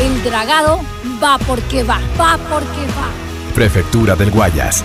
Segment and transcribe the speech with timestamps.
[0.00, 0.80] El dragado
[1.20, 3.10] va porque va, va porque va.
[3.52, 4.84] Prefectura del Guayas.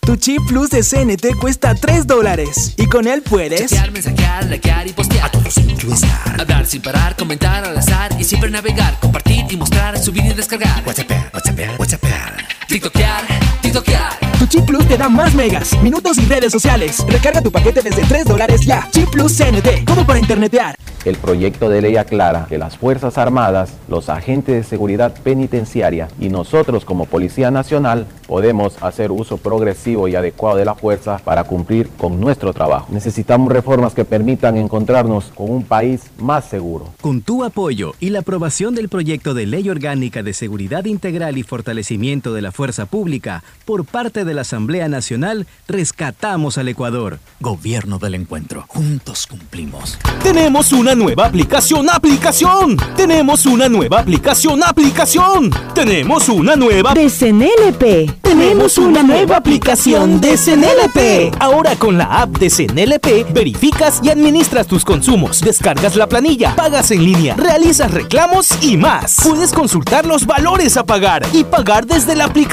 [0.00, 4.86] Tu chip plus de CNT cuesta 3 dólares y con él puedes chatear, mensajear, likear
[4.86, 9.46] y postear a todos incluestar hablar sin parar, comentar al azar y siempre navegar, compartir
[9.50, 13.24] y mostrar, subir y descargar WhatsApp, WhatsApp, WhatsApp, tiktokear,
[13.62, 17.04] tiktokear tu Chip Plus te da más megas, minutos y redes sociales.
[17.08, 18.88] Recarga tu paquete desde 3 dólares ya.
[18.92, 20.76] Chip Plus CNT, todo para internetear.
[21.04, 26.28] El proyecto de ley aclara que las Fuerzas Armadas, los agentes de seguridad penitenciaria y
[26.28, 31.88] nosotros como Policía Nacional podemos hacer uso progresivo y adecuado de la fuerza para cumplir
[31.88, 32.88] con nuestro trabajo.
[32.90, 36.92] Necesitamos reformas que permitan encontrarnos con un país más seguro.
[37.00, 41.42] Con tu apoyo y la aprobación del proyecto de ley orgánica de seguridad integral y
[41.42, 47.20] fortalecimiento de la fuerza pública por parte de la Asamblea Nacional, rescatamos al Ecuador.
[47.38, 48.64] Gobierno del encuentro.
[48.66, 49.96] Juntos cumplimos.
[50.24, 52.76] Tenemos una nueva aplicación, aplicación.
[52.96, 55.52] Tenemos una nueva aplicación, aplicación.
[55.72, 58.22] Tenemos una nueva de CNLP.
[58.22, 61.36] Tenemos una nueva aplicación de CNLP.
[61.38, 66.90] Ahora con la app de CNLP verificas y administras tus consumos, descargas la planilla, pagas
[66.90, 69.18] en línea, realizas reclamos y más.
[69.22, 72.47] Puedes consultar los valores a pagar y pagar desde la aplicación.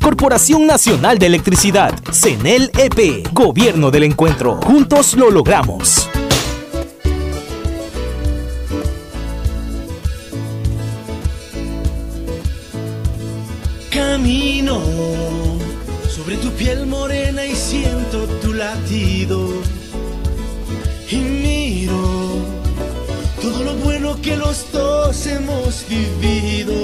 [0.00, 4.56] Corporación Nacional de Electricidad, CNLP, Gobierno del Encuentro.
[4.62, 6.08] Juntos lo logramos.
[13.90, 14.80] Camino
[16.08, 19.48] sobre tu piel morena y siento tu latido.
[21.10, 22.42] Y miro
[23.40, 26.74] todo lo bueno que los dos hemos vivido.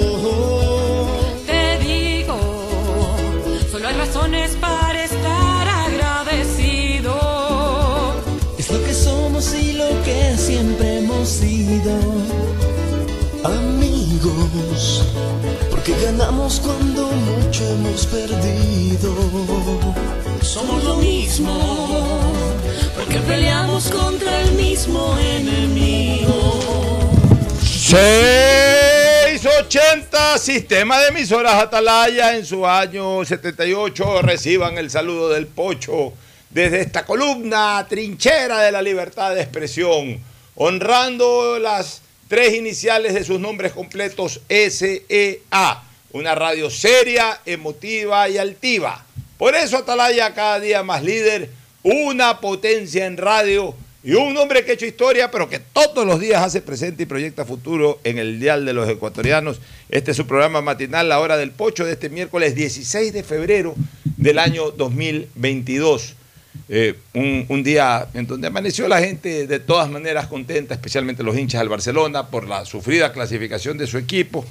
[4.25, 7.13] Razones para estar agradecido.
[8.57, 11.93] Es lo que somos y lo que siempre hemos sido.
[13.43, 15.03] Amigos,
[15.69, 19.13] porque ganamos cuando mucho hemos perdido.
[20.41, 21.53] Somos lo mismo,
[22.95, 26.59] porque peleamos contra el mismo enemigo.
[29.55, 36.11] 680 Sistema de emisoras Atalaya en su año 78 reciban el saludo del Pocho
[36.49, 40.19] desde esta columna trinchera de la libertad de expresión,
[40.55, 49.05] honrando las tres iniciales de sus nombres completos SEA, una radio seria, emotiva y altiva.
[49.37, 51.49] Por eso Atalaya cada día más líder,
[51.81, 53.73] una potencia en radio
[54.05, 57.05] y un hombre que ha hecho historia, pero que todos los días hace presente y
[57.07, 59.59] proyecta futuro en el Dial de los Ecuatorianos.
[59.89, 63.73] Este es su programa matinal, La Hora del Pocho, de este miércoles 16 de febrero
[64.15, 66.13] del año 2022.
[66.69, 71.35] Eh, un, un, día en donde amaneció la gente de todas maneras contenta, especialmente los
[71.35, 74.45] hinchas del Barcelona, por la sufrida clasificación de su equipo.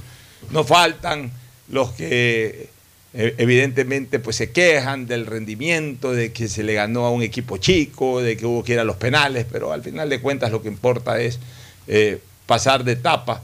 [0.50, 1.30] No faltan
[1.68, 2.73] los que
[3.14, 8.20] evidentemente pues se quejan del rendimiento, de que se le ganó a un equipo chico,
[8.20, 10.68] de que hubo que ir a los penales, pero al final de cuentas lo que
[10.68, 11.38] importa es
[11.86, 13.42] eh, pasar de etapa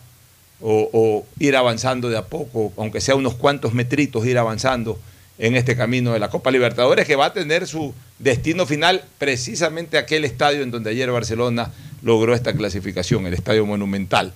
[0.60, 4.98] o, o, ir avanzando de a poco, aunque sea unos cuantos metritos, ir avanzando
[5.38, 9.98] en este camino de la Copa Libertadores, que va a tener su destino final precisamente
[9.98, 11.70] aquel estadio en donde ayer Barcelona
[12.02, 14.34] logró esta clasificación, el Estadio Monumental,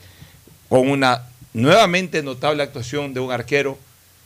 [0.68, 1.22] con una
[1.52, 3.78] nuevamente notable actuación de un arquero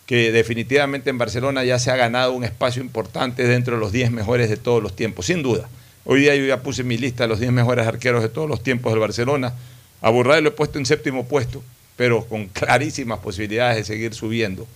[0.09, 4.11] que definitivamente en Barcelona ya se ha ganado un espacio importante dentro de los 10
[4.11, 5.69] mejores de todos los tiempos, sin duda.
[6.07, 8.63] Hoy día yo ya puse mi lista de los 10 mejores arqueros de todos los
[8.63, 9.53] tiempos del Barcelona.
[10.01, 11.63] A Burray lo he puesto en séptimo puesto,
[11.95, 14.67] pero con clarísimas posibilidades de seguir subiendo.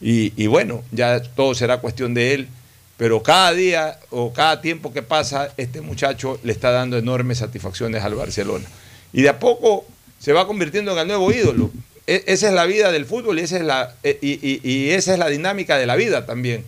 [0.00, 2.48] Y, y, bueno, ya todo será cuestión de él,
[2.96, 8.02] pero cada día o cada tiempo que pasa, este muchacho le está dando enormes satisfacciones
[8.02, 8.66] al Barcelona.
[9.12, 9.86] Y de a poco
[10.18, 11.70] se va convirtiendo en el nuevo ídolo.
[12.06, 15.12] E, esa es la vida del fútbol y esa es la, e, y, y, esa
[15.12, 16.64] es la dinámica de la vida también.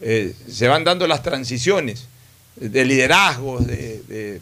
[0.00, 2.06] Eh, se van dando las transiciones
[2.56, 4.40] de liderazgo, de, de,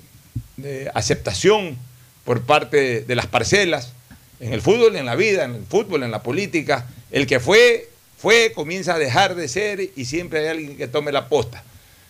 [0.57, 1.77] de, aceptación
[2.25, 3.93] por parte de las parcelas,
[4.41, 6.87] en el fútbol, en la vida, en el fútbol, en la política.
[7.11, 7.89] El que fue,
[8.19, 11.65] fue, comienza a dejar de ser y siempre hay alguien que tome la posta.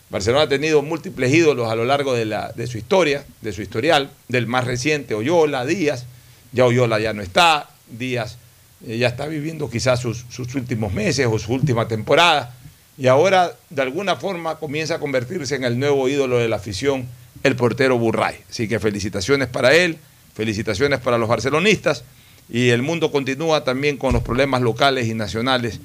[0.09, 3.61] Barcelona ha tenido múltiples ídolos a lo largo de, la, de su historia, de su
[3.61, 6.05] historial, del más reciente, Oyola, Díaz,
[6.53, 8.37] ya Oyola ya no está, Díaz
[8.85, 10.23] eh, ya está viviendo quizás sus,
[10.55, 12.53] últimos meses o su última temporada
[12.97, 17.07] y ahora de alguna forma comienza a convertirse en el nuevo ídolo de la afición,
[17.43, 18.35] el portero Burray.
[18.49, 19.97] Así que felicitaciones para él,
[20.35, 22.03] felicitaciones para los barcelonistas
[22.49, 25.79] y el mundo continúa también con los problemas locales y nacionales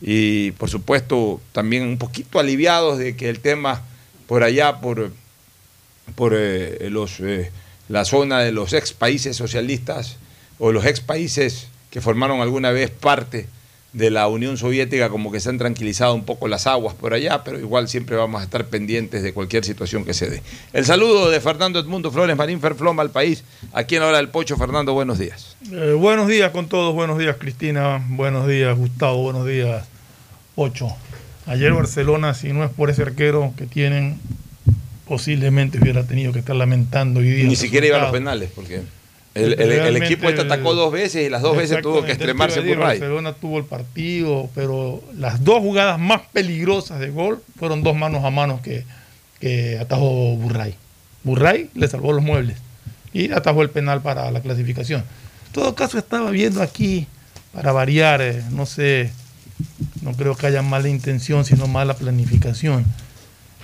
[0.00, 3.82] y por supuesto también un poquito aliviados de que el tema
[4.26, 5.10] por allá, por,
[6.14, 7.50] por eh, los, eh,
[7.88, 10.16] la zona de los ex países socialistas,
[10.58, 13.46] o los ex países que formaron alguna vez parte
[13.92, 17.42] de la Unión Soviética como que se han tranquilizado un poco las aguas por allá,
[17.42, 20.42] pero igual siempre vamos a estar pendientes de cualquier situación que se dé.
[20.72, 24.28] El saludo de Fernando Edmundo Flores Marín Ferfloma al país, aquí en la hora del
[24.28, 24.56] Pocho.
[24.56, 25.56] Fernando, buenos días.
[25.72, 29.86] Eh, buenos días con todos, buenos días Cristina, buenos días Gustavo, buenos días
[30.54, 30.88] Pocho.
[31.46, 34.20] Ayer Barcelona, si no es por ese arquero que tienen,
[35.06, 37.48] posiblemente hubiera tenido que estar lamentando hoy día.
[37.48, 38.82] Ni siquiera iba a los penales, porque...
[39.38, 42.60] El, el, el, equipo este atacó dos veces y las dos veces tuvo que extremarse
[42.60, 47.96] por Barcelona tuvo el partido, pero las dos jugadas más peligrosas de gol fueron dos
[47.96, 48.84] manos a manos que,
[49.40, 50.74] que atajó Burray.
[51.22, 52.56] Burray le salvó los muebles
[53.12, 55.04] y atajó el penal para la clasificación.
[55.46, 57.06] En todo caso, estaba viendo aquí,
[57.52, 59.10] para variar, eh, no sé,
[60.02, 62.84] no creo que haya mala intención, sino mala planificación.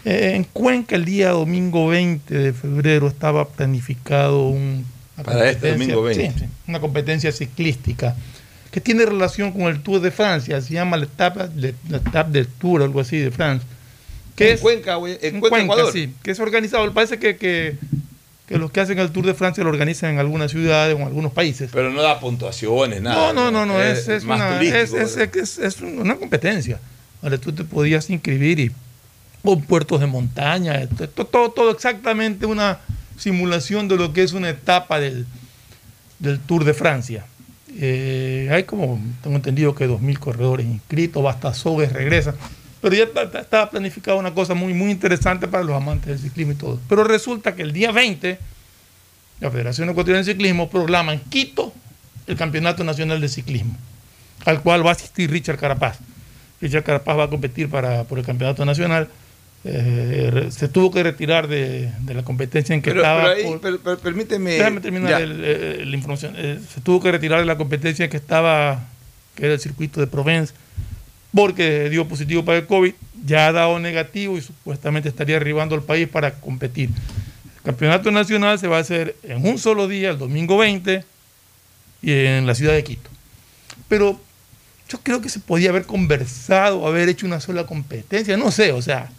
[0.04, 4.84] Eh, en Cuenca, el día domingo 20 de febrero, estaba planificado un
[5.22, 6.38] para este domingo 20.
[6.38, 8.16] Sí, una competencia ciclística
[8.74, 12.48] que tiene relación con el Tour de Francia, se llama la etapa, la etapa del
[12.48, 13.68] Tour, algo así, de Francia.
[14.34, 15.92] Que en es, Cuenca, en, en Cuenca, Ecuador.
[15.92, 16.92] Sí, que es organizado.
[16.92, 17.76] Parece que, que,
[18.48, 21.06] que, los que hacen el Tour de Francia lo organizan en algunas ciudades o en
[21.06, 21.70] algunos países.
[21.72, 23.32] Pero no da puntuaciones, nada.
[23.32, 26.80] No, no, no, no es, es, una, es, es, una competencia.
[27.22, 28.72] Donde tú te podías inscribir y
[29.44, 32.80] con puertos de montaña, todo, todo, todo exactamente una
[33.16, 35.26] simulación de lo que es una etapa del,
[36.18, 37.26] del Tour de Francia.
[37.76, 42.34] Eh, hay como, tengo entendido que 2.000 corredores inscritos, Bastazogues regresa,
[42.80, 43.04] pero ya
[43.40, 46.80] estaba planificada una cosa muy, muy interesante para los amantes del ciclismo y todo.
[46.88, 48.38] Pero resulta que el día 20,
[49.40, 51.72] la Federación Ecuatoriana de Ciclismo programa en Quito
[52.26, 53.76] el Campeonato Nacional de Ciclismo,
[54.44, 55.98] al cual va a asistir Richard Carapaz.
[56.60, 59.08] Richard Carapaz va a competir para, por el Campeonato Nacional
[59.66, 63.22] eh, se tuvo que retirar de, de, la competencia en que pero, estaba.
[63.22, 64.52] Pero, ahí, por, pero, pero permíteme.
[64.52, 66.34] Déjame terminar el, el, la información.
[66.36, 68.86] Eh, se tuvo que retirar de la competencia en que estaba,
[69.34, 70.52] que era el circuito de Provence,
[71.32, 72.92] porque dio positivo para el COVID,
[73.24, 76.90] ya ha dado negativo y supuestamente estaría arribando al país para competir.
[77.56, 81.02] El campeonato nacional se va a hacer en un solo día, el domingo 20,
[82.02, 83.08] y en la ciudad de Quito.
[83.88, 84.20] Pero
[84.90, 88.82] yo creo que se podía haber conversado, haber hecho una sola competencia, no sé, o
[88.82, 89.10] sea.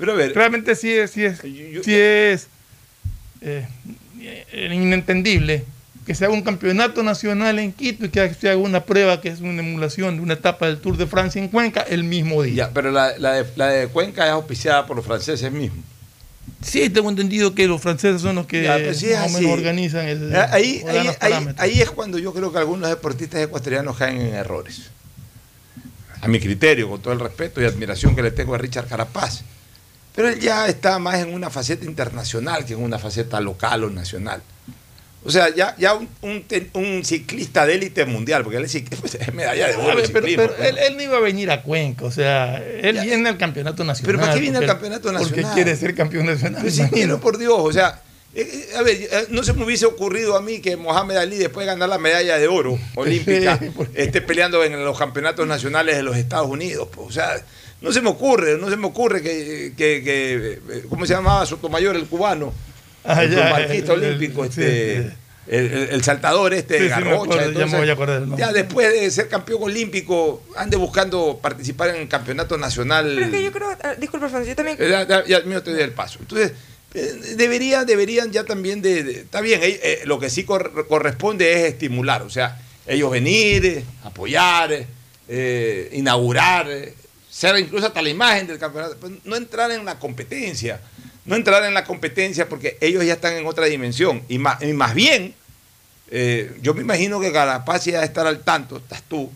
[0.00, 2.48] Pero a ver, realmente sí es, sí es, yo, sí es
[3.42, 3.66] eh,
[4.52, 5.64] inentendible
[6.06, 9.28] que se haga un campeonato nacional en Quito y que se haga una prueba que
[9.28, 12.54] es una emulación de una etapa del Tour de Francia en Cuenca el mismo día.
[12.66, 15.84] Ya, pero la, la de, la de Cuenca es auspiciada por los franceses mismos.
[16.62, 19.52] Sí, tengo entendido que los franceses son los que Ya, pues sí más o menos
[19.52, 20.34] organizan el.
[20.34, 24.34] Ahí, dan ahí, ahí- ahí es cuando yo creo que algunos deportistas ecuatorianos caen en
[24.34, 24.90] errores.
[26.22, 29.42] A mi criterio, con todo el respeto y admiración que le tengo a Richard Carapaz.
[30.14, 33.90] Pero él ya está más en una faceta internacional que en una faceta local o
[33.90, 34.42] nacional.
[35.22, 38.96] O sea, ya, ya un, un un ciclista de élite mundial, porque él es, ciclista,
[39.00, 40.02] pues, es medalla de oro.
[40.12, 40.64] pero, ¿no?
[40.64, 44.06] él, él no iba a venir a Cuenca, o sea, él viene al campeonato nacional.
[44.06, 45.34] ¿Pero para qué viene al campeonato nacional?
[45.44, 46.62] Porque quiere ser campeón nacional.
[46.62, 48.00] Pero sí, pero por Dios, o sea,
[48.32, 51.36] eh, eh, a ver, eh, no se me hubiese ocurrido a mí que Mohamed Ali,
[51.36, 53.58] después de ganar la medalla de oro olímpica,
[53.94, 56.88] esté peleando en los campeonatos nacionales de los Estados Unidos.
[56.92, 57.44] pues, o sea,
[57.80, 61.46] no se me ocurre, no se me ocurre que, que- que, eh, ¿cómo se llamaba
[61.46, 62.52] Sotomayor, el cubano?
[63.04, 65.08] Ah, el ya, marquista el- el- olímpico, sí, este, sí.
[65.48, 67.14] El, el- el saltador este, Sí, sí, Garrocha.
[67.22, 68.46] acuerdo, ya me entonces, voy a acordar del nombre.
[68.46, 73.12] ya después de ser campeón olímpico, ande buscando participar en el campeonato nacional.
[73.14, 74.76] Pero es que yo creo, ah, disculpa, Francis, yo también.
[74.78, 76.18] Eh, Ya, ya, ya, mío, te doy el paso.
[76.20, 76.52] Entonces,
[76.94, 80.86] eh, deberían, deberían ya también de, de- está bien, eh, eh, lo que sí cor-
[80.86, 84.86] corresponde es estimular, o sea, ellos venir, eh, apoyar, eh,
[85.28, 86.68] eh, inaugurar,
[87.30, 90.80] ser incluso hasta la imagen del campeonato, pues, no entrar en la competencia,
[91.24, 94.72] no entrar en la competencia porque ellos ya están en otra dimensión y más, y
[94.72, 95.34] más bien,
[96.10, 99.30] eh, yo me imagino que Carapaz ya estar al tanto, estás tú,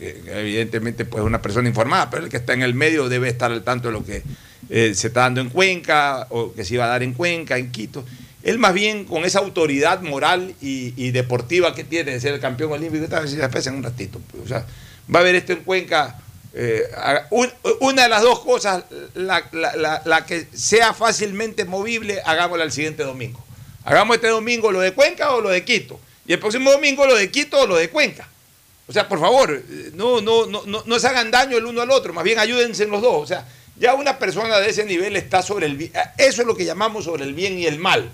[0.00, 3.62] evidentemente pues una persona informada, pero el que está en el medio debe estar al
[3.62, 4.22] tanto de lo que
[4.68, 7.70] eh, se está dando en Cuenca o que se iba a dar en Cuenca, en
[7.70, 8.04] Quito.
[8.42, 12.72] Él más bien con esa autoridad moral y, deportiva que tiene de ser el campeón
[12.72, 14.20] olímpico, se espesa en un ratito.
[14.30, 14.66] pues, o sea,
[15.14, 16.18] va a haber esto en Cuenca.
[16.54, 16.82] Eh,
[17.80, 23.02] una de las dos cosas, la, la- la- que sea fácilmente movible, hagámosla el siguiente
[23.04, 23.42] domingo.
[23.84, 25.98] Hagamos este domingo lo de Cuenca o lo de Quito.
[26.26, 28.28] Y el próximo domingo lo de Quito o lo de Cuenca.
[28.86, 31.80] O sea, por favor, eh, no, no, no, no, no se hagan daño el uno
[31.82, 33.14] al otro, más bien ayúdense en los dos.
[33.22, 35.92] O sea, ya una persona de ese nivel está sobre el bien.
[36.18, 38.10] Eso es lo que llamamos sobre el bien y el mal.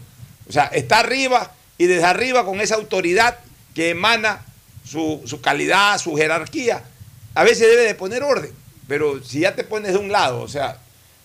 [0.48, 3.38] O sea, está arriba y desde arriba con esa autoridad
[3.74, 4.44] que emana
[4.88, 6.82] su, su calidad, su jerarquía,
[7.38, 8.50] a veces debe de poner orden.
[8.88, 10.78] Pero si ya te pones de un lado, o sea,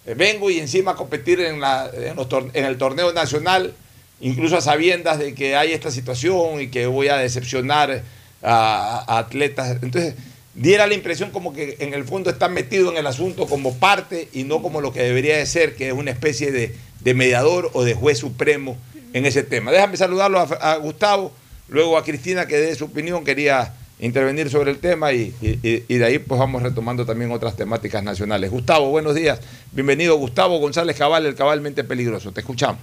[0.05, 3.73] eh, vengo y encima a competir en, la- en el torneo nacional,
[4.21, 8.03] incluso a sabiendas de que hay esta situación y que voy a decepcionar
[8.41, 9.77] a, a atletas.
[9.81, 10.15] Entonces,
[10.53, 14.27] diera la impresión como que en el fondo está metido en el asunto como parte
[14.33, 17.71] y no como lo que debería de ser, que es una especie de, de mediador
[17.73, 18.77] o de juez supremo
[19.13, 19.71] en ese tema.
[19.71, 21.31] Déjame saludarlo a, a Gustavo,
[21.69, 23.73] luego a Cristina que dé su opinión, quería
[24.05, 28.51] intervenir sobre el tema y, de ahí pues vamos retomando también otras temáticas nacionales.
[28.51, 29.39] Gustavo, buenos días.
[29.71, 32.31] Bienvenido Gustavo González Cabal, el cabalmente peligroso.
[32.31, 32.81] Te escuchamos.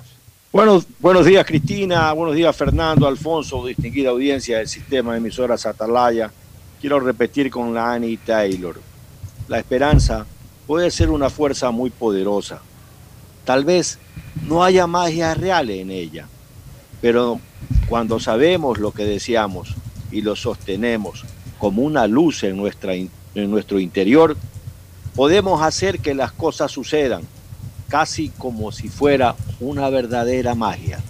[0.51, 2.11] Buenos, buenos días, Cristina.
[2.13, 6.33] Buenos días, Fernando, Alfonso, distinguida audiencia del sistema de emisoras Atalaya.
[6.81, 8.81] Quiero repetir con la Annie Taylor.
[9.47, 10.25] La esperanza
[10.67, 12.63] puede ser una fuerza muy poderosa.
[13.45, 13.99] Tal vez
[14.49, 16.27] no haya magia real en ella,
[17.03, 17.41] pero
[17.89, 19.75] cuando sabemos lo que deseamos
[20.11, 21.25] y lo sostenemos
[21.59, 24.37] como una luz en, nuestra, en nuestro interior,
[25.15, 27.23] podemos hacer que las cosas sucedan
[27.89, 31.01] casi como si fuera una verdadera magia.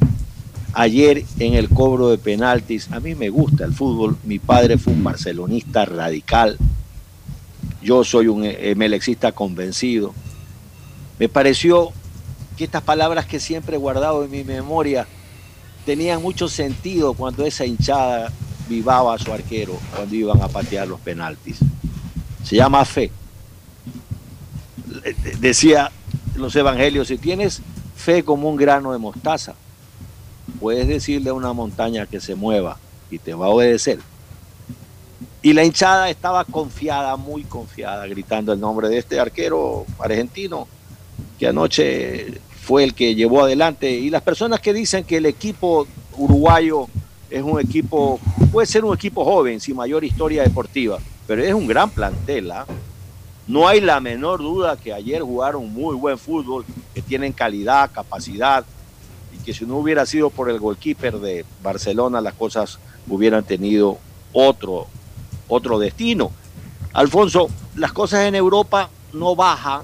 [0.72, 4.92] Ayer en el cobro de penaltis, a mí me gusta el fútbol, mi padre fue
[4.92, 6.56] un barcelonista radical,
[7.82, 10.14] yo soy un emelexista convencido.
[11.18, 11.92] Me pareció
[12.56, 15.06] que estas palabras que siempre he guardado en mi memoria
[15.86, 18.32] tenían mucho sentido cuando esa hinchada
[18.70, 21.58] vivaba a su arquero cuando iban a patear los penaltis.
[22.44, 23.10] Se llama fe.
[25.40, 25.90] Decía
[26.36, 27.60] los evangelios, si tienes
[27.96, 29.54] fe como un grano de mostaza,
[30.60, 32.78] puedes decirle a una montaña que se mueva
[33.10, 33.98] y te va a obedecer.
[35.42, 40.68] Y la hinchada estaba confiada, muy confiada, gritando el nombre de este arquero argentino
[41.38, 43.90] que anoche fue el que llevó adelante.
[43.90, 46.88] Y las personas que dicen que el equipo uruguayo
[47.30, 48.18] es un equipo,
[48.50, 52.50] puede ser un equipo joven, sin mayor historia deportiva, pero es un gran plantel.
[52.50, 52.66] ¿ah?
[53.46, 58.64] No hay la menor duda que ayer jugaron muy buen fútbol, que tienen calidad, capacidad,
[59.32, 63.98] y que si no hubiera sido por el goalkeeper de Barcelona, las cosas hubieran tenido
[64.32, 64.86] otro,
[65.48, 66.32] otro destino.
[66.92, 69.82] Alfonso, las cosas en Europa no bajan.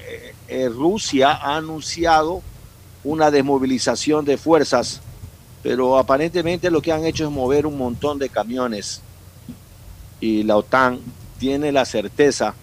[0.00, 2.42] Eh, eh, Rusia ha anunciado
[3.04, 5.00] una desmovilización de fuerzas,
[5.62, 9.02] pero aparentemente lo que han hecho es mover un montón de camiones
[10.20, 11.00] y la OTAN
[11.38, 12.54] tiene la certeza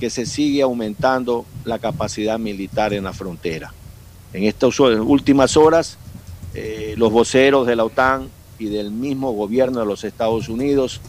[0.00, 3.72] que se sigue aumentando la capacidad militar en la frontera.
[4.32, 5.98] En estas últimas horas,
[6.54, 8.28] eh, los voceros de la OTAN
[8.58, 11.00] y del mismo gobierno de los Estados Unidos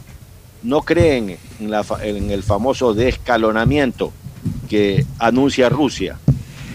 [0.62, 4.12] no creen en, el famoso descalonamiento
[4.68, 6.18] que anuncia Rusia.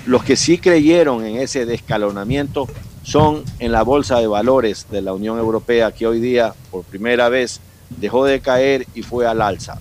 [0.05, 2.67] Los que sí creyeron en ese descalonamiento
[3.09, 7.27] son en la bolsa de valores de la Unión Europea que hoy día por primera
[7.27, 9.79] vez dejó de caer y fue al alza.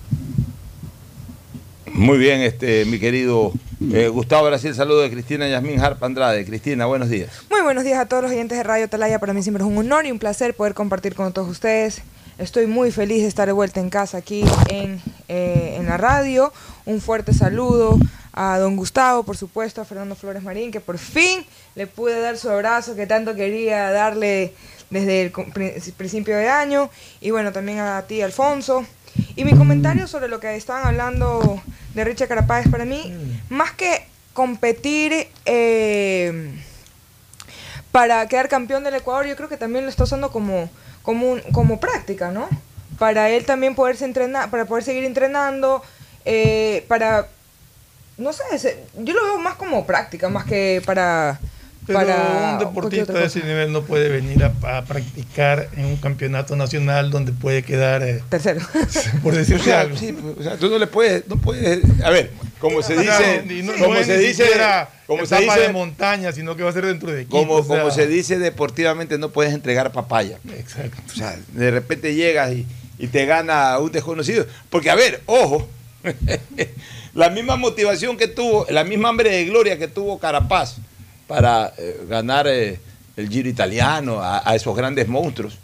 [1.93, 3.51] Muy bien, este, mi querido
[3.93, 6.43] eh, Gustavo Brasil, saludo de Cristina Yasmín Harp Andrade.
[6.43, 7.29] Cristina, buenos días.
[7.51, 9.19] Muy buenos días a todos los oyentes de Radio Talaya.
[9.19, 12.01] Para mí siempre es un honor y un placer poder compartir con todos ustedes.
[12.39, 16.51] Estoy muy feliz de estar de vuelta en casa aquí en, eh, en la radio.
[16.89, 17.99] Un fuerte saludo
[18.33, 22.35] a don Gustavo, por supuesto, a Fernando Flores Marín, que por fin le pude dar
[22.35, 24.55] su abrazo que tanto quería darle
[24.89, 25.31] desde el
[25.95, 26.89] principio de año.
[27.21, 28.83] Y bueno, también a ti, Alfonso.
[29.35, 31.61] Y mi comentario sobre lo que estaban hablando
[31.93, 33.13] de Richard Carapaz para mí,
[33.49, 36.55] más que competir eh,
[37.91, 40.69] para quedar campeón del Ecuador, yo creo que también lo está usando como,
[41.03, 42.47] como, un- como práctica, ¿no?
[42.97, 45.83] Para él también poderse entrenar, para poder seguir entrenando,
[46.25, 47.27] eh, para,
[48.17, 51.39] no sé, se- yo lo veo más como práctica, más que para...
[51.87, 55.97] Pero para un deportista de ese nivel no puede venir a, a practicar en un
[55.97, 58.61] campeonato nacional donde puede quedar eh, tercero.
[59.23, 59.97] Por decirse O sea, algo.
[59.97, 63.73] sí, o sea, tú no le puedes, no puedes, a ver, como se dice, no-
[63.73, 64.45] como no se dice,
[65.07, 67.37] como se dice, de montaña, sino que va a ser dentro de equipo.
[67.39, 70.37] como, o sea, como se dice deportivamente, no puedes entregar papaya.
[70.59, 71.01] Exacto.
[71.11, 72.67] O sea, de repente llegas y,
[72.99, 74.45] y te gana un desconocido.
[74.69, 75.67] Porque, a ver, ojo,
[77.13, 80.77] la misma motivación que tuvo, la misma hambre de gloria que tuvo Carapaz
[81.27, 82.79] para eh, ganar eh,
[83.15, 85.57] el Giro italiano, a, esos grandes monstruos.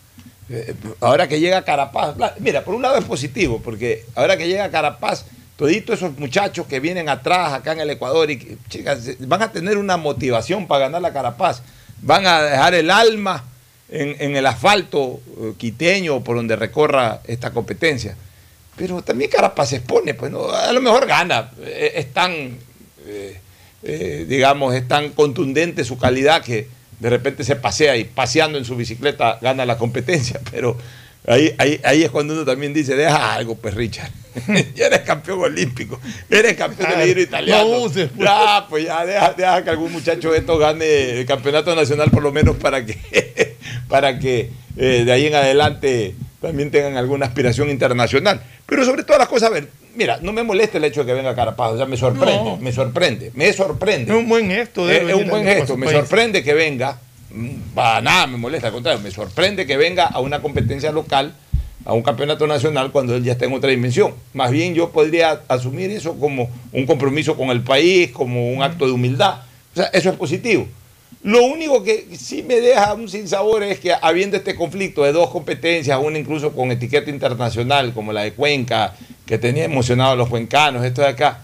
[0.49, 4.69] Eh, ahora que llega Carapaz, mira, por un lado es positivo, porque ahora que llega
[4.69, 5.25] Carapaz,
[5.55, 9.77] toditos esos muchachos que vienen atrás acá en el Ecuador y chicas, van a tener
[9.77, 11.61] una motivación para ganar la Carapaz,
[12.01, 13.43] van a dejar el alma
[13.89, 15.21] en, el asfalto
[15.57, 18.15] quiteño por donde recorra esta competencia.
[18.75, 22.31] Pero también Carapaz se expone, pues no, a lo mejor gana, eh, es tan,
[23.07, 23.39] eh,
[23.83, 26.67] eh, digamos, es tan contundente su calidad que
[26.99, 30.77] de repente se pasea y paseando en su bicicleta gana la competencia, pero
[31.25, 34.11] ahí, ahí, ahí es cuando uno también dice, deja algo, pues Richard,
[34.75, 37.69] ya eres campeón olímpico, eres campeón del giro italiano.
[37.69, 38.27] No uses, pues.
[38.27, 42.23] Ya, pues ya deja, deja que algún muchacho de estos gane el campeonato nacional por
[42.23, 43.55] lo menos para que,
[43.87, 48.41] para que eh, de ahí en adelante también tengan alguna aspiración internacional.
[48.65, 51.13] Pero sobre todas las cosas, a ver, mira, no me molesta el hecho de que
[51.13, 52.57] venga Carapaz, o sea, me sorprende, No.
[52.57, 54.11] me sorprende, me sorprende.
[54.11, 54.85] Es un buen gesto.
[54.87, 55.97] de Es, es un buen gesto, me país.
[55.99, 56.97] sorprende que venga,
[57.31, 61.35] mm, para nada me molesta, al contrario, me sorprende que venga a una competencia local,
[61.85, 64.13] a un campeonato nacional, cuando él ya está en otra dimensión.
[64.33, 68.87] Más bien yo podría asumir eso como un compromiso con el país, como un acto
[68.87, 69.41] de humildad.
[69.73, 70.67] O sea, eso es positivo.
[71.25, 75.31] Lo único que sí me deja un sinsabor es que habiendo este conflicto de dos
[75.31, 80.29] competencias, una incluso con etiqueta internacional, como la de Cuenca, que tenía emocionado a los
[80.29, 81.43] cuencanos, esto de acá,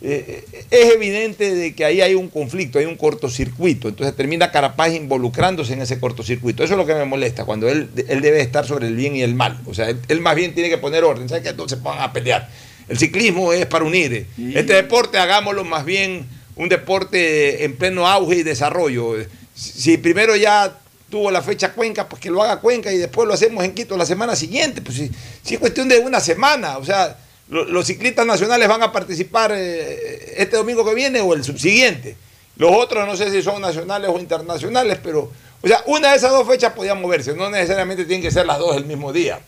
[0.00, 3.88] eh, eh, es evidente de que ahí hay un conflicto, hay un cortocircuito.
[3.88, 6.64] Entonces termina Carapaz involucrándose en ese cortocircuito.
[6.64, 9.20] Eso es lo que me molesta, cuando él, él debe estar sobre el bien y
[9.20, 9.60] el mal.
[9.66, 11.28] O sea, él, él más bien tiene que poner orden.
[11.28, 12.48] ¿Sabes que No se pongan a pelear.
[12.88, 14.26] El ciclismo es para unir.
[14.54, 19.16] Este deporte hagámoslo más bien un deporte en pleno auge y desarrollo.
[19.54, 20.78] Si primero ya
[21.10, 23.96] tuvo la fecha Cuenca, pues que lo haga Cuenca y después lo hacemos en Quito
[23.96, 24.82] la semana siguiente.
[24.82, 25.10] Pues si,
[25.42, 27.16] si es cuestión de una semana, o sea,
[27.48, 32.14] lo- los ciclistas nacionales van a participar eh, este domingo que viene o el subsiguiente.
[32.56, 36.30] Los otros no sé si son nacionales o internacionales, pero, o sea, una de esas
[36.32, 39.40] dos fechas podía moverse, no necesariamente tienen que ser las dos el mismo día.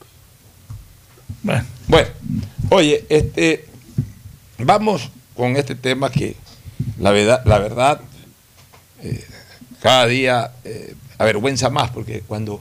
[1.42, 2.09] Bueno, Bueno,
[2.70, 3.64] oye, este,
[4.59, 6.37] vamos con este tema que
[6.99, 8.01] la verdad, la verdad
[9.03, 9.25] eh,
[9.81, 12.61] cada día eh, avergüenza más, porque cuando,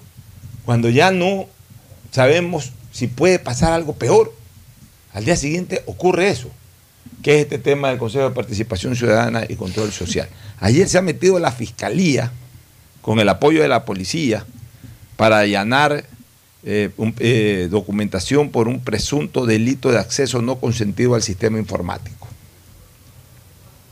[0.65, 1.47] cuando ya no
[2.11, 4.33] sabemos si puede pasar algo peor,
[5.13, 6.49] al día siguiente ocurre eso,
[7.21, 10.29] que es este tema del Consejo de Participación Ciudadana y Control Social.
[10.59, 12.31] Ayer se ha metido la Fiscalía
[13.01, 14.45] con el apoyo de la policía
[15.17, 16.05] para allanar
[16.63, 22.28] eh, documentación por un presunto delito de acceso no consentido al sistema informático.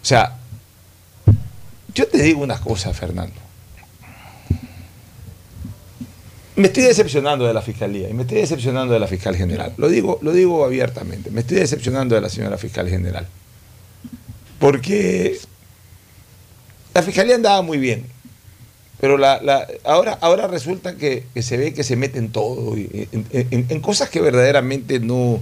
[0.08, 0.38] O sea,
[1.94, 3.36] yo te digo una cosa, Fernando.
[6.56, 9.74] Me estoy decepcionando de la fiscalía y me estoy decepcionando de la fiscal general.
[9.76, 11.30] Lo digo, lo digo abiertamente.
[11.30, 13.28] Me estoy decepcionando de la señora fiscal general.
[14.60, 15.38] Porque
[16.94, 18.06] la fiscalía andaba muy bien.
[19.02, 23.26] Pero la, la- ahora, ahora resulta que, se ve que se mete en todo, en,
[23.34, 25.42] en- en cosas que verdaderamente no,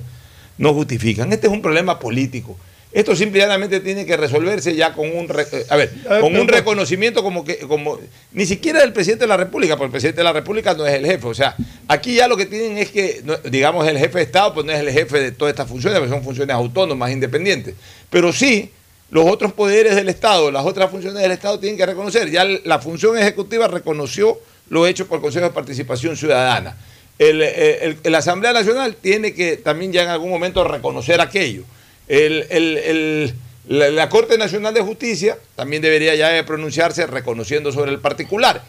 [0.57, 1.31] no justifican.
[1.33, 2.57] Este es un problema político.
[2.95, 7.43] Esto simplemente tiene que resolverse ya con un, eh, a ver, con un reconocimiento como
[7.43, 7.99] que, como,
[8.31, 10.93] ni siquiera del presidente de la República, porque el presidente de la República no es
[10.93, 11.27] el jefe.
[11.27, 11.57] O sea,
[11.89, 14.79] aquí ya lo que tienen es que, digamos, el jefe de Estado, pues no es
[14.79, 17.75] el jefe de todas estas funciones, porque son funciones autónomas, independientes.
[18.09, 18.71] Pero sí,
[19.11, 22.31] los otros poderes del Estado, las otras funciones del Estado tienen que reconocer.
[22.31, 26.77] Ya la función ejecutiva reconoció lo hecho por el Consejo de Participación Ciudadana.
[27.19, 31.63] El, eh, la Asamblea Nacional tiene que también ya en algún momento reconocer aquello.
[32.07, 33.33] El- el- el-
[33.67, 38.63] la, Corte Nacional de Justicia también debería ya pronunciarse reconociendo sobre el particular.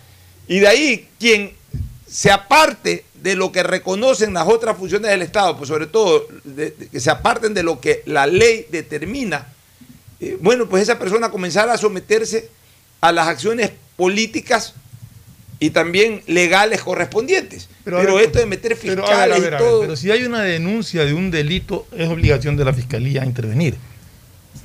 [0.49, 1.53] Y de ahí quien
[2.09, 6.27] se aparte de lo que reconocen las otras funciones del Estado, pues sobre todo
[6.93, 9.53] que se aparten de lo que la ley determina,
[10.21, 12.49] eh, bueno, pues esa persona comenzará a someterse
[13.01, 14.75] a las acciones políticas
[15.59, 17.69] y también legales correspondientes.
[17.85, 19.81] Pero, ver, esto de meter pero, fiscales a ver, a ver, y todo...
[19.81, 23.77] pero si hay una denuncia de un delito, es obligación de la fiscalía intervenir.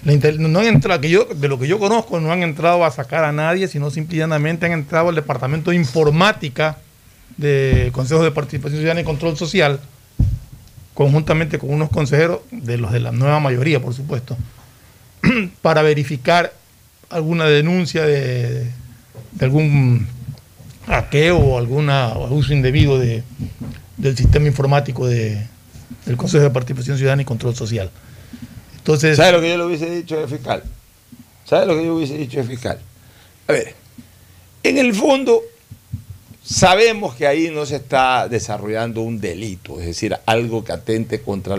[0.04, 2.84] La inter- no han entrado, que yo, de lo que yo conozco, no han entrado
[2.84, 6.78] a sacar a nadie, sino simplemente han entrado al departamento de informática
[7.38, 9.80] del Consejo de Participación Ciudadana y Control Social,
[10.94, 14.38] conjuntamente con unos consejeros de los de la nueva mayoría, por supuesto,
[15.62, 16.54] para verificar
[17.10, 18.64] alguna denuncia de,
[19.32, 20.08] de algún
[20.88, 23.24] hackeo o alguna o uso indebido de,
[23.98, 25.46] del sistema informático de,
[26.06, 27.90] del Consejo de Participación Ciudadana y Control Social.
[28.78, 30.64] Entonces, ¿Sabe lo que yo le hubiese dicho de fiscal?
[31.46, 32.80] ¿Sabe lo que yo hubiese dicho de fiscal?
[33.48, 33.76] A ver,
[34.64, 35.42] en el fondo
[36.44, 41.58] sabemos que ahí no se está desarrollando un delito, es decir, algo que atente contra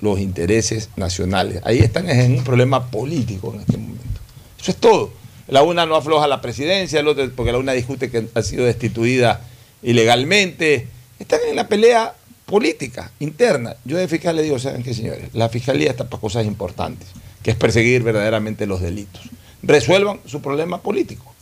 [0.00, 1.60] los intereses nacionales.
[1.64, 4.20] Ahí están en un problema político en este momento.
[4.60, 5.19] Eso es todo.
[5.50, 8.64] La una no afloja la presidencia, el otro porque la una discute que ha sido
[8.64, 9.40] destituida
[9.82, 10.86] ilegalmente.
[11.18, 12.14] Están en la pelea
[12.46, 13.76] política interna.
[13.84, 15.28] Yo de fiscal le digo, ¿saben qué, señores?
[15.34, 17.08] La fiscalía está para cosas importantes,
[17.42, 19.22] que es perseguir verdaderamente los delitos.
[19.62, 21.34] Resuelvan su problema político.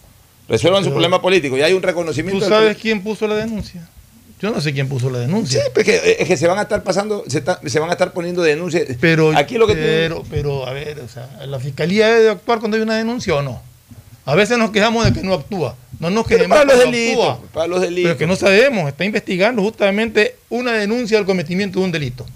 [0.49, 1.57] Resuelvan su problema político.
[1.57, 2.39] Y hay un reconocimiento.
[2.47, 3.89] ¿tú del- sabes quién puso la denuncia?
[4.41, 5.61] Yo no sé quién puso la denuncia.
[5.61, 8.13] Sí, porque es que se van a estar pasando, se, está- se van a estar
[8.13, 8.85] poniendo denuncias.
[9.01, 12.77] Pero, aquí lo que pero, pero, a ver, o sea, ¿la fiscalía debe actuar cuando
[12.77, 13.61] hay una denuncia o no?
[14.29, 15.75] A veces nos quejamos de que no actúa.
[16.01, 17.49] No nos quejemos los cuando delitos, actúa.
[17.53, 18.09] para los delitos.
[18.11, 22.27] Pero que no sabemos, está investigando justamente una denuncia del cometimiento de un delito.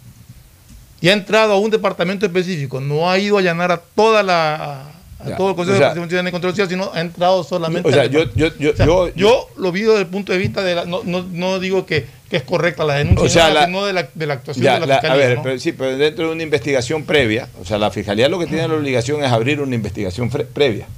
[1.01, 4.89] Y ha entrado a un departamento específico, no ha ido a allanar a toda la
[5.25, 7.01] a Ya, todo el Consejo o sea, de Participación Ciudadana y Control Social, sino ha
[7.01, 10.07] entrado solamente O sea, yo- yo- yo- O sea, yo- yo lo vi desde el
[10.09, 13.25] punto de vista de la, no, no, no digo que, que es correcta la denuncia,
[13.25, 15.25] O sea, no, la- sino de la, de la actuación Ya, de la, la- fiscalía.
[15.25, 15.43] a ver, ¿no?
[15.45, 18.67] pero, sí, pero dentro de una investigación previa, o sea, la fiscalía lo que tiene
[18.67, 20.89] la obligación es abrir una investigación previa.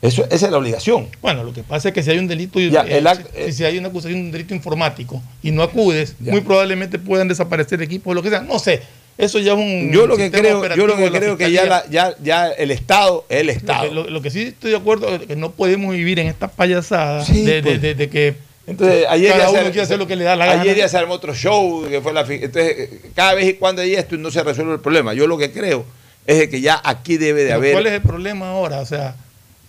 [0.00, 1.08] Eso, esa es la obligación.
[1.20, 3.02] Bueno, lo que pasa es que si hay un delito, y- Ya, eh,
[3.46, 6.30] si, si hay una acusación de un delito informático y no acudes, Ya.
[6.32, 8.40] muy probablemente puedan desaparecer equipos o lo que sea.
[8.42, 8.80] No sé,
[9.18, 9.90] eso ya es un.
[9.92, 13.24] Yo lo que creo, yo lo que creo que ya, la- ya, ya el Estado
[13.28, 13.92] es el Estado.
[13.92, 17.24] lo- lo que sí estoy de acuerdo es que no podemos vivir en esta payasada
[17.24, 17.82] Sí, de, pues.
[17.82, 18.34] de- de que
[18.68, 20.62] Entonces, ayer cada uno se- quiere hacer lo que le da la gana.
[20.62, 23.82] Ayer ya se armó otro show, que fue la Entonces, eh, cada vez y cuando
[23.82, 25.12] hay esto no se resuelve el problema.
[25.12, 25.84] Yo lo que creo
[26.24, 27.72] es que ya aquí debe de Pero haber.
[27.72, 28.78] ¿Cuál es el problema ahora?
[28.80, 29.16] O sea,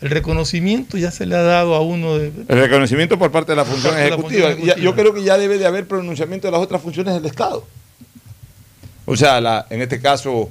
[0.02, 2.32] el reconocimiento ya se le ha dado a uno de.
[2.48, 4.54] El reconocimiento por parte de la función de ejecutiva.
[4.64, 7.66] Ya- yo creo que ya debe de haber pronunciamiento de las otras funciones del Estado.
[9.06, 10.50] O sea, la- en este caso,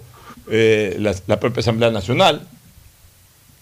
[0.50, 2.46] eh, la, la propia Asamblea Nacional.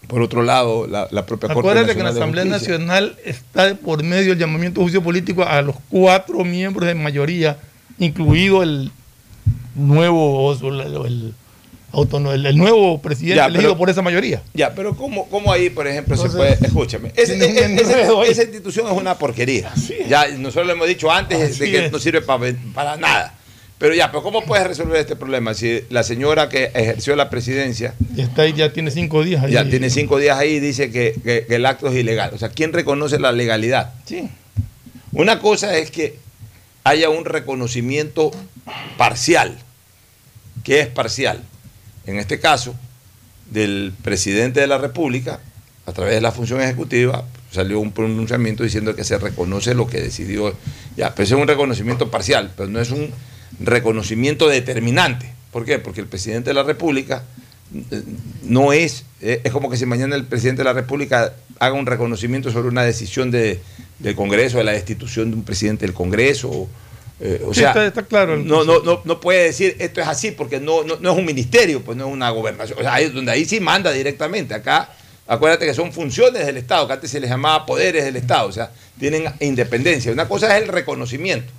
[0.07, 2.45] Por otro lado, la, propia Corte Acuérdate que en la Nacional de Asamblea.
[2.45, 6.95] Nacional está de por medio el llamamiento a juicio político a los cuatro miembros de
[6.95, 7.57] mayoría,
[7.99, 8.89] incluido el
[9.75, 11.33] nuevo el, el
[11.93, 14.41] el- el nuevo presidente Ya, elegido por esa mayoría.
[14.53, 16.53] Ya, pero ¿cómo, cómo ahí, por ejemplo, se puede.
[16.65, 17.11] Escúchame.
[17.15, 17.33] esa
[18.43, 19.71] institución es una porquería.
[20.07, 23.33] Ya, nosotros lo hemos dicho antes Así de que no sirve para, para nada.
[23.79, 25.53] Pero ya, pero ¿cómo puedes resolver este problema?
[25.53, 29.43] Si la señora que ejerció la presidencia Ya, está ahí, ya tiene cinco días.
[29.43, 29.51] ahí.
[29.51, 32.31] ya tiene cinco días ahí y dice que, que- que el acto es ilegal.
[32.33, 33.93] O sea, ¿quién reconoce la legalidad?
[34.05, 34.27] Sí.
[35.11, 36.15] Una cosa es que
[36.83, 38.31] haya un reconocimiento
[38.97, 39.57] parcial.
[40.63, 41.43] ¿Qué es parcial?
[42.07, 42.73] En este caso,
[43.51, 45.39] del presidente de la República,
[45.85, 50.01] a través de la función ejecutiva, salió un pronunciamiento diciendo que se reconoce lo que
[50.01, 50.53] decidió.
[50.95, 53.11] Ya, pero es un reconocimiento parcial, pero no es un
[53.59, 55.31] reconocimiento determinante.
[55.51, 55.79] ¿Por qué?
[55.79, 57.23] Porque el presidente de la República
[57.91, 58.03] eh,
[58.43, 61.85] no es, eh, es como que si mañana el presidente de la República haga un
[61.85, 63.59] reconocimiento sobre una decisión de,
[63.99, 66.67] del Congreso, de la destitución de un presidente del Congreso.
[67.19, 70.01] Eh, o Sí, sea, está- está claro el no, no, no, no puede decir esto
[70.01, 72.77] es así porque no, no, no es un ministerio, pues no es una gobernación.
[72.77, 74.53] O sea, ahí, donde ahí sí manda directamente.
[74.53, 74.89] Acá,
[75.25, 78.51] acuérdate que son funciones del Estado, que antes se les llamaba poderes del Estado, o
[78.51, 80.11] sea, tienen independencia.
[80.11, 81.51] Una cosa es el reconocimiento.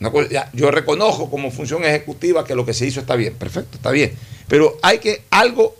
[0.00, 3.34] Una cosa- ya, yo reconozco como función ejecutiva que lo que se hizo está bien,
[3.34, 4.12] perfecto, está bien.
[4.48, 5.76] Pero hay que, algo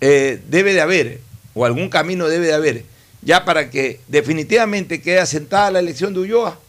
[0.00, 1.20] eh, debe de haber,
[1.54, 2.84] o algún camino debe de haber,
[3.22, 6.60] ya para que definitivamente quede asentada la elección de Ulloa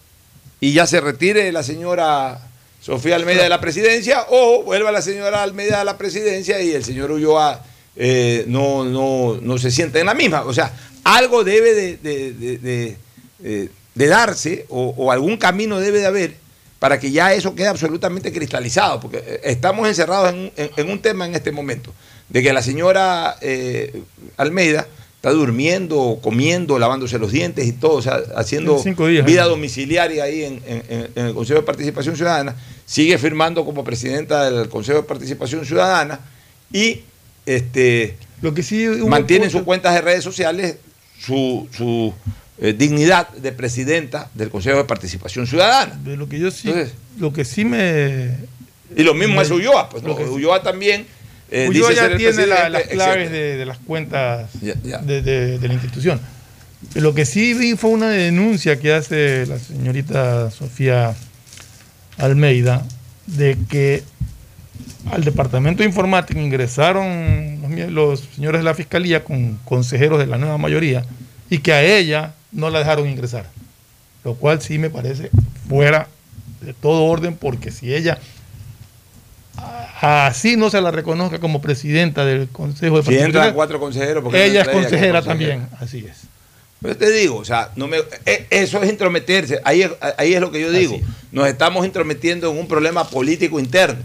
[0.60, 2.40] y ya se retire la señora
[2.82, 6.84] Sofía Almeida de la presidencia o vuelva la señora Almeida a la presidencia y el
[6.84, 7.64] señor Ulloa
[7.96, 10.44] eh, no, no, no se sienta en la misma.
[10.44, 10.72] O sea,
[11.04, 12.98] algo debe de, de- de- de,
[13.44, 16.36] eh, de darse o, algún camino debe de haber
[16.80, 21.36] para que ya eso quede absolutamente cristalizado, porque eh, estamos encerrados en, un- tema en
[21.36, 21.94] este momento,
[22.30, 23.38] de que la señora
[24.38, 24.88] Almeida
[25.20, 29.50] está durmiendo, comiendo, lavándose los dientes y todo, o sea, haciendo días, vida ¿no?
[29.50, 32.56] domiciliaria ahí en, en- el Consejo de Participación Ciudadana,
[32.86, 36.22] sigue firmando como presidenta del Consejo de Participación Ciudadana
[36.72, 37.02] y
[37.46, 40.78] este Lo que sí hubo mantiene en sus cuentas de redes sociales
[41.20, 42.14] su, su,
[42.60, 46.00] eh, dignidad de presidenta del Consejo de Participación Ciudadana.
[46.02, 48.38] De lo que yo sí, Entonces- lo que sí me.
[48.96, 50.10] Y lo mismo me- hace Ulloa, pues ¿no?
[50.10, 51.06] lo que sí- Ulloa también
[51.52, 54.50] eh, Ulloa ya tiene la- las claves de, de las cuentas.
[55.02, 56.20] De, de- de la institución.
[56.96, 61.14] Lo que sí vi fue una denuncia que hace la señorita Sofía
[62.18, 62.84] Almeida
[63.28, 64.04] de que
[65.12, 70.38] al departamento de informática ingresaron los, los señores de la fiscalía con consejeros de la
[70.38, 71.04] nueva mayoría
[71.50, 73.46] y que a ella no la dejaron ingresar.
[74.24, 75.30] Lo cual sí me parece
[75.68, 76.08] fuera
[76.62, 78.20] de todo orden porque si ella
[80.02, 84.24] así no se la reconozca como presidenta del Consejo de Si entran Participación, cuatro consejeros,
[84.24, 86.28] porque ella es no consejera también, así es.
[86.82, 89.60] Pero te digo, o sea, no me, eh, eso es intrometerse.
[89.66, 90.98] Ahí es, ahí es lo que yo digo.
[91.32, 94.02] Nos estamos intrometiendo en un problema político interno.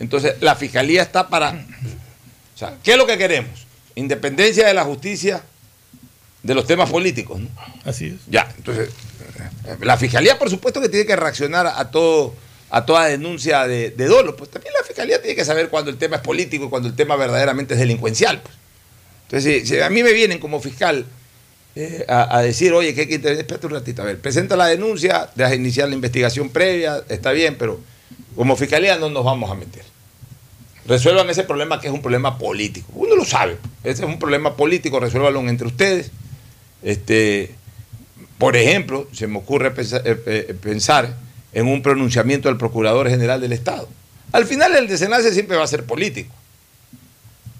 [0.00, 1.50] Entonces, la fiscalía está para.
[2.54, 3.66] O sea, ¿qué es lo que queremos?
[3.94, 5.42] Independencia de la justicia
[6.42, 7.40] de los temas políticos.
[7.40, 7.48] ¿no?
[7.84, 8.14] Así es.
[8.28, 8.88] Ya, entonces,
[9.66, 12.34] eh, la fiscalía, por supuesto, que tiene que reaccionar a todo
[12.70, 14.36] a toda denuncia de, dolo.
[14.36, 16.94] Pues también la fiscalía tiene que saber cuando el tema es político y cuando el
[16.94, 18.40] tema verdaderamente es delincuencial.
[18.40, 18.54] pues.
[19.24, 21.06] Entonces, si, a mí me vienen como fiscal
[21.76, 24.66] eh, a, decir, oye, que hay que intervenir, espérate un ratito, a ver, presenta la
[24.66, 27.80] denuncia, deja iniciar la investigación previa, está bien, pero
[28.34, 29.84] como fiscalía no nos vamos a meter.
[30.86, 32.88] Resuelvan ese problema que es un problema político.
[32.94, 33.58] Uno lo sabe.
[33.84, 36.10] Ese es un problema político, resuélvanlo entre ustedes.
[36.82, 37.54] Este,
[38.38, 41.14] por ejemplo, se me ocurre eh, eh, pensar
[41.52, 43.88] en un pronunciamiento del Procurador General del Estado.
[44.32, 46.32] Al final el desenlace siempre va a ser político.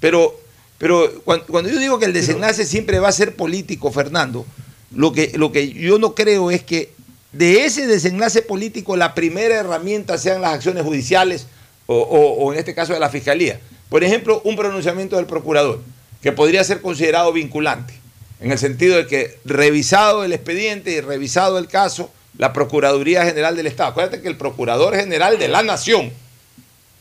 [0.00, 0.38] Pero,
[0.78, 4.46] pero cuan- cuando, yo digo que el desenlace siempre va a ser político, Fernando,
[4.94, 6.92] lo que, lo que yo no creo es que
[7.32, 11.46] de ese desenlace político la primera herramienta sean las acciones judiciales
[11.86, 13.60] o, o- o en este caso de la Fiscalía.
[13.88, 15.80] Por ejemplo, un pronunciamiento del Procurador,
[16.22, 17.94] que podría ser considerado vinculante,
[18.40, 23.54] en el sentido de que revisado el expediente y revisado el caso, la Procuraduría General
[23.54, 23.90] del Estado.
[23.90, 26.10] Acuérdate que el Procurador General de la Nación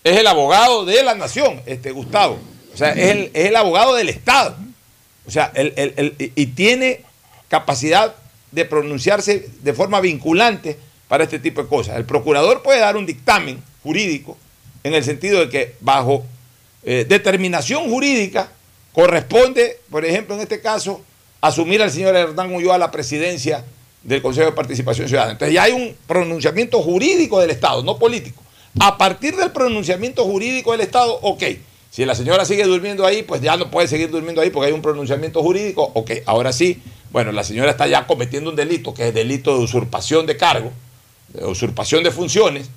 [0.03, 2.37] es el abogado de la Nación, este Gustavo.
[2.73, 4.57] O sea, es el, abogado del Estado.
[5.25, 7.05] O sea, el- el- y tiene
[7.47, 8.15] capacidad
[8.51, 11.95] de pronunciarse de forma vinculante para este tipo de cosas.
[11.95, 14.37] El procurador puede dar un dictamen jurídico
[14.83, 16.25] en el sentido de que bajo
[16.83, 18.49] eh, determinación jurídica
[18.91, 21.01] corresponde, por ejemplo, en este caso,
[21.39, 23.63] asumir al señor Hernán Ulloa la presidencia
[24.03, 25.33] del Consejo de Participación Ciudadana.
[25.33, 28.41] Entonces ya hay un pronunciamiento jurídico del Estado, no político.
[28.79, 31.43] A partir del pronunciamiento jurídico del Estado, ok.
[31.91, 34.73] Si la señora sigue durmiendo ahí, pues ya no puede seguir durmiendo ahí porque hay
[34.73, 35.91] un pronunciamiento jurídico.
[35.95, 36.81] Ok, ahora sí,
[37.11, 40.71] bueno, la señora está ya cometiendo un delito, que es delito de usurpación de cargo,
[41.29, 42.69] de usurpación de funciones,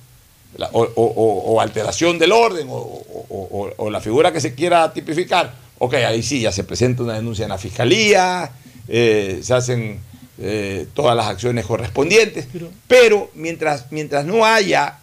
[0.71, 5.53] o, alteración del orden, o la figura que se quiera tipificar.
[5.85, 8.51] Ok, ahí sí, ya se presenta una denuncia en la fiscalía,
[8.87, 9.99] eh, se hacen
[10.45, 12.47] eh, todas las acciones correspondientes,
[12.87, 14.99] pero mientras, mientras no haya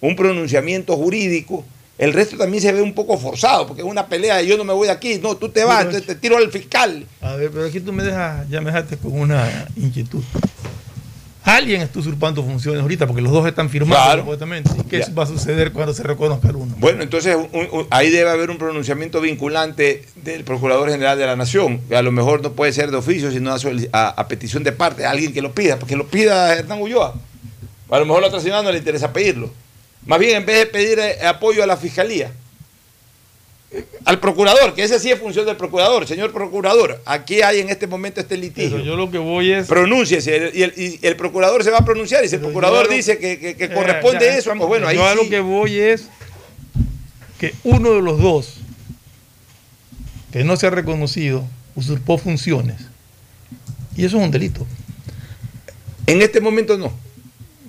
[0.00, 1.64] un pronunciamiento jurídico,
[1.98, 4.64] el resto también se ve un poco forzado, porque es una pelea de yo no
[4.64, 7.06] me voy de aquí, no, tú te vas, Pero- te tiro al fiscal.
[7.20, 10.24] A ver, pero aquí tú me dejas, ya me dejaste con una inquietud.
[11.44, 14.20] Alguien está usurpando funciones ahorita porque los dos están firmados Claro.
[14.20, 14.70] supuestamente.
[14.78, 15.08] ¿Y qué Ya.
[15.12, 16.74] va a suceder cuando se reconozca el uno?
[16.78, 21.34] Bueno, entonces un- un- ahí debe haber un pronunciamiento vinculante del Procurador General de la
[21.34, 24.62] Nación, a lo mejor no puede ser de oficio, sino a, solic- a- a petición
[24.62, 27.14] de parte, alguien que lo pida, porque lo pida Hernán Ulloa.
[27.90, 29.50] A lo mejor la otra señora no le interesa pedirlo.
[30.06, 32.30] Más bien, en vez de pedir eh, apoyo a la Fiscalía,
[34.04, 36.06] al Procurador, que esa sí es función del Procurador.
[36.06, 38.72] Señor Procurador, aquí hay en este momento este litigio.
[38.72, 39.66] Pero yo lo que voy es.
[39.66, 42.92] Pronúnciese, y el, y el Procurador se va a pronunciar, y si el Procurador lo-
[42.94, 45.30] dice que, que- que Eh, corresponde ya, eso, pues bueno, ahí Yo a lo sí.
[45.30, 46.08] que voy es
[47.38, 48.54] que uno de los dos
[50.32, 52.80] que no se ha reconocido usurpó funciones.
[53.96, 54.66] Y eso es un delito.
[56.06, 56.92] En este momento no.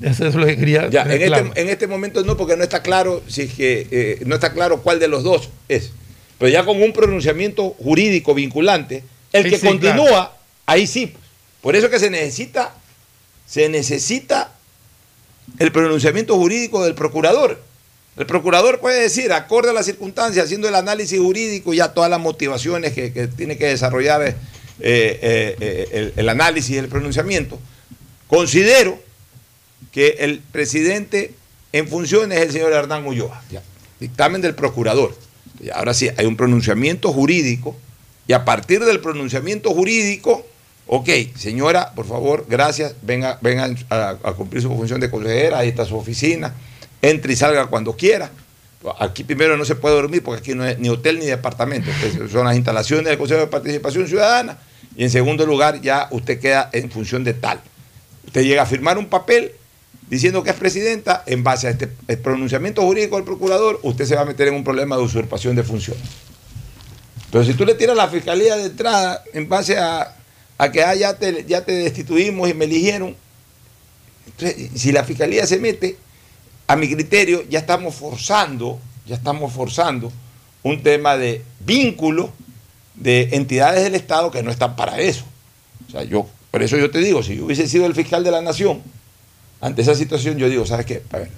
[0.04, 0.90] Eso es lo que quería.
[0.90, 1.48] Ya, en, tener claro.
[1.48, 4.52] este, en este momento no, porque no está claro si es que eh, no está
[4.52, 5.92] claro cuál de los dos es.
[6.38, 10.32] Pero ya con un pronunciamiento jurídico vinculante, el que sí, continúa, claro.
[10.66, 11.14] ahí sí.
[11.62, 12.76] Por eso que se necesita,
[13.48, 14.52] se necesita
[15.58, 17.62] el pronunciamiento jurídico del procurador.
[18.18, 22.20] El procurador puede decir, acorde a las circunstancias, haciendo el análisis jurídico, ya todas las
[22.20, 24.36] motivaciones que, que tiene que desarrollar eh,
[24.80, 27.58] eh, el, el análisis y el pronunciamiento.
[28.28, 29.00] Considero
[29.94, 31.34] que el presidente
[31.72, 33.42] en funciones es el señor Hernán Ulloa.
[34.00, 35.16] Dictamen del procurador.
[35.74, 37.76] Ahora sí, hay un pronunciamiento jurídico
[38.28, 40.46] y a partir del pronunciamiento jurídico,
[40.88, 45.70] ok, señora, por favor, gracias, venga, venga a, a cumplir su función de consejera, ahí
[45.70, 46.54] está su oficina,
[47.02, 48.32] entre y salga cuando quiera.
[49.00, 51.90] Aquí primero no se puede dormir porque aquí no es ni hotel ni departamento,
[52.30, 54.58] son las instalaciones del Consejo de Participación Ciudadana
[54.98, 57.62] y en segundo lugar ya usted queda en función de tal.
[58.26, 59.54] Usted llega a firmar un papel
[60.14, 64.22] diciendo que es presidenta, en base a este pronunciamiento jurídico del procurador, usted se va
[64.22, 66.04] a meter en un problema de usurpación de funciones.
[67.32, 70.16] Pero si tú le tiras a la fiscalía de entrada en base a,
[70.60, 73.16] a que ah, ya, te, ya te destituimos y me eligieron,
[74.76, 75.98] si la fiscalía se mete,
[76.68, 80.12] a mi criterio, ya estamos forzando, ya estamos forzando
[80.62, 82.32] un tema de vínculo
[82.94, 85.26] de entidades del Estado que no están para eso.
[85.88, 88.30] O sea, yo, por eso yo te digo, si yo hubiese sido el fiscal de
[88.30, 88.84] la nación,
[89.64, 91.02] ante esa situación, yo digo, ¿sabes qué?
[91.12, 91.30] Ver,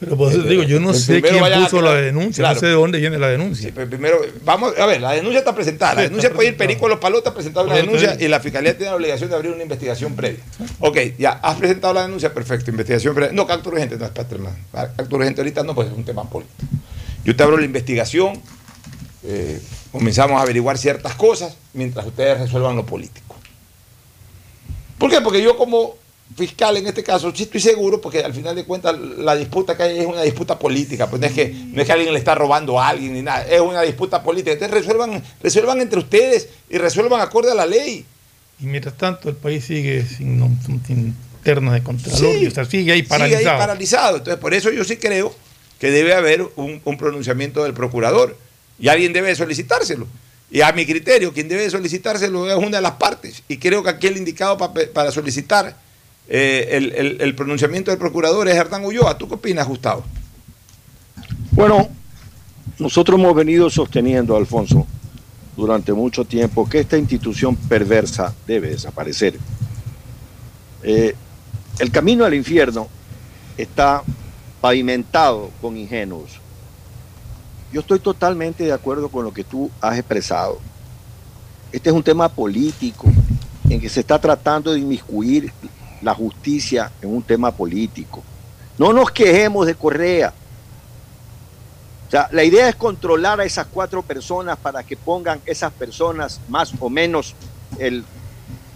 [0.00, 2.54] Pero por eso te digo, yo no el sé quién a puso la denuncia, Claro.
[2.54, 3.66] no sé de dónde viene la denuncia.
[3.68, 5.94] Sí, pero primero, vamos a ver, la denuncia está presentada.
[5.94, 7.96] La Sí, denuncia está puede ir Perico Los Palotes a presentar una Por eso te
[7.98, 10.40] denuncia y la fiscalía tiene la obligación de abrir una investigación previa.
[10.80, 13.32] Ok, ya, has presentado la denuncia, perfecto, investigación previa.
[13.34, 14.56] No, acto urgente, no, espérate, hermano.
[14.72, 16.62] Acto urgente ahorita no, pues es un tema político.
[17.24, 18.40] Yo te abro la investigación,
[19.24, 19.60] eh,
[19.92, 23.36] comenzamos a averiguar ciertas cosas mientras ustedes resuelvan lo político.
[24.98, 25.20] ¿Por qué?
[25.20, 25.96] Porque yo como
[26.36, 29.82] fiscal en este caso sí estoy seguro porque al final de cuentas la disputa que
[29.82, 32.34] hay es una disputa política, pues no es que, no es que alguien le está
[32.34, 34.52] robando a alguien ni nada, es una disputa política.
[34.52, 38.04] Entonces resuelvan, resuelvan entre ustedes y resuelvan acorde a la ley.
[38.60, 40.50] Y mientras tanto, el país sigue sin, no-
[40.86, 42.46] sin ternas de contralor, Sí.
[42.46, 43.50] o sea, sigue ahí Sigue paralizado.
[43.50, 44.16] ahí paralizado.
[44.18, 45.34] Entonces, por eso yo sí creo
[45.80, 48.36] que debe haber un, un pronunciamiento del procurador
[48.78, 50.06] y alguien debe solicitárselo.
[50.50, 53.42] Y a mi criterio, quien debe solicitárselo es una de las partes.
[53.48, 55.74] Y creo que aquí el indicado pa- para solicitar
[56.28, 59.18] eh, el, el- pronunciamiento del procurador es Hernán Ulloa.
[59.18, 60.04] ¿Tú qué opinas, Gustavo?
[61.50, 61.88] Bueno,
[62.78, 64.86] nosotros hemos venido sosteniendo, Alfonso,
[65.56, 69.38] durante mucho tiempo que esta institución perversa debe desaparecer.
[70.82, 71.14] Eh,
[71.78, 72.88] el camino al infierno
[73.56, 74.02] está
[74.60, 76.40] pavimentado con ingenuos.
[77.72, 80.60] Yo estoy totalmente de acuerdo con lo que tú has expresado.
[81.70, 83.06] Este es un tema político
[83.68, 85.52] en que se está tratando de inmiscuir
[86.02, 88.22] la justicia en un tema político.
[88.78, 90.32] No nos quejemos de Correa.
[92.08, 96.40] O sea, la idea es controlar a esas cuatro personas para que pongan esas personas
[96.48, 97.34] más o menos
[97.78, 98.04] el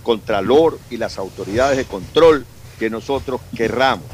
[0.02, 2.46] contralor y las autoridades de control
[2.78, 4.06] que nosotros querramos.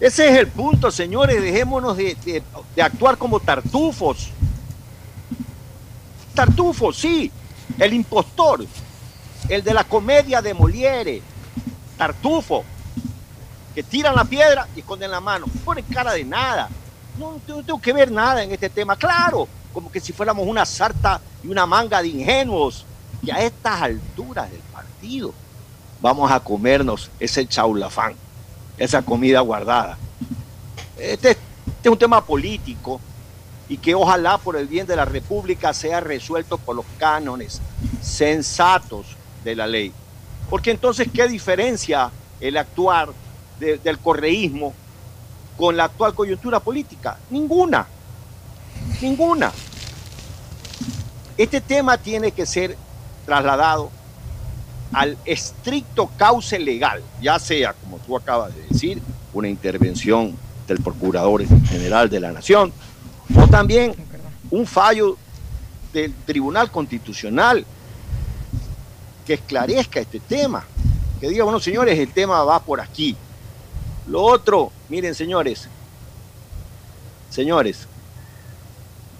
[0.00, 1.42] Ese es el punto, señores.
[1.42, 2.42] Dejémonos de, de-
[2.74, 4.30] de actuar como tartufos.
[6.34, 7.30] Tartufos, sí.
[7.78, 8.64] El impostor.
[9.48, 11.20] El de la comedia de Molière.
[12.00, 12.64] Tartufo.
[13.74, 15.44] Que tiran la piedra y esconden la mano.
[15.66, 16.70] Ponen cara de nada.
[17.18, 18.96] No, tengo- que ver nada en este tema.
[18.96, 22.86] Claro, como que si fuéramos una sarta y una manga de ingenuos.
[23.22, 25.34] Y a estas alturas del partido
[26.00, 28.14] vamos a comernos ese chaulafán,
[28.78, 29.98] esa comida guardada.
[30.96, 31.38] Este, este
[31.84, 32.98] es un tema político
[33.68, 37.60] y que ojalá por el bien de la República sea resuelto por los cánones
[38.00, 39.04] sensatos
[39.44, 39.92] de la ley.
[40.50, 42.10] Porque entonces, ¿qué diferencia
[42.40, 43.08] el actuar
[43.58, 44.74] de- del correísmo
[45.56, 47.16] con la actual coyuntura política?
[47.30, 47.86] Ninguna.
[49.00, 49.52] Ninguna.
[51.38, 52.76] Este tema tiene que ser
[53.24, 53.90] trasladado
[54.92, 59.00] al estricto cauce legal, ya sea, como tú acabas de decir,
[59.32, 60.36] una intervención
[60.66, 62.72] del Procurador General de la Nación,
[63.36, 63.94] o también
[64.50, 65.16] un fallo
[65.92, 67.64] del Tribunal Constitucional
[69.30, 70.64] que esclarezca este tema,
[71.20, 73.14] que diga, bueno, señores, el tema va por aquí.
[74.08, 75.68] Lo otro, miren, señores,
[77.30, 77.86] señores,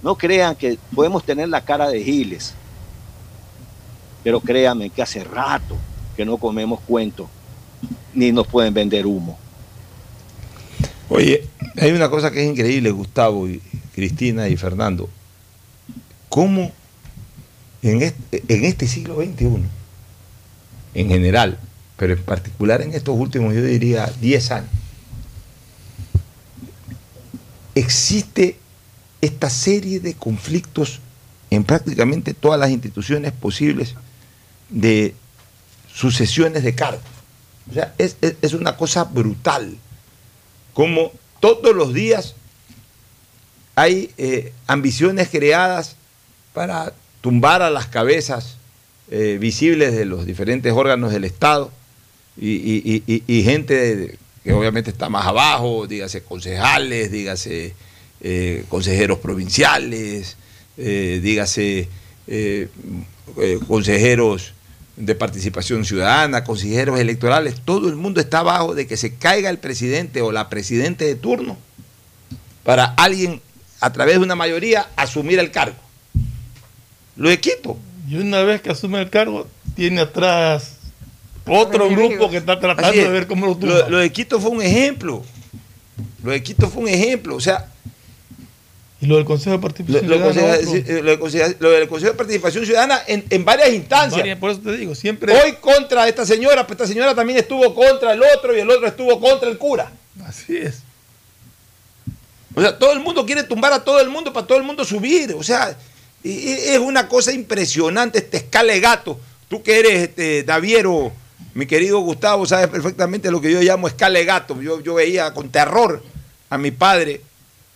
[0.03, 2.55] no crean que podemos tener la cara de giles,
[4.25, 5.77] pero créanme que hace rato
[6.17, 7.29] que no comemos cuentos,
[8.13, 9.39] ni nos pueden vender humo.
[11.09, 11.47] Oye,
[11.77, 13.63] hay una cosa que es increíble, Gustavo y
[13.95, 15.09] Cristina y Fernando.
[16.29, 16.73] ¿Cómo
[17.83, 19.80] en este, en este siglo XXI,
[20.95, 21.59] en general,
[21.97, 24.71] pero en particular en estos últimos, yo diría, 10 años,
[27.75, 28.59] existe
[29.21, 31.01] esta serie de conflictos
[31.51, 33.95] en prácticamente todas las instituciones posibles
[34.69, 35.15] de
[35.93, 37.03] sucesiones de cargos.
[37.71, 39.77] O sea, es, es- una cosa brutal.
[40.75, 42.35] Como todos los días
[43.77, 45.97] hay eh, ambiciones creadas
[46.55, 48.57] para tumbar a las cabezas
[49.13, 51.73] eh, visibles de los diferentes órganos del Estado
[52.41, 57.75] y, gente que obviamente está más abajo, dígase concejales, dígase
[58.21, 60.37] eh, consejeros provinciales,
[60.79, 61.89] eh, dígase
[63.67, 64.53] consejeros
[64.97, 69.59] de participación ciudadana, consejeros electorales, todo el mundo está abajo de que se caiga el
[69.59, 71.59] presidente o la presidente de turno
[72.63, 73.43] para alguien
[73.81, 75.77] a través de una mayoría asumir el cargo.
[77.17, 77.77] Los equipos.
[78.11, 79.47] Y una vez que asume el cargo,
[79.77, 80.73] tiene atrás
[81.47, 83.05] otro grupo que está tratando es.
[83.05, 83.79] de ver cómo lo tumba.
[83.79, 85.23] Lo, lo de Quito fue un ejemplo.
[86.25, 87.37] Lo de Quito fue un ejemplo.
[87.37, 87.67] O sea,
[89.01, 91.03] y lo del Consejo de Participación lo Ciudadana, Consejo- eh,
[91.59, 94.19] lo del Consejo- de Participación Ciudadana en, en varias instancias.
[94.21, 95.33] Varias, por eso te digo, siempre.
[95.33, 98.87] Hoy contra esta señora, pero esta señora también estuvo contra el otro y el otro
[98.89, 99.91] estuvo contra el cura.
[100.27, 100.83] Así es.
[102.55, 104.85] O sea, todo el mundo quiere tumbar a todo el mundo para todo el mundo
[104.85, 105.33] subir.
[105.39, 105.77] O sea,
[106.29, 109.19] y- es una cosa impresionante este escala gato.
[109.49, 110.45] Tú que eres este,
[111.55, 114.61] mi querido Gustavo, sabes perfectamente lo que yo llamo escala gato.
[114.61, 116.03] Yo, yo veía con terror
[116.49, 117.21] a mi padre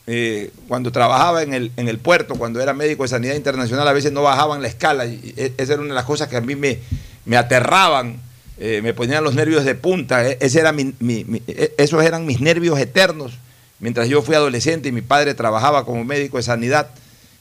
[0.07, 3.93] eh, cuando trabajaba en el, en el puerto, cuando era médico de sanidad internacional, a
[3.93, 5.07] veces no bajaban la escala.
[5.07, 6.79] Y e- esa era una de las cosas que a mí me,
[7.25, 8.21] me aterraban,
[8.59, 10.29] eh, me ponían los nervios de punta.
[10.29, 13.33] E- Ese era mi- e- esos eran mis nervios eternos.
[13.81, 16.91] Mientras yo fui adolescente y mi padre trabajaba como médico de sanidad,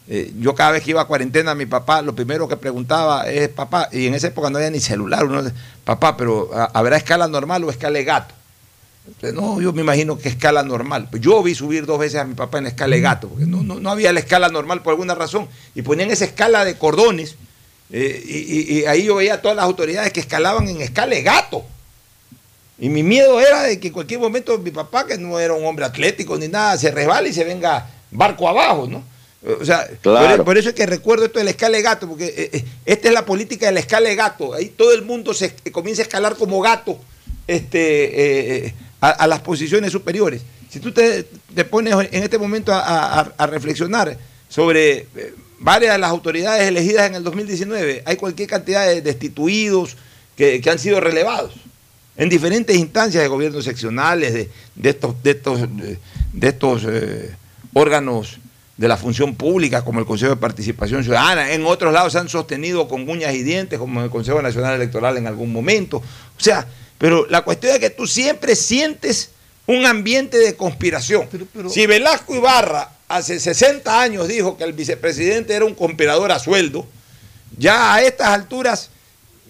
[0.07, 3.49] eh, yo cada vez que iba a cuarentena, mi papá lo primero que preguntaba es,
[3.49, 5.43] papá, y en esa época no había ni celular, uno,
[5.85, 8.33] papá, pero ¿ha- ¿habrá escala normal o escala de gato?
[9.07, 11.07] Entonces, no, yo me imagino que escala normal.
[11.11, 13.45] Pues Yo vi subir dos veces a mi papá en la escala de gato, porque
[13.45, 15.47] no, no, no había la escala normal por alguna razón.
[15.75, 17.35] Y ponían esa escala de cordones,
[17.91, 21.15] eh, y, y- y ahí yo veía a todas las autoridades que escalaban en escala
[21.15, 21.65] de gato.
[22.79, 25.65] Y mi miedo era de que en cualquier momento mi papá, que no era un
[25.65, 29.03] hombre atlético ni nada, se resbale y se venga barco abajo, ¿no?
[29.59, 30.37] O sea, Claro.
[30.37, 32.65] por, por eso es que recuerdo esto de la escala de gato, porque eh, eh,
[32.85, 34.53] esta es la política de la escala de gato.
[34.53, 36.97] Ahí todo el mundo se eh, comienza a escalar como gato
[37.47, 40.41] este, eh, a, a las posiciones superiores.
[40.69, 41.23] Si tú te,
[41.53, 44.17] te pones en este momento a, a- a reflexionar
[44.49, 45.07] sobre
[45.59, 49.95] varias de las autoridades elegidas en el 2019, hay cualquier cantidad de destituidos
[50.37, 51.53] que, que han sido relevados
[52.17, 56.83] en diferentes instancias de gobiernos seccionales, de, de estos, de estos, de, estos
[57.73, 58.39] órganos
[58.77, 61.51] de la función pública, como el Consejo de Participación Ciudadana.
[61.51, 64.75] En otros lados se han sostenido con uñas y dientes, como en el Consejo Nacional
[64.75, 65.97] Electoral en algún momento.
[65.97, 66.67] O sea,
[66.97, 69.29] pero la cuestión es que tú siempre sientes
[69.67, 71.27] un ambiente de conspiración.
[71.69, 76.85] Si Velasco Ibarra hace 60 años dijo que el vicepresidente era un conspirador a sueldo,
[77.57, 78.89] ya a estas alturas,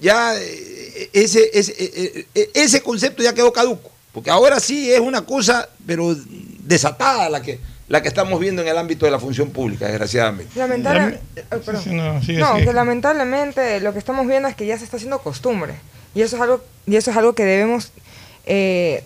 [0.02, 3.90] ya eh, ese, ese, eh, eh, ese concepto ya quedó caduco.
[4.12, 6.16] Porque ahora sí es una cosa, pero
[6.60, 7.60] desatada la que,
[7.90, 10.58] la que estamos viendo en el ámbito de la función pública, desgraciadamente.
[10.60, 11.20] Lamentable-
[11.50, 11.84] perdón.
[11.84, 12.66] Sí, sí, no, sigue, No, sigue.
[12.66, 15.76] que lamentablemente lo que estamos viendo es que ya se está haciendo costumbre.
[16.16, 17.92] Y eso es algo, y eso es algo que debemos
[18.46, 19.04] eh,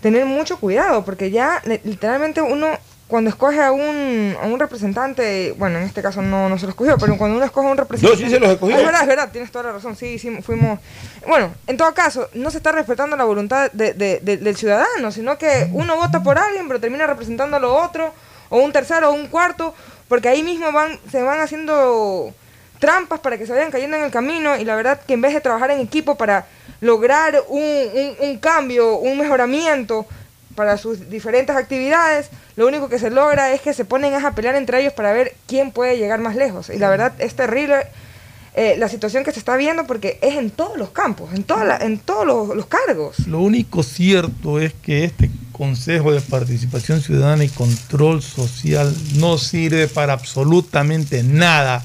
[0.00, 2.68] tener mucho cuidado, porque ya li- literalmente uno,
[3.08, 6.70] cuando escoge a un, a un representante, bueno, en este caso no, no se lo
[6.70, 8.20] escogió, pero cuando uno escoge a un representante...
[8.22, 8.74] No, sí se los escogió.
[8.74, 10.80] Ah, es verdad, es verdad, tienes toda la razón, sí, sí, fuimos...
[11.26, 15.12] Bueno, en todo caso, no se está respetando la voluntad de- de- de- del ciudadano,
[15.12, 18.12] sino que uno vota por alguien, pero termina representando a lo otro,
[18.48, 19.72] o un tercero, o un cuarto,
[20.08, 22.32] porque ahí mismo van, se van haciendo
[22.80, 25.32] trampas para que se vayan cayendo en el camino y la verdad que en vez
[25.32, 26.46] de trabajar en equipo para
[26.80, 30.06] lograr un, un- un cambio, un mejoramiento
[30.56, 34.56] para sus diferentes actividades, lo único que se logra es que se ponen a pelear
[34.56, 36.70] entre ellos para ver quién puede llegar más lejos.
[36.70, 37.76] Y la verdad es terrible
[38.54, 41.64] eh, la situación que se está viendo porque es en todos los campos, en, toda
[41.64, 43.26] la- en todos los, los cargos.
[43.28, 49.88] Lo único cierto es que este Consejo de Participación Ciudadana y Control Social no sirve
[49.88, 51.84] para absolutamente nada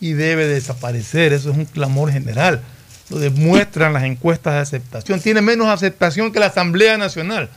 [0.00, 1.32] y debe desaparecer.
[1.32, 2.62] Eso es un clamor general.
[3.10, 5.20] Lo demuestran las encuestas de aceptación.
[5.20, 7.48] Tiene menos aceptación que la Asamblea Nacional.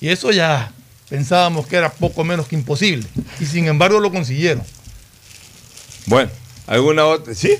[0.00, 0.72] Y eso ya
[1.08, 3.06] pensábamos que era poco menos que imposible.
[3.40, 4.62] Y sin embargo lo consiguieron.
[6.06, 6.30] Bueno,
[6.66, 7.34] ¿alguna otra?
[7.34, 7.56] Sí.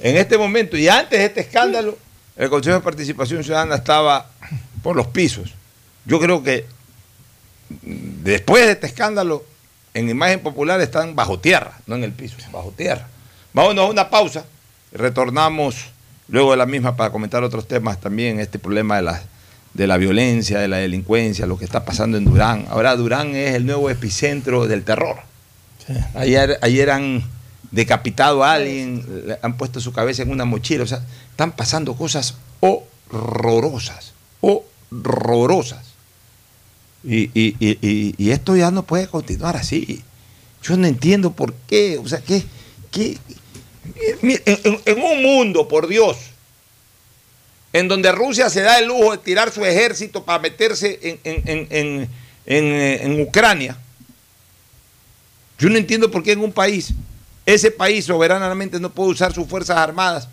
[0.00, 1.96] En este momento y antes de este escándalo,
[2.36, 4.30] el Consejo de Participación Ciudadana estaba
[4.82, 5.52] por los pisos.
[6.04, 6.66] Yo creo que
[7.70, 9.44] después de este escándalo,
[9.94, 13.06] en imagen popular están bajo tierra, no en el piso, bajo tierra.
[13.52, 14.44] Vámonos a una pausa,
[14.92, 15.76] retornamos
[16.28, 19.22] luego de la misma para comentar otros temas también, este problema de la,
[19.74, 22.66] de la violencia, de la delincuencia, lo que está pasando en Durán.
[22.70, 25.16] Ahora Durán es el nuevo epicentro del terror.
[26.14, 27.22] Ayer, ayer han
[27.70, 29.04] decapitado a alguien,
[29.42, 35.86] han puesto su cabeza en una mochila, o sea, están pasando cosas horrorosas, horrorosas.
[37.04, 40.02] Y, y- y- y esto ya no puede continuar así.
[40.62, 42.44] Yo no entiendo por qué, o sea, que,
[42.92, 43.18] que
[44.22, 46.16] en, en- en un mundo, por Dios,
[47.72, 51.66] en donde Rusia se da el lujo de tirar su ejército para meterse en, en-
[51.70, 52.10] en-
[52.46, 53.76] eh, en Ucrania,
[55.58, 56.92] yo no entiendo por qué en un país,
[57.46, 60.28] ese país soberanamente no puede usar sus fuerzas armadas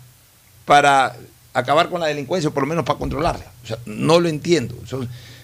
[0.64, 1.16] para
[1.54, 3.46] acabar con la delincuencia o por lo menos para controlarla.
[3.62, 4.76] O sea, no lo entiendo.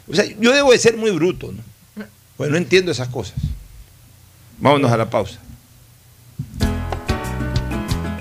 [0.08, 1.62] O sea, yo debo de ser muy bruto, ¿no?
[2.36, 3.34] Pues no entiendo esas cosas.
[4.58, 5.38] Vámonos a la pausa.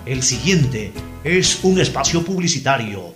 [0.06, 0.92] El siguiente
[1.24, 3.16] es un espacio publicitario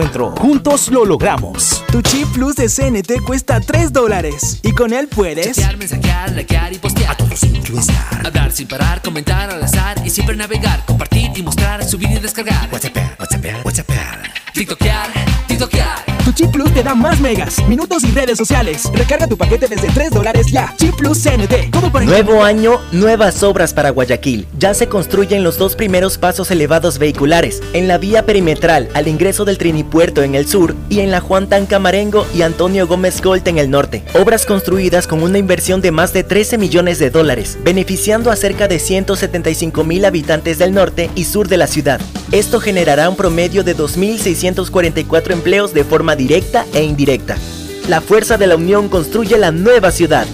[0.09, 1.83] Juntos lo logramos.
[1.91, 6.73] Tu chip plus de CNT cuesta 3 dólares y con él puedes Chatear, mensajear, likear
[6.73, 7.11] y postear.
[7.11, 7.61] A todos sin
[8.25, 12.69] Hablar sin parar, comentar al azar y siempre navegar, compartir y mostrar, subir y descargar.
[12.71, 13.89] WhatsApp, WhatsApp, WhatsApp.
[14.53, 15.09] TikTokear,
[15.47, 16.10] TikTokear.
[16.41, 18.89] Chip Plus te da más megas, minutos y redes sociales.
[18.95, 20.73] Recarga tu paquete desde 3 dólares ya.
[20.75, 21.69] Chip Plus CNT.
[21.91, 24.47] Por Nuevo año, nuevas obras para Guayaquil.
[24.57, 29.45] Ya se construyen los dos primeros pasos elevados vehiculares, en la vía perimetral al ingreso
[29.45, 33.59] del Trinipuerto en el sur y en la Juan Tancamarengo y Antonio Gómez Colt en
[33.59, 34.03] el norte.
[34.15, 38.67] Obras construidas con una inversión de más de 13 millones de dólares, beneficiando a cerca
[38.67, 42.01] de 175 mil habitantes del norte y sur de la ciudad.
[42.31, 46.30] Esto generará un promedio de 2.644 empleos de forma directa
[46.73, 47.37] e indirecta.
[47.89, 50.25] La fuerza de la unión construye la nueva ciudad.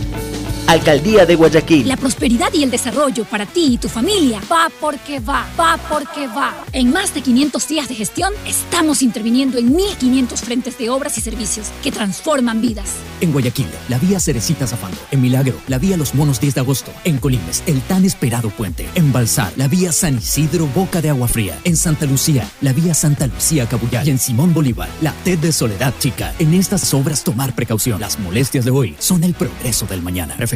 [0.68, 1.88] Alcaldía de Guayaquil.
[1.88, 6.28] La prosperidad y el desarrollo para ti y tu familia va porque va, va porque
[6.28, 6.66] va.
[6.74, 11.22] En más de 500 días de gestión, estamos interviniendo en 1.500 frentes de obras y
[11.22, 12.96] servicios que transforman vidas.
[13.22, 14.98] En Guayaquil, la vía Cerecita Zafando.
[15.10, 16.92] En Milagro, la vía Los Monos 10 de agosto.
[17.06, 18.90] En Colimes, el tan esperado puente.
[18.96, 21.58] En Balsar, la vía San Isidro Boca de Agua Fría.
[21.64, 24.06] En Santa Lucía, la vía Santa Lucía Cabullar.
[24.06, 26.34] Y en Simón Bolívar, la TED de Soledad Chica.
[26.40, 28.02] En estas obras tomar precaución.
[28.02, 30.36] Las molestias de hoy son el progreso del mañana.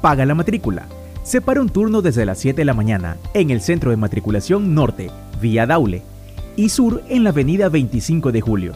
[0.01, 0.87] Paga la matrícula.
[1.23, 5.11] Separa un turno desde las 7 de la mañana en el Centro de Matriculación Norte,
[5.41, 6.03] vía Daule,
[6.57, 8.73] y Sur en la Avenida 25 de Julio.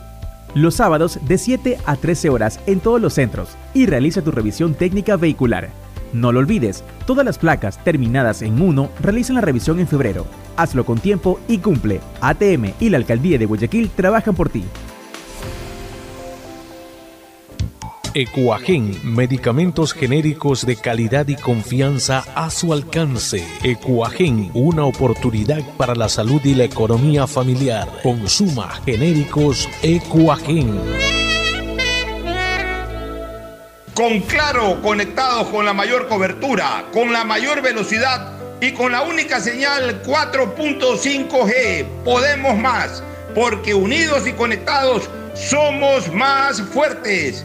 [0.55, 4.74] Los sábados de 7 a 13 horas en todos los centros y realiza tu revisión
[4.74, 5.70] técnica vehicular.
[6.12, 10.26] No lo olvides, todas las placas terminadas en 1 realizan la revisión en febrero.
[10.57, 12.01] Hazlo con tiempo y cumple.
[12.20, 14.64] ATM y la Alcaldía de Guayaquil trabajan por ti.
[18.17, 23.45] Ecuagen, medicamentos genéricos de calidad y confianza a su alcance.
[23.65, 27.89] Ecuagen, una oportunidad para la salud y la economía familiar.
[28.05, 30.81] Consuma genéricos Ecuagen.
[33.95, 39.41] Con Claro, conectados con la mayor cobertura, con la mayor velocidad y con la única
[39.41, 41.85] señal 4.5G.
[42.05, 43.03] Podemos más,
[43.35, 47.45] porque unidos y conectados somos más fuertes.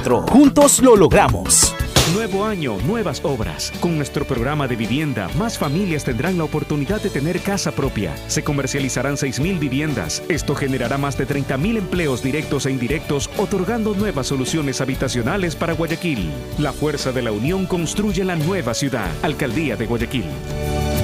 [0.00, 1.74] Juntos lo logramos.
[2.14, 3.70] Nuevo año, nuevas obras.
[3.80, 8.14] Con nuestro programa de vivienda, más familias tendrán la oportunidad de tener casa propia.
[8.26, 10.22] Se comercializarán 6.000 viviendas.
[10.28, 16.30] Esto generará más de 30.000 empleos directos e indirectos, otorgando nuevas soluciones habitacionales para Guayaquil.
[16.58, 19.10] La fuerza de la unión construye la nueva ciudad.
[19.22, 20.24] Alcaldía de Guayaquil.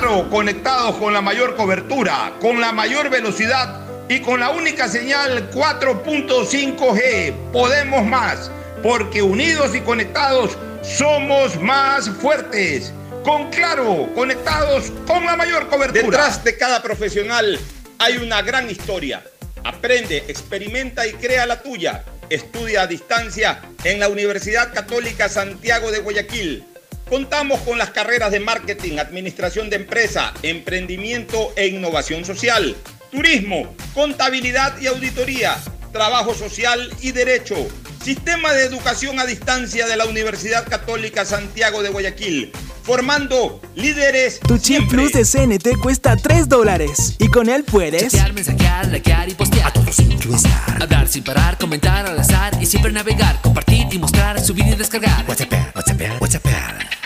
[0.00, 5.50] claro, conectados con la mayor cobertura, con la mayor velocidad y con la única señal
[5.50, 7.34] 4.5G.
[7.52, 8.50] Podemos más,
[8.82, 12.94] porque unidos y conectados somos más fuertes.
[13.24, 16.02] Con claro, conectados con la mayor cobertura.
[16.02, 17.60] Detrás de cada profesional
[17.98, 19.22] hay una gran historia.
[19.64, 22.04] Aprende, experimenta y crea la tuya.
[22.30, 26.69] Estudia a distancia en la Universidad Católica Santiago de Guayaquil.
[27.10, 32.76] Contamos con las carreras de marketing, administración de empresa, emprendimiento e innovación social,
[33.10, 35.58] turismo, contabilidad y auditoría,
[35.92, 37.56] trabajo social y derecho.
[38.04, 42.52] Sistema de educación a distancia de la Universidad Católica Santiago de Guayaquil,
[42.84, 44.38] formando líderes.
[44.38, 49.28] Tu chip plus de CNT cuesta 3 dólares y con él puedes chatear, mensajear, likear
[49.28, 49.66] y postear.
[49.66, 50.80] A todos sin estar.
[50.80, 55.24] Hablar sin parar, comentar al azar y siempre navegar, compartir y mostrar, subir y descargar.
[55.28, 56.59] WhatsApp, WhatsApp, WhatsApp.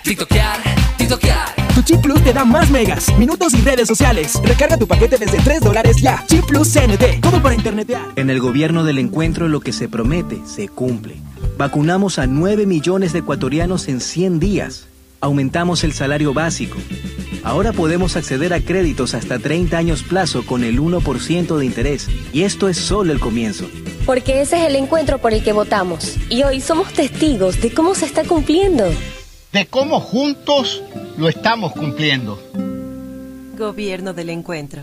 [0.04, 0.60] TikTokear,
[0.98, 1.54] TikTokear.
[1.74, 4.38] Tu chip plus te da más megas, minutos y redes sociales.
[4.44, 6.22] Recarga tu paquete desde 3 dólares ya.
[6.26, 8.02] Chip plus CNT, todo para internetear.
[8.16, 11.16] En el gobierno del encuentro lo que se promete se cumple.
[11.56, 14.88] Vacunamos a 9 millones de ecuatorianos en 100 días.
[15.22, 16.76] Aumentamos el salario básico.
[17.42, 22.10] Ahora podemos acceder a créditos hasta 30 años plazo con el 1% de interés.
[22.30, 23.70] Y esto es solo el comienzo.
[24.04, 26.16] Porque ese es el encuentro por el que votamos.
[26.28, 28.84] Y hoy somos testigos de cómo se está cumpliendo.
[29.54, 30.82] De cómo juntos
[31.16, 32.42] lo estamos cumpliendo.
[33.56, 34.82] Gobierno del encuentro.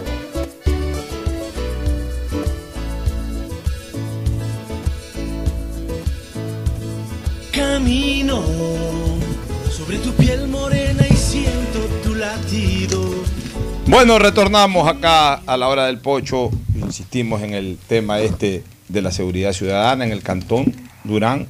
[13.91, 16.49] Bueno, retornamos acá a la hora del pocho.
[16.75, 20.73] Insistimos en el tema este de la seguridad ciudadana en el cantón
[21.03, 21.45] Durán.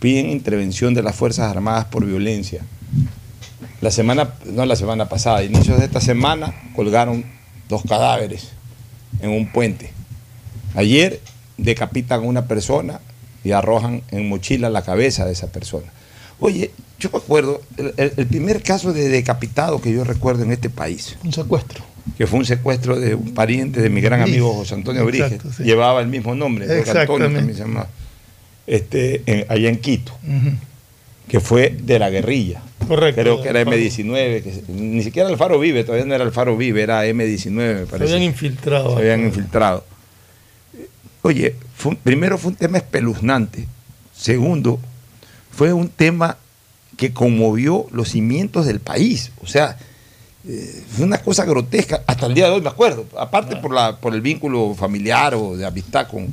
[0.00, 2.62] Piden intervención de las Fuerzas Armadas por violencia.
[3.80, 7.24] La semana, no la semana pasada, a inicios de esta semana, colgaron
[7.68, 8.48] dos cadáveres
[9.20, 9.92] en un puente.
[10.74, 11.20] Ayer
[11.58, 12.98] decapitan a una persona
[13.44, 15.93] y arrojan en mochila la cabeza de esa persona.
[16.40, 17.60] Oye, yo me acuerdo,
[17.96, 21.84] el, primer caso de decapitado que yo recuerdo en este país, Un secuestro.
[22.16, 25.62] que fue un secuestro de un pariente de mi gran amigo José Antonio Briges, sí.
[25.64, 27.88] llevaba el mismo nombre, Antonio también se llamaba,
[28.66, 30.12] este, en- allá en Quito,
[31.28, 32.62] que fue de la guerrilla.
[32.86, 33.20] Correcto.
[33.22, 33.76] Creo que era Alfaro.
[33.78, 37.78] M19, que se- ni siquiera Alfaro Vive, todavía no era Alfaro Vive, era M19 me
[37.80, 38.12] Se parece.
[38.14, 38.90] habían infiltrado.
[38.94, 39.84] Se habían infiltrado.
[41.22, 43.66] Oye, fue primero fue un tema espeluznante.
[44.14, 44.78] Segundo,
[45.56, 46.36] fue un tema
[46.96, 49.32] que conmovió los cimientos del país.
[49.42, 49.76] O sea,
[50.48, 52.02] eh, fue una cosa grotesca.
[52.06, 53.04] Hasta el día de hoy me acuerdo.
[53.18, 56.28] Aparte por, la, por el vínculo familiar o de amistad con,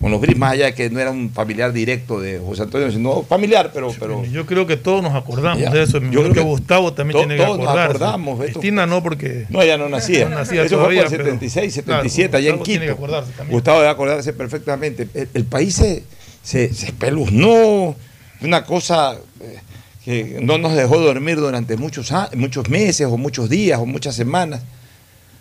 [0.00, 2.90] con los Gris, más allá de que no era un familiar directo de José Antonio,
[2.90, 3.92] sino familiar, pero...
[3.98, 5.98] pero Yo creo que todos nos acordamos Ya, de eso.
[5.98, 7.96] yo Yo creo que que Gustavo también to- tiene que todos nos acordarse.
[7.96, 9.46] acordamos, esto- Cristina no, porque.
[9.50, 10.28] No, ella no nacía.
[10.28, 12.86] No nacía Eso todavía, fue por el pero- 76, Claro, 77, allá en Gustavo tiene
[12.86, 13.04] que Quito.
[13.04, 13.52] acordarse también.
[13.52, 15.08] Gustavo debe acordarse perfectamente.
[15.12, 16.04] El, el país se,
[16.42, 17.96] se, se espeluznó,
[18.42, 19.60] una cosa eh,
[20.04, 24.62] que no nos dejó dormir durante muchos, muchos meses o muchos días o muchas semanas.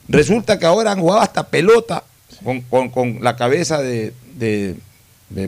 [0.08, 2.04] Resulta que ahora han jugado hasta pelota
[2.70, 4.76] con, con- la cabeza de, de-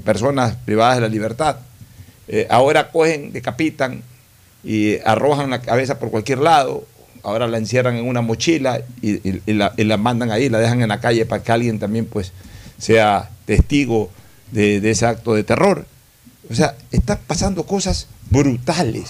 [0.02, 1.58] personas privadas de la libertad.
[2.28, 4.02] Eh, ahora cogen, decapitan
[4.64, 6.86] y arrojan la cabeza por cualquier lado.
[7.24, 9.20] Ahora la encierran en una mochila y,
[9.54, 12.32] la, mandan ahí, la dejan en la calle para que alguien también pues
[12.78, 14.10] sea testigo
[14.52, 15.86] de ese acto de terror.
[16.50, 19.10] O sea, están pasando cosas brutales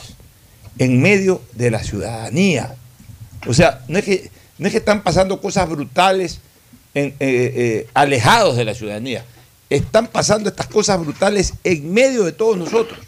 [0.80, 2.76] en medio de la ciudadanía.
[3.48, 6.40] O sea, no es que, no es que están pasando cosas brutales
[6.94, 9.24] en- eh, eh, alejados de la ciudadanía.
[9.70, 13.00] Están pasando estas cosas brutales en medio de todos nosotros,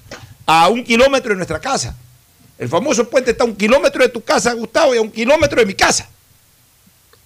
[0.46, 1.96] a un kilómetro de nuestra casa.
[2.58, 5.60] El famoso puente está a un kilómetro de tu casa, Gustavo, y a un kilómetro
[5.60, 6.08] de mi casa.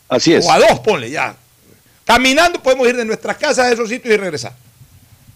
[0.08, 0.46] Así es.
[0.46, 1.36] O a dos, ponle ya.
[2.06, 4.54] Caminando podemos ir de nuestras casas a esos sitios y regresar.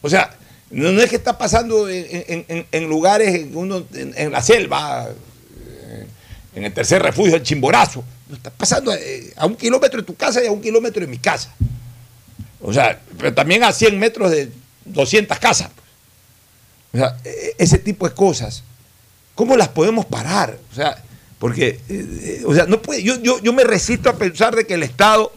[0.01, 0.29] O sea,
[0.71, 6.05] no, es que está pasando en, en- lugares, en, la selva, eh,
[6.55, 8.03] en el tercer refugio, el Chimborazo.
[8.29, 11.07] No, Está pasando eh, a un kilómetro de tu casa y a un kilómetro de
[11.07, 11.53] mi casa.
[12.61, 14.51] O sea, pero también a 100 metros de
[14.85, 15.69] 200 casas.
[16.93, 18.63] O sea, e- ese tipo de cosas,
[19.35, 20.57] ¿cómo las podemos parar?
[20.71, 21.01] O sea,
[21.39, 24.73] porque, eh, o sea, no puede, yo, yo, yo me resisto a pensar de que
[24.73, 25.31] el Estado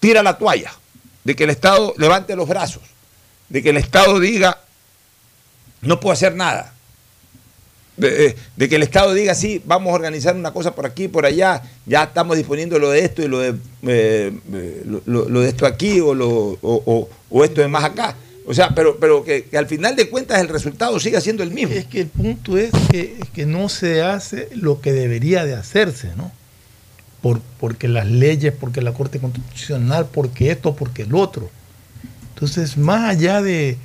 [0.00, 0.72] tira la toalla,
[1.24, 2.82] de que el Estado levante los brazos,
[3.48, 4.60] de que el Estado diga,
[5.82, 6.72] no puedo hacer nada.
[7.96, 11.08] De, eh, de que el Estado diga, sí, vamos a organizar una cosa por aquí
[11.08, 13.54] por allá, ya estamos disponiendo lo de esto y lo de,
[13.86, 18.14] eh, eh, lo, de esto aquí o, lo, o, esto de más acá.
[18.46, 21.50] O sea, pero, pero que, que al final de cuentas el resultado siga siendo el
[21.50, 21.74] mismo.
[21.74, 26.10] Es que el punto es que, que no se hace lo que debería de hacerse,
[26.16, 26.30] ¿no?
[27.22, 31.50] Por, porque las leyes, porque la Corte Constitucional, porque esto, porque el otro.
[32.36, 33.78] Entonces, más allá de,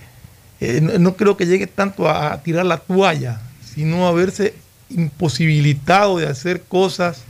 [0.60, 4.56] eh, no, creo que llegue tanto a, tirar la toalla, sino a verse
[4.90, 7.22] imposibilitado de hacer cosas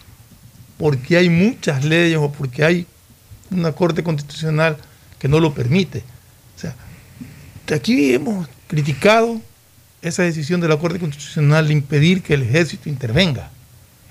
[0.80, 2.88] porque hay muchas leyes o porque hay
[3.52, 4.78] una Corte Constitucional
[5.20, 6.00] que no lo permite.
[6.58, 6.76] O sea,
[7.72, 9.40] aquí hemos criticado
[10.02, 13.52] esa decisión de la Corte Constitucional de impedir que el ejército intervenga.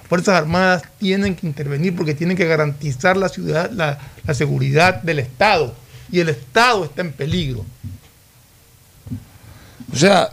[0.08, 3.98] Fuerzas Armadas tienen que intervenir porque tienen que garantizar la, ciudad, la
[4.32, 5.74] seguridad del Estado.
[6.12, 7.64] Y el Estado está en peligro.
[9.92, 10.30] O sea,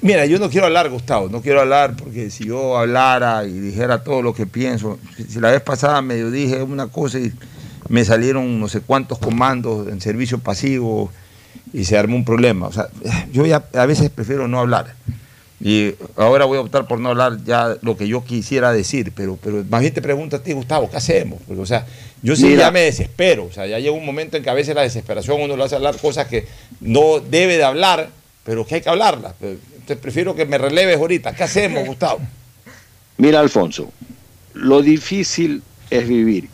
[0.00, 4.02] mira, yo no quiero hablar, Gustavo, no quiero hablar porque si yo hablara y dijera
[4.02, 7.32] todo lo que pienso, si la vez pasada medio dije una cosa y
[7.88, 11.12] me salieron no sé cuántos comandos en servicio pasivo
[11.72, 12.66] y se armó un problema.
[12.66, 12.88] O sea,
[13.32, 14.94] yo ya a veces prefiero no hablar.
[15.64, 19.38] Y ahora voy a optar por no hablar ya lo que yo quisiera decir, pero,
[19.40, 21.40] pero más bien te pregunto a ti, Gustavo, ¿qué hacemos?
[21.46, 21.86] Porque, o sea,
[22.20, 24.74] yo sí ya me desespero, o sea, ya llega un momento en que a veces
[24.74, 26.48] la desesperación uno lo hace hablar cosas que
[26.80, 28.10] no debe de hablar,
[28.44, 29.34] pero que hay que hablarlas.
[29.40, 31.32] Entonces prefiero que me releves ahorita.
[31.32, 32.18] ¿Qué hacemos, Gustavo?
[33.18, 33.92] Mira, Alfonso,
[34.54, 36.48] lo difícil es vivir,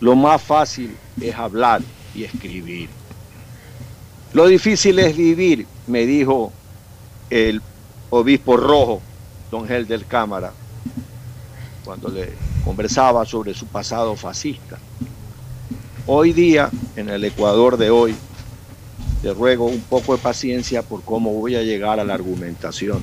[0.00, 1.80] lo más fácil es hablar
[2.14, 2.90] y escribir.
[4.34, 6.52] Lo difícil es vivir, me dijo
[7.30, 7.62] el
[8.14, 9.00] obispo rojo,
[9.50, 10.52] don Helder Cámara,
[11.82, 14.78] cuando le conversaba sobre su pasado fascista.
[16.06, 18.14] Hoy día, en el Ecuador de hoy,
[19.22, 23.02] te ruego un poco de paciencia por cómo voy a llegar a la argumentación.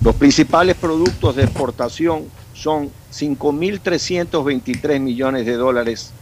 [0.00, 6.12] Los principales productos de exportación son 5.323 millones de dólares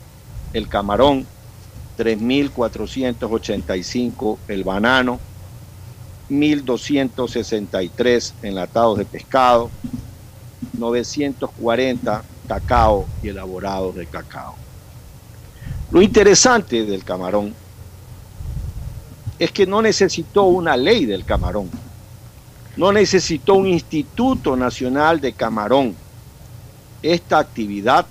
[0.53, 1.24] el camarón,
[1.97, 5.20] 3.485 el banano,
[6.31, 9.70] 1.263 enlatados de pescado,
[10.74, 14.55] 940 cacao y elaborados de cacao.
[15.91, 17.55] Lo interesante del camarón
[19.39, 21.70] es que no necesitó una ley del camarón,
[22.77, 25.95] no necesitó un Instituto Nacional de Camarón.
[27.03, 28.07] Esta actividad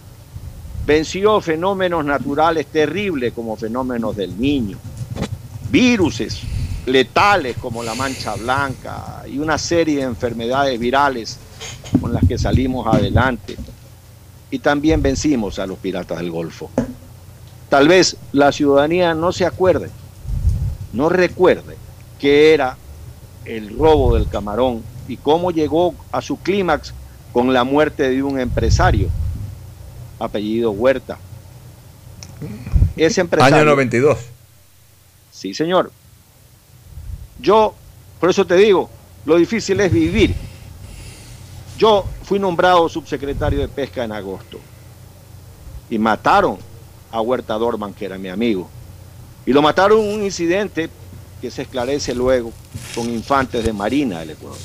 [0.85, 4.77] venció fenómenos naturales terribles como fenómenos del niño,
[5.69, 6.41] viruses,
[6.85, 11.37] letales como la mancha blanca y una serie de enfermedades virales
[11.99, 13.55] con las que salimos adelante.
[14.51, 16.69] Y también vencimos a los piratas del Golfo.
[17.69, 19.89] Tal vez la ciudadanía no se acuerde,
[20.93, 21.75] no recuerde
[22.19, 22.77] que era
[23.43, 26.93] el robo del camarón y cómo llegó a su clímax
[27.33, 29.09] con la muerte de un empresario,
[30.19, 31.17] apellido Huerta.
[32.95, 33.57] Ese empresario.
[33.57, 34.17] Año 92.
[35.31, 35.91] Sí, señor.
[37.45, 37.75] Yo,
[38.19, 38.89] por eso te digo,
[39.23, 40.33] lo difícil es vivir.
[41.77, 44.57] Yo fui nombrado subsecretario de Pesca en agosto
[45.87, 46.57] y mataron
[47.11, 48.67] a Huerta Dorman, que era mi amigo.
[49.45, 50.89] Y lo mataron en un incidente
[51.39, 52.51] que se esclarece luego
[52.95, 54.57] con infantes de Marina del Ecuador.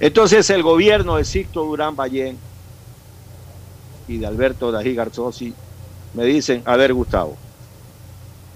[0.00, 2.36] Entonces el gobierno de Sixto Durán Ballén
[4.06, 5.54] y de Alberto Dají Garzosi
[6.12, 7.38] me dicen, a ver Gustavo,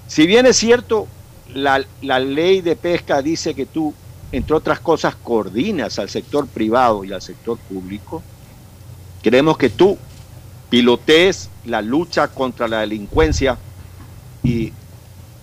[0.09, 1.09] si bien es cierto
[1.55, 3.95] la, ley de pesca dice que tú,
[4.33, 8.23] entre otras cosas, coordinas al sector privado y al sector público.
[9.23, 9.99] Queremos que tú
[10.71, 13.59] pilotees la lucha contra la delincuencia
[14.43, 14.73] y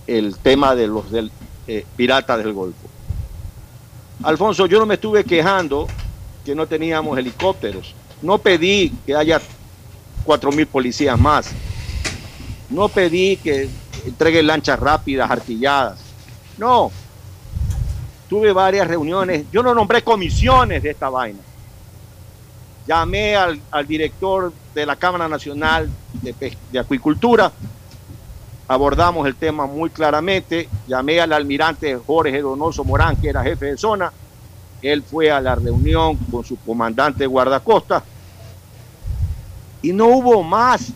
[0.08, 1.32] el tema de los del,
[1.68, 2.88] eh, piratas del Golfo.
[4.24, 5.88] Alfonso, yo no me estuve quejando
[6.44, 7.94] que no teníamos helicópteros.
[8.22, 9.40] No pedí que haya
[10.24, 11.52] cuatro mil policías más.
[12.70, 13.70] No pedí que
[14.08, 16.00] entregue lanchas rápidas, artilladas.
[16.58, 16.92] No.
[18.30, 19.46] Tuve varias reuniones.
[19.52, 21.40] Yo no nombré comisiones de esta vaina.
[22.88, 25.90] Llamé al, director de la Cámara Nacional
[26.22, 27.52] de, de Acuicultura.
[28.68, 30.70] Abordamos el tema muy claramente.
[30.88, 34.12] Llamé al almirante Jorge Donoso Morán, que era jefe de zona.
[34.82, 38.04] Él fue a la reunión con su comandante de guardacosta.
[39.82, 40.92] Y no hubo más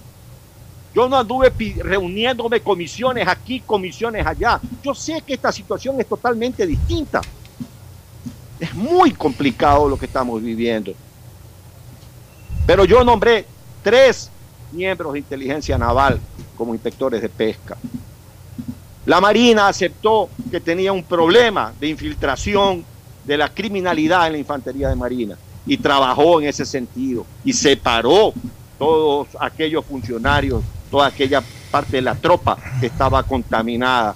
[0.94, 4.60] yo no anduve reuniéndome comisiones aquí, comisiones allá.
[4.84, 7.22] Yo sé que esta situación es totalmente distinta.
[8.60, 10.94] Es muy complicado lo que estamos viviendo.
[12.68, 13.46] Pero yo nombré
[13.82, 14.30] tres
[14.74, 16.20] miembros de inteligencia naval
[16.58, 17.78] como inspectores de pesca.
[19.06, 22.86] La Marina aceptó que tenía un problema de infiltración
[23.26, 28.34] de la criminalidad en la infantería de Marina y trabajó en ese sentido y separó
[28.78, 34.16] todos aquellos funcionarios toda aquella parte de la tropa que estaba contaminada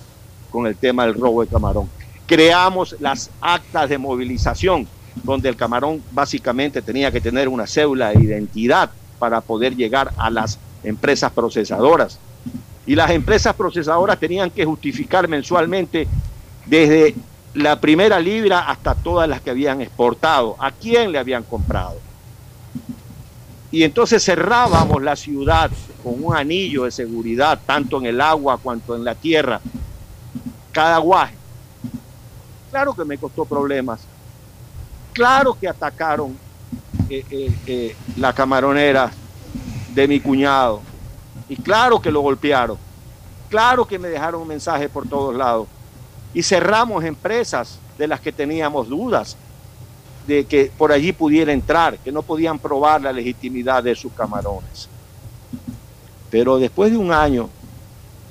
[0.52, 1.90] con el tema del robo de camarón.
[2.28, 4.88] Creamos las actas de movilización,
[5.24, 10.30] donde el camarón básicamente tenía que tener una cédula de identidad para poder llegar a
[10.30, 12.20] las empresas procesadoras.
[12.86, 16.08] Y las empresas procesadoras tenían que justificar mensualmente
[16.66, 17.16] desde
[17.54, 21.96] la primera libra hasta todas las que habían exportado, a quién le habían comprado.
[23.76, 25.70] Y entonces cerrábamos la ciudad
[26.02, 29.60] con un anillo de seguridad, tanto en el agua cuanto en la tierra,
[30.72, 31.36] cada guaje.
[32.72, 34.00] Claro que me costó problemas.
[35.12, 36.38] claro que atacaron
[37.10, 39.12] eh, eh, eh, la camaronera
[39.94, 40.80] de mi cuñado.
[41.50, 42.78] Y claro que lo golpearon.
[43.50, 45.68] Claro que me dejaron un mensaje por todos lados.
[46.34, 49.36] Y cerramos empresas de las que teníamos dudas
[50.28, 54.90] de que por allí pudiera entrar, que no podían probar la legitimidad de sus camarones.
[56.30, 57.50] Pero después de un año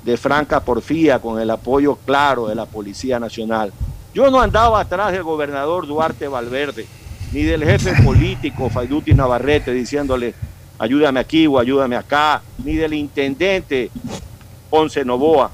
[0.03, 3.71] de franca porfía con el apoyo claro de la Policía Nacional,
[4.13, 6.85] yo no andaba atrás del gobernador Duarte Valverde,
[7.31, 10.33] ni del jefe político Fayduti Navarrete diciéndole
[10.77, 13.89] ayúdame aquí o ayúdame acá, ni del intendente
[14.69, 15.51] Ponce Novoa.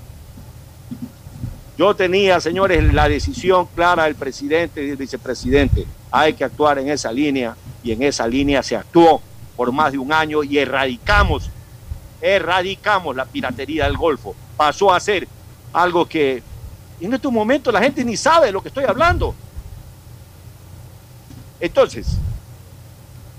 [1.82, 5.88] Yo tenía, señores, la decisión clara del presidente y del vicepresidente.
[6.12, 9.20] Hay que actuar en esa línea y en esa línea se actuó
[9.56, 11.50] por más de un año y erradicamos,
[12.22, 14.36] erradicamos la piratería del Golfo.
[14.56, 15.28] Pasó a ser
[15.74, 16.44] algo que
[17.00, 19.34] en estos momentos la gente ni sabe de lo que estoy hablando.
[21.60, 22.10] Entonces,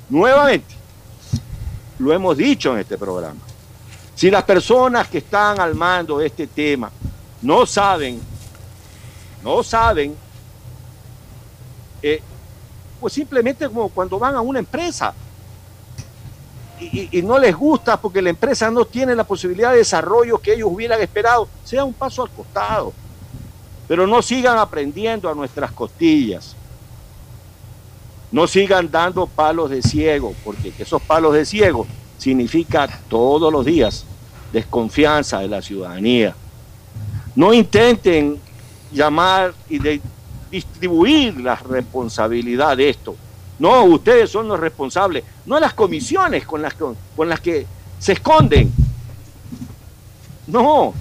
[0.09, 0.75] nuevamente,
[1.97, 3.39] lo hemos dicho en este programa,
[4.17, 6.91] si las personas que están al mando de este tema
[7.41, 8.32] no saben,
[9.43, 10.15] no saben,
[12.03, 12.21] eh,
[13.01, 15.15] pues simplemente como cuando van a una empresa
[16.81, 20.55] y, y, no les gusta porque la empresa no tiene la posibilidad de desarrollo que
[20.55, 22.93] ellos hubieran esperado, sea un paso al costado.
[23.87, 26.57] Pero no sigan aprendiendo a nuestras costillas.
[28.33, 31.87] No sigan dando palos de ciego, porque esos palos de ciego
[32.19, 34.05] significa todos los días
[34.53, 36.35] desconfianza de la ciudadanía.
[37.35, 38.41] No intenten
[38.93, 40.01] llamar y de
[40.51, 43.17] distribuir la responsabilidad de esto.
[43.59, 47.67] No, ustedes son los responsables, no las comisiones con las, con, con las que
[47.99, 48.73] se esconden.
[50.47, 50.93] No,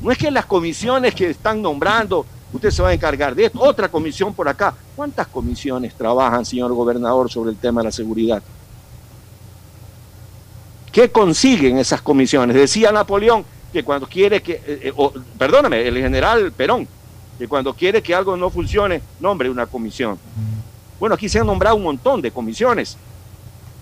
[0.00, 3.60] no es que las comisiones que están nombrando, usted se va a encargar de esto,
[3.60, 4.74] otra comisión por acá.
[4.94, 8.42] ¿Cuántas comisiones trabajan, señor gobernador, sobre el tema de la seguridad?
[10.92, 12.56] ¿Qué consiguen esas comisiones?
[12.56, 16.88] Decía Napoleón que cuando quiere que, eh, eh, perdóname, el general Perón,
[17.38, 20.18] que cuando quiere que algo no funcione, nombre una comisión.
[20.98, 22.96] Bueno, aquí se han nombrado un montón de comisiones.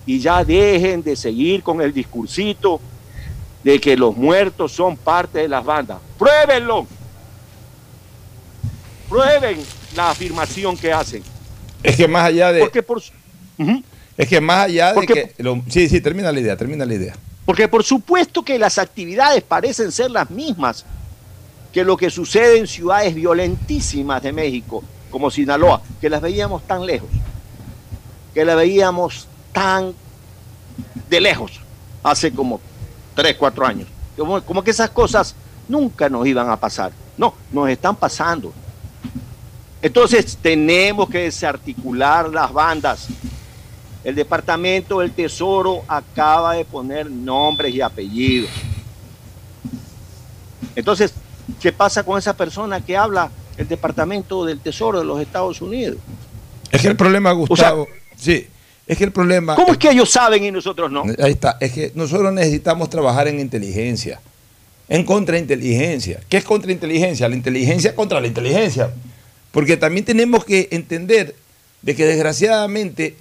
[0.05, 2.79] Y ya dejen de seguir con el discursito
[3.63, 5.97] de que los muertos son parte de las bandas.
[6.17, 6.87] Pruébenlo.
[9.09, 9.57] Prueben
[9.95, 11.23] la afirmación que hacen.
[11.81, 12.59] Es que más allá de.
[12.59, 13.01] Porque por.
[14.17, 15.43] Es que más allá de Porque, que.
[15.43, 17.15] Lo, sí, sí, termina la idea, termina la idea.
[17.45, 20.85] Porque por supuesto que las actividades parecen ser las mismas
[21.77, 26.83] que lo que sucede en ciudades violentísimas de México, como Sinaloa, que las veíamos tan
[26.83, 27.07] lejos,
[28.33, 29.93] que las veíamos tan
[31.07, 31.61] de lejos,
[32.01, 32.59] hace como
[33.13, 33.87] 3, 4 años.
[34.17, 35.35] Como, como que esas cosas
[35.67, 36.93] nunca nos iban a pasar.
[37.15, 38.51] No, nos están pasando.
[39.79, 43.07] Entonces tenemos que desarticular las bandas.
[44.03, 48.49] El Departamento del Tesoro acaba de poner nombres y apellidos.
[50.75, 51.13] Entonces,
[51.61, 55.97] ¿qué pasa con esa persona que habla el Departamento del Tesoro de los Estados Unidos?
[56.71, 58.47] Es que el problema, Gustavo, o sea, sí,
[58.85, 59.55] es que el problema...
[59.55, 61.03] ¿Cómo es que ellos saben y nosotros no?
[61.21, 64.19] Ahí está, es que nosotros necesitamos trabajar en inteligencia,
[64.89, 66.21] en contrainteligencia.
[66.29, 67.27] ¿Qué es contrainteligencia?
[67.27, 68.91] La inteligencia contra la inteligencia.
[69.51, 71.35] Porque también tenemos que entender
[71.81, 73.15] de que desgraciadamente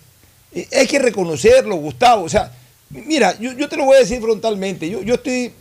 [0.73, 2.25] hay que reconocerlo, Gustavo.
[2.25, 2.53] O sea,
[2.91, 4.89] mira, yo, yo te lo voy a decir frontalmente.
[4.89, 5.53] Yo, yo estoy.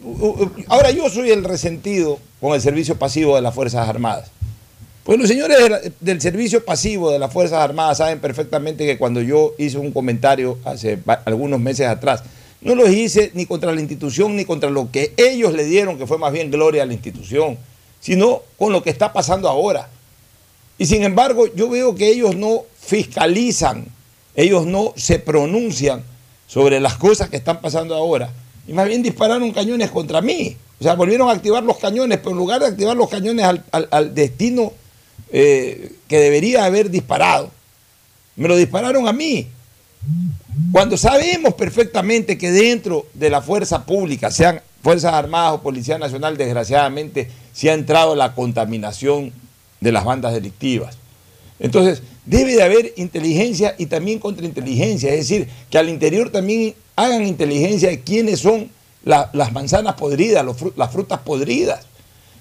[0.67, 4.29] Ahora yo soy el resentido con el servicio pasivo de las Fuerzas Armadas.
[5.03, 5.57] Pues los señores
[5.99, 10.59] del servicio pasivo de las Fuerzas Armadas saben perfectamente que cuando yo hice un comentario
[10.63, 12.21] hace algunos meses atrás,
[12.61, 16.05] no lo hice ni contra la institución ni contra lo que ellos le dieron, que
[16.05, 17.57] fue más bien gloria a la institución,
[17.99, 19.89] sino con lo que está pasando ahora.
[20.77, 23.87] Y sin embargo, yo veo que ellos no fiscalizan,
[24.35, 26.03] ellos no se pronuncian
[26.45, 28.29] sobre las cosas que están pasando ahora.
[28.67, 30.57] Y más bien dispararon cañones contra mí.
[30.79, 34.13] O sea, volvieron a activar los cañones, pero en lugar de activar los cañones al,
[34.13, 34.73] destino
[35.31, 37.51] eh, que debería haber disparado,
[38.35, 39.47] me lo dispararon a mí.
[40.71, 46.37] Cuando sabemos perfectamente que dentro de la fuerza pública, sean Fuerzas Armadas o Policía Nacional,
[46.37, 49.33] desgraciadamente se ha entrado la contaminación
[49.79, 50.97] de las bandas delictivas.
[51.59, 57.25] Entonces, debe de haber inteligencia y también contrainteligencia, es decir, que al interior también hagan
[57.25, 58.69] inteligencia de quiénes son
[59.05, 60.45] la, las manzanas podridas,
[60.75, 61.85] las frutas podridas.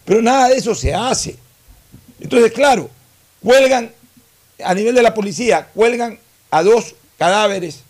[0.05, 1.37] Pero nada de eso se hace.
[2.21, 2.91] Entonces, claro,
[3.43, 3.93] cuelgan,
[4.65, 6.19] a nivel de la policía, cuelgan
[6.51, 7.83] a dos cadáveres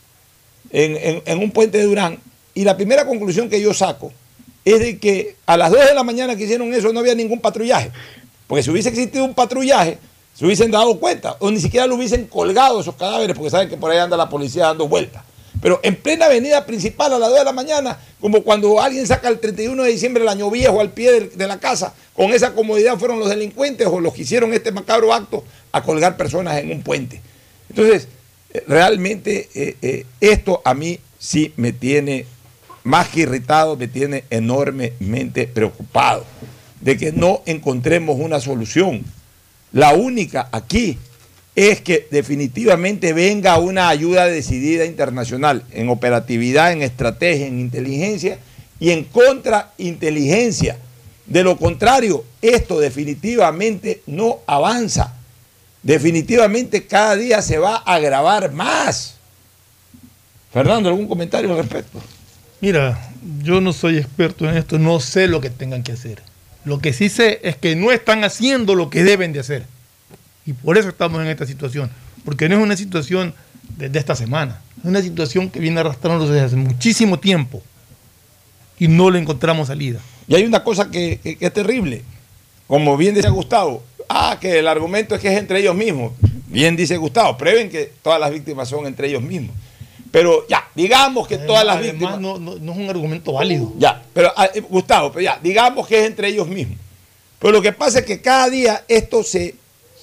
[0.70, 2.18] en, en, en, un puente de Durán.
[2.52, 4.12] Y la primera conclusión que yo saco
[4.64, 7.40] es de que a las 2 de la mañana que hicieron eso no había ningún
[7.40, 7.90] patrullaje.
[8.46, 9.98] Porque si hubiese existido un patrullaje,
[10.34, 13.76] se hubiesen dado cuenta, o ni siquiera lo hubiesen colgado esos cadáveres, porque saben que
[13.76, 15.22] por ahí anda la policía dando vueltas.
[15.60, 19.28] Pero en plena avenida principal a las 2 de la mañana, como cuando alguien saca
[19.28, 22.98] el 31 de diciembre el año viejo al pie de, la casa, con esa comodidad
[22.98, 26.82] fueron los delincuentes o los que hicieron este macabro acto a colgar personas en un
[26.82, 27.20] puente.
[27.70, 28.08] Entonces,
[28.52, 32.26] eh, realmente eh, eh, esto a mí sí me tiene
[32.82, 36.24] más que irritado, me tiene enormemente preocupado
[36.80, 39.02] de que no encontremos una solución.
[39.72, 40.98] La única aquí
[41.56, 48.38] es que definitivamente venga una ayuda decidida internacional en operatividad, en estrategia, en inteligencia
[48.80, 50.78] y en contrainteligencia.
[51.26, 55.14] De lo contrario, esto definitivamente no avanza.
[55.82, 59.16] Definitivamente cada día se va a agravar más.
[60.52, 62.00] Fernando, ¿algún comentario al respecto?
[62.60, 63.10] Mira,
[63.42, 66.22] yo no soy experto en esto, no sé lo que tengan que hacer.
[66.64, 69.66] Lo que sí sé es que no están haciendo lo que deben de hacer.
[70.46, 71.90] Y por eso estamos en esta situación.
[72.24, 73.34] Porque no es una situación
[73.76, 74.60] desde esta semana.
[74.78, 77.62] Es una situación que viene arrastrándose desde hace muchísimo tiempo.
[78.78, 80.00] Y no le encontramos salida.
[80.26, 82.02] Y hay una cosa que, que- que es terrible.
[82.66, 86.12] Como bien decía Gustavo, ah, que el argumento es que es entre ellos mismos.
[86.46, 89.54] Bien dice Gustavo, prueben que todas las víctimas son entre ellos mismos.
[90.10, 92.20] Pero ya, digamos que todas las víctimas.
[92.20, 93.72] no, no- no es un argumento válido.
[93.78, 96.78] Ya, pero ah, eh, Gustavo, pero ya, digamos que es entre ellos mismos.
[97.38, 99.54] Pero lo que pasa es que cada día esto se,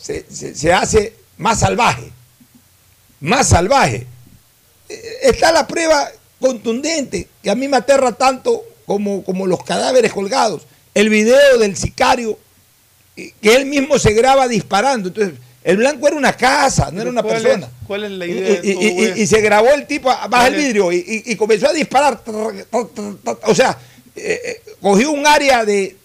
[0.01, 2.11] se, se- se hace más salvaje.
[3.19, 4.07] Más salvaje.
[4.89, 10.11] Eh, Está la prueba contundente que a mí me aterra tanto como, como los cadáveres
[10.11, 10.63] colgados.
[10.93, 12.37] El video del sicario
[13.15, 15.09] eh, que él mismo se graba disparando.
[15.09, 17.69] Entonces, el blanco era una casa, no era una ¿Cuál es- persona.
[17.85, 19.19] ¿Cuál es la Y, idea de y- todo y- y- esto?
[19.19, 22.21] y se grabó el tipo, baja ¿Cuál el vidrio y, comenzó a disparar.
[23.43, 23.77] O sea,
[24.15, 25.95] eh, cogió un área de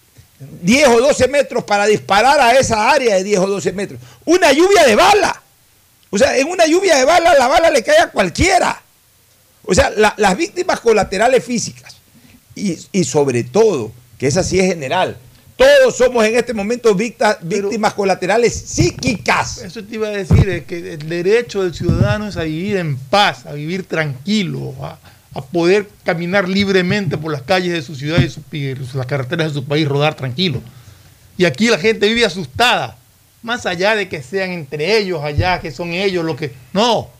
[0.62, 4.00] 10 o 12 metros para disparar a esa área de 10 o 12 metros.
[4.24, 5.42] Una lluvia de bala.
[6.10, 8.82] O sea, en una lluvia de bala la bala le cae a cualquiera.
[9.64, 11.96] O sea, la- las víctimas colaterales físicas
[12.54, 15.16] y, y sobre todo, que esa sí es general,
[15.56, 19.58] todos somos en este momento victa- víctimas colaterales psíquicas.
[19.58, 22.96] Eso te iba a decir, es que el derecho del ciudadano es a vivir en
[22.98, 24.98] paz, a vivir tranquilo, a,
[25.36, 29.48] a poder caminar libremente por las calles de su ciudad y, su- y las carreteras
[29.48, 30.62] de su país, rodar tranquilo.
[31.36, 32.96] Y aquí la gente vive asustada,
[33.42, 36.52] más allá de que sean entre ellos allá, que son ellos los que...
[36.72, 37.10] No,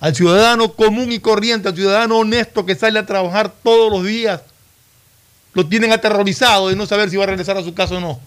[0.00, 4.40] al ciudadano común y corriente, al ciudadano honesto que sale a trabajar todos los días,
[5.52, 8.20] lo tienen aterrorizado de no saber si va a regresar a su casa o no.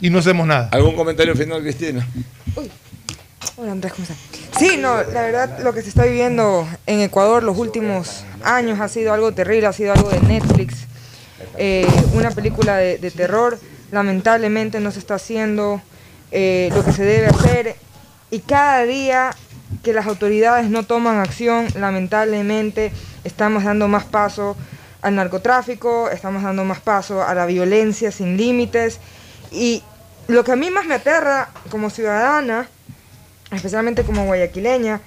[0.00, 0.68] Y no hacemos nada.
[0.72, 2.06] ¿Algún comentario final, Cristina?
[3.62, 4.18] Hola Andrés, ¿cómo estás?
[4.58, 8.88] Sí, no, la verdad lo que se está viviendo en Ecuador los últimos años ha
[8.88, 10.86] sido algo terrible, ha sido algo de Netflix,
[11.56, 13.60] eh, una película de, terror,
[13.92, 15.80] lamentablemente no se está haciendo
[16.32, 17.76] eh, lo que se debe hacer.
[18.32, 19.30] Y cada día
[19.84, 22.90] que las autoridades no toman acción, lamentablemente
[23.22, 24.56] estamos dando más paso
[25.02, 28.98] al narcotráfico, estamos dando más paso a la violencia sin límites.
[29.52, 29.84] Y
[30.26, 32.68] lo que a mí más me aterra como ciudadana,
[33.52, 35.00] especialmente como guayaquileña,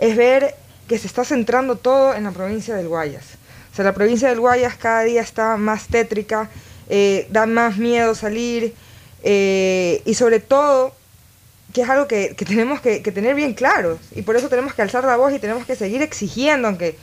[0.00, 0.54] es ver
[0.88, 3.24] que se está centrando todo en la provincia del Guayas.
[3.72, 6.50] O sea, la provincia del Guayas cada día está más tétrica,
[6.88, 8.74] eh, da más miedo salir
[9.22, 10.94] eh, y sobre todo,
[11.72, 14.74] que es algo que, que tenemos que, que tener bien claro y por eso tenemos
[14.74, 16.98] que alzar la voz y tenemos que seguir exigiendo, aunque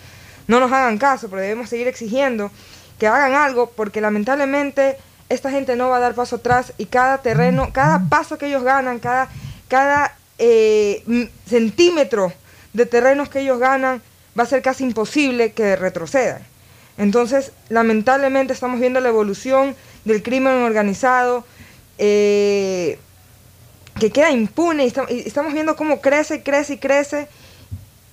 [0.48, 2.52] no nos hagan caso, pero debemos seguir exigiendo
[3.00, 4.98] que hagan algo porque lamentablemente
[5.30, 8.64] esta gente no va a dar paso atrás y cada terreno, cada paso que ellos
[8.64, 9.30] ganan, cada,
[9.68, 12.34] cada eh, m- centímetro
[12.74, 14.02] de terrenos que ellos ganan
[14.38, 16.42] va a ser casi imposible que retrocedan.
[16.98, 19.76] Entonces, lamentablemente estamos viendo la evolución
[20.06, 21.46] del crimen organizado
[21.98, 22.98] eh,
[24.00, 24.94] que queda impune y
[25.26, 27.28] estamos viendo cómo crece, crece y crece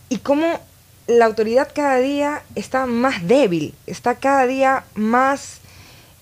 [0.09, 0.61] y cómo
[1.07, 5.59] la autoridad cada día está más débil, está cada día más,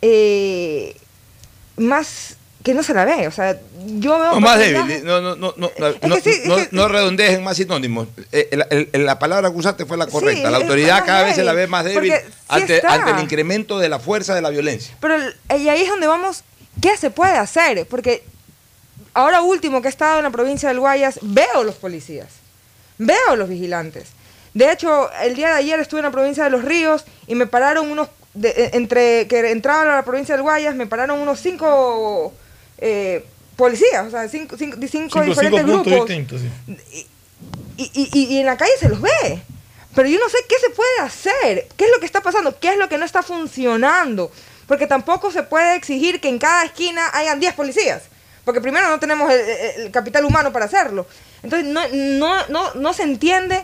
[0.03, 0.97] eh,
[1.77, 3.29] más que no se la ve.
[3.29, 5.05] O sea, yo veo No, más débil.
[5.05, 8.09] No, no, no, no, no, sí, no- que- no redondees en más sinónimos.
[8.33, 10.51] Eh, el- el- el- la palabra que usaste fue la correcta.
[10.51, 12.19] la autoridad cada vez se la ve más débil sí
[12.49, 14.97] ante, el incremento de la fuerza de la violencia.
[15.01, 16.43] Pero el- y ahí es donde vamos,
[16.81, 17.87] ¿qué se puede hacer?
[17.87, 18.25] Porque
[19.13, 22.29] ahora último que he estado en la provincia del Guayas, veo los policías,
[22.99, 24.09] veo los vigilantes.
[24.55, 27.47] De hecho, el día de ayer estuve en la provincia de Los Ríos y me
[27.47, 31.41] pararon unos, de- eh, entre que entraban a la provincia del Guayas, me pararon unos
[31.41, 32.33] cinco
[32.79, 33.25] eh,
[33.57, 34.89] policías, o sea, cinco, cinco, cinco
[35.21, 36.09] Cinco, diferentes grupos.
[36.09, 37.07] sí.
[37.77, 39.43] y, y- y- y en la calle se los ve.
[39.95, 42.71] Pero yo no sé qué se puede hacer, qué es lo que está pasando, qué
[42.71, 44.31] es lo que no está funcionando.
[44.67, 48.03] Porque tampoco se puede exigir que en cada esquina hayan 10 policías.
[48.45, 51.07] porque primero no tenemos el capital humano para hacerlo.
[51.43, 53.63] Entonces no, no, no, no se entiende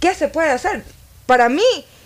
[0.00, 0.84] qué se puede hacer.
[1.26, 1.62] Para mí,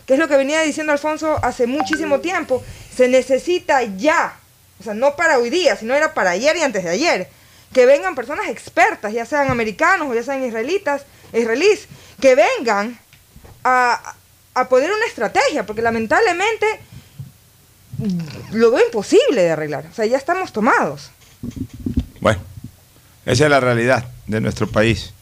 [0.06, 2.62] que es lo que venía diciendo Alfonso hace muchísimo tiempo,
[2.96, 4.38] se necesita ya,
[4.82, 7.28] o sea, no para hoy día, sino era para ayer y antes de ayer,
[7.72, 11.86] que vengan personas expertas, ya sean americanos o ya sean israelitas, israelíes,
[12.20, 12.98] que vengan
[13.62, 14.14] a,
[14.54, 16.66] a poner una estrategia, porque lamentablemente
[18.50, 19.86] lo veo imposible de arreglar.
[19.90, 21.10] O sea, ya estamos tomados.
[22.20, 22.40] Bueno,
[23.24, 25.12] esa es la realidad de nuestro país.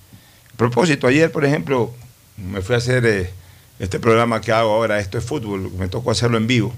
[0.55, 1.93] A propósito, ayer, por ejemplo,
[2.39, 3.31] me fui a hacer eh,
[3.79, 6.73] este programa que hago ahora, Esto es Fútbol, me tocó hacerlo en vivo.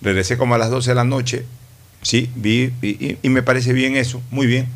[0.00, 1.44] Regresé como a las 12 de la noche,
[2.02, 4.66] sí, vi, vi- y, y me parece bien eso, muy bien.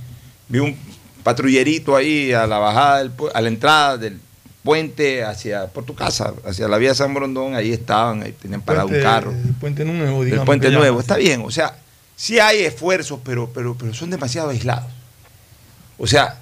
[0.48, 0.76] Vi un
[1.22, 4.20] patrullerito ahí a la bajada, del a la entrada del
[4.62, 8.86] puente hacia, por tu casa, hacia la vía San Borondón, ahí estaban, ahí tenían parado
[8.86, 9.30] un Puente- carro.
[9.32, 10.46] El puente nuevo, El digamos.
[10.46, 11.00] puente que nuevo, llaman.
[11.00, 11.76] está bien, o sea,
[12.16, 14.90] sí hay esfuerzos, pero, pero, pero son demasiado aislados.
[15.98, 16.38] O sea,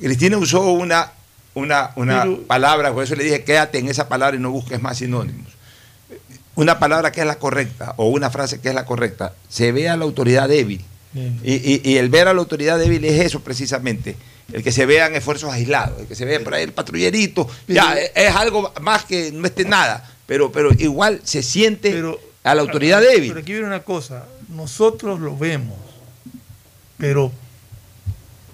[0.00, 1.12] Cristina usó una,
[1.54, 4.80] una, una Pero- palabra, por eso le dije, quédate en esa palabra y no busques
[4.80, 5.52] más sinónimos.
[6.54, 9.88] Una palabra que es la correcta o una frase que es la correcta, se ve
[9.88, 10.84] a la autoridad débil.
[11.14, 14.16] Y, y- y el ver a la autoridad débil es eso precisamente,
[14.52, 17.94] el que se vean esfuerzos aislados, el que se vea por ahí el patrullerito, ya
[17.98, 22.02] es, es algo más que no esté nada, pero, pero igual se siente
[22.44, 23.36] a la autoridad Pero débil.
[23.38, 25.76] aquí viene una cosa, nosotros lo vemos,
[26.98, 27.30] pero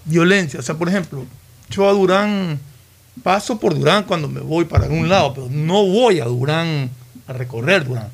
[0.04, 1.24] violencia, o sea, por ejemplo,
[1.70, 2.58] yo a Durán
[3.22, 6.90] paso por Durán cuando me voy para algún lado, pero no voy a Durán
[7.28, 8.08] a recorrer Durán.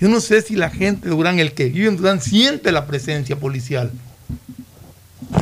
[0.00, 2.86] Yo no sé si la gente de Durán, el que vive en Durán, siente la
[2.86, 3.92] presencia policial.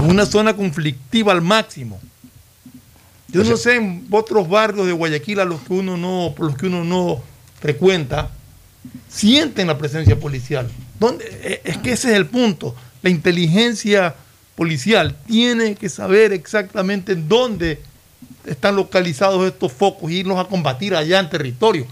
[0.05, 2.01] Una zona conflictiva al máximo.
[3.29, 6.57] Yo no sé en otros barrios de Guayaquil a los que uno no, por los
[6.57, 7.23] que uno no
[7.61, 8.31] frecuenta,
[9.09, 10.69] sienten la presencia policial.
[10.99, 11.25] ¿Dónde?
[11.43, 12.75] Eh, Es que ese es el punto.
[13.03, 14.15] La inteligencia
[14.57, 17.81] policial tiene que saber exactamente en dónde
[18.45, 21.87] están localizados estos focos y irlos a combatir allá en territorio.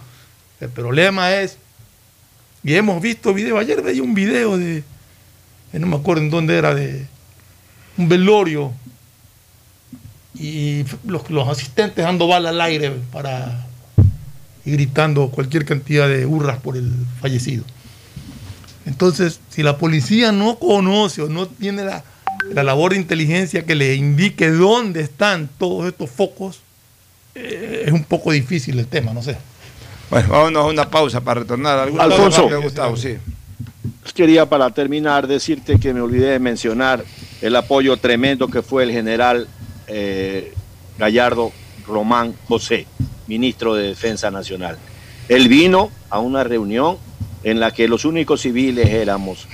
[0.61, 1.59] El problema es,
[2.65, 4.78] y hemos visto videos, ayer veía un video de,
[5.73, 7.07] eh, no me acuerdo en dónde era, de
[7.97, 8.73] un velorio
[10.35, 13.66] y los, los asistentes dando bala al aire para
[14.65, 17.65] y gritando cualquier cantidad de hurras por el fallecido.
[18.85, 22.05] Entonces, si la policía no conoce o no tiene la,
[22.53, 26.61] la labor de inteligencia que le indique dónde están todos estos focos,
[27.35, 29.37] eh, es un poco difícil el tema, no sé.
[30.11, 31.78] Bueno, vámonos a una pausa para retornar.
[31.78, 32.45] ¿Alguna Alfonso.
[32.45, 32.97] cosa, Gustavo?
[32.97, 33.16] Sí.
[34.15, 37.05] Quería para terminar decirte que me olvidé de mencionar
[37.43, 39.47] el apoyo tremendo que fue el general
[39.89, 40.55] eh,
[40.99, 41.53] Gallardo
[41.87, 42.87] Román José,
[43.27, 44.78] ministro de Defensa Nacional.
[45.28, 46.99] Él vino a una reunión
[47.43, 49.47] en la que los únicos civiles éramos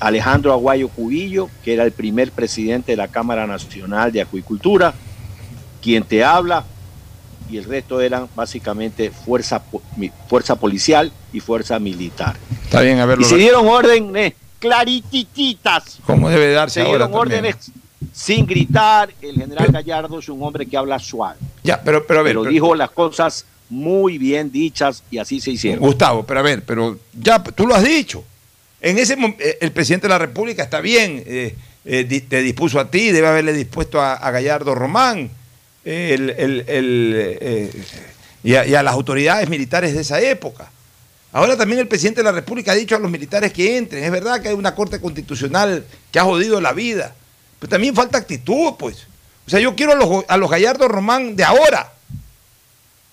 [0.00, 4.94] Alejandro Aguayo Cubillo, que era el primer presidente de la Cámara Nacional de Acuicultura,
[5.82, 6.64] quien te habla,
[7.50, 9.62] y el resto eran básicamente fuerza,
[10.28, 12.36] fuerza policial y fuerza militar.
[12.64, 13.26] Está bien, a Y verlo.
[13.26, 15.98] se dieron órdenes claritititas.
[16.06, 17.38] ¿Cómo debe darse Se ahora dieron también?
[17.44, 17.70] órdenes
[18.12, 19.10] sin gritar.
[19.20, 21.38] El general Gallardo es un hombre que habla suave.
[21.62, 22.36] Ya, pero, pero a ver.
[22.38, 25.80] pero- dijo las cosas muy bien dichas y así se hicieron.
[25.80, 28.24] Gustavo, pero a ver, pero ya tú lo has dicho.
[28.80, 31.54] En ese eh, el presidente de la República está bien, eh,
[31.84, 35.30] eh, te dispuso a ti, debe haberle dispuesto a, a Gallardo Román
[35.84, 37.70] el- el- el, eh,
[38.42, 40.70] y, a, las autoridades militares de esa época.
[41.32, 44.02] Ahora también el presidente de la República ha dicho a los militares que entren.
[44.02, 47.14] Es verdad que hay una corte constitucional que ha jodido la vida,
[47.58, 49.06] pero también falta actitud, pues.
[49.46, 51.92] O sea, yo quiero a los, a los Gallardo Román de ahora.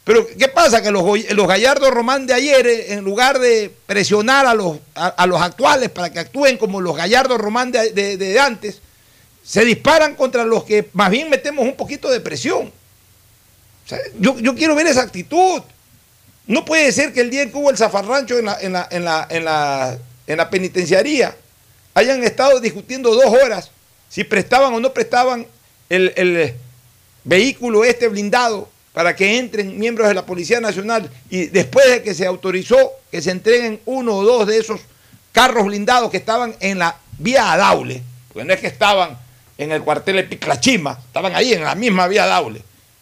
[0.04, 0.82] Pero, ¿qué pasa?
[0.82, 5.26] Que los, los Gallardo Román de ayer, eh, en lugar de presionar a los, a,
[5.28, 8.82] los actuales para que actúen como los Gallardo Román de- de antes,
[9.48, 12.70] se disparan contra los que más bien metemos un poquito de presión.
[14.20, 15.62] Yo, yo quiero ver esa actitud.
[16.48, 18.88] No puede ser que el día en que hubo el zafarrancho en la, en la,
[18.92, 19.98] en la, en la,
[20.28, 21.34] en la penitenciaría
[21.94, 23.72] hayan estado discutiendo dos horas
[24.10, 25.48] si prestaban o no prestaban
[25.90, 26.54] el, el
[27.24, 32.14] vehículo este blindado para que entren miembros de la Policía Nacional y después de que
[32.14, 34.82] se autorizó que se entreguen uno o dos de esos
[35.32, 39.27] carros blindados que estaban en la vía Daule, porque no es que estaban
[39.58, 42.62] en el cuartel de Piclachima, estaban ahí en la misma vía Daule.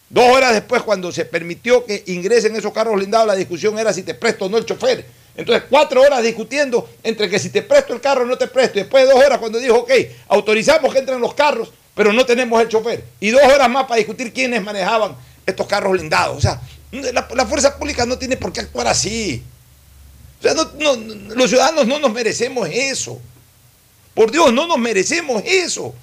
[0.09, 4.03] Dos horas después, cuando se permitió que ingresen esos carros blindados, la discusión era si
[4.03, 5.05] te presto o no el chofer.
[5.35, 8.79] Entonces, cuatro horas discutiendo entre que si te presto el carro o no te presto.
[8.79, 9.91] Después de dos horas, cuando dijo, ok,
[10.29, 13.03] autorizamos que entren los carros, pero no tenemos el chofer.
[13.19, 15.15] Y dos horas más para discutir quiénes manejaban
[15.45, 16.37] estos carros blindados.
[16.37, 16.61] O sea,
[16.91, 19.43] la, fuerza pública no tiene por qué actuar así.
[20.39, 23.19] O sea, los ciudadanos no nos merecemos eso.
[24.13, 25.93] Por Dios, no nos merecemos eso.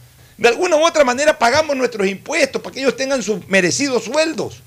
[0.43, 4.61] De alguna u otra manera pagamos nuestros impuestos para que ellos tengan sus merecidos sueldos.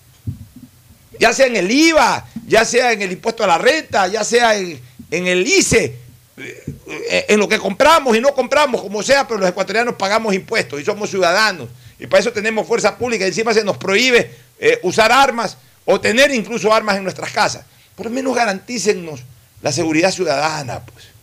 [1.19, 4.55] Ya sea en el IVA, ya sea en el impuesto a la renta, ya sea
[4.55, 4.79] en,
[5.11, 5.99] el ICE,
[6.37, 10.79] eh, en lo que compramos y no compramos, como sea, pero los ecuatorianos pagamos impuestos
[10.79, 11.67] y somos ciudadanos.
[11.99, 15.99] Y para eso tenemos fuerza pública y encima se nos prohíbe eh, usar armas o
[15.99, 17.65] tener incluso armas en nuestras casas.
[17.97, 19.19] Por lo menos garantícennos
[19.61, 21.14] la seguridad ciudadana, pues.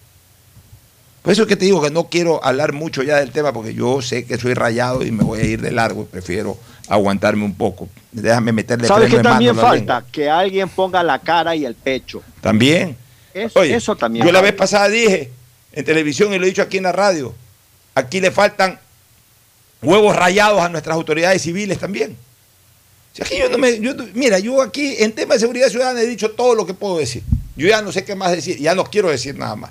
[1.22, 3.74] Por eso es que te digo que no quiero hablar mucho ya del tema, porque
[3.74, 6.58] yo sé que soy rayado y me voy a ir de largo y prefiero
[6.88, 7.88] aguantarme un poco.
[8.10, 10.04] Déjame meterle ¿Sabes de también falta?
[10.10, 12.22] Que alguien ponga la cara y el pecho.
[12.40, 12.96] También.
[13.32, 14.26] Eso, Oye, eso también.
[14.26, 15.30] Yo la vez pasada dije
[15.72, 17.34] en televisión y lo he dicho aquí en la radio,
[17.94, 18.80] aquí le faltan
[19.80, 22.16] huevos rayados a nuestras autoridades civiles también.
[23.14, 26.32] Que yo no me, yo mira, yo aquí en tema de seguridad ciudadana he dicho
[26.32, 27.22] todo lo que puedo decir.
[27.56, 29.70] Yo ya no sé qué más decir, ya no quiero decir nada más.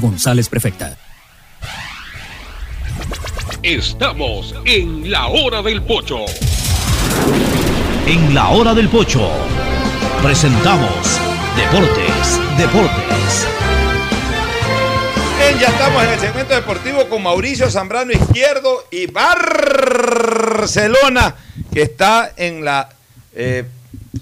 [0.01, 0.97] González, prefecta.
[3.63, 6.25] Estamos en la hora del pocho.
[8.07, 9.29] En la hora del pocho
[10.23, 11.19] presentamos
[11.55, 13.47] Deportes, Deportes.
[15.37, 20.55] Bien, ya estamos en el segmento deportivo con Mauricio Zambrano Izquierdo y Barcelona,
[21.73, 22.89] que está en la,
[23.33, 23.65] eh,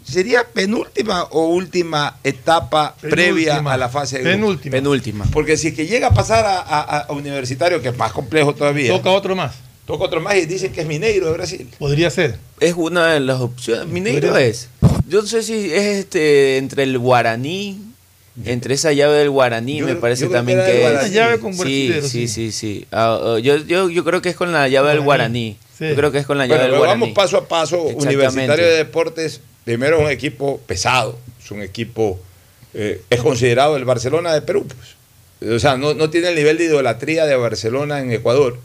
[0.04, 4.24] sería penúltima o última etapa previa a la fase de?
[4.32, 4.72] Penúltima.
[4.72, 5.26] Penúltima.
[5.32, 8.54] Porque si es que llega a pasar a, a- a Universitario, que es más complejo
[8.54, 8.92] todavía.
[8.92, 9.56] Toca otro más.
[9.86, 11.68] Toca otro más y dicen que es Mineiro de Brasil.
[11.80, 12.38] Podría ser.
[12.60, 13.88] Es una de las opciones.
[13.88, 14.70] Mineiro Podría- es.
[15.08, 17.82] Yo no sé si es este entre el guaraní,
[18.46, 20.92] entre esa llave del guaraní, Yo me parece también que que, es.
[20.92, 22.28] Una llave con sí, sí, sí.
[22.28, 22.86] sí, sí.
[22.92, 25.58] Ah, ah, yo, yo, yo creo que es con la llave del guaraní.
[25.80, 27.02] Yo creo que es con la llave Bueno, del pero guaraní.
[27.02, 27.82] vamos paso a paso.
[27.82, 32.20] Universitario de Deportes, primero es un equipo pesado, es un equipo,
[32.74, 34.66] eh, es considerado el Barcelona de Perú.
[34.68, 35.54] pues.
[35.54, 38.58] O sea, no, no tiene el nivel de idolatría de Barcelona en Ecuador,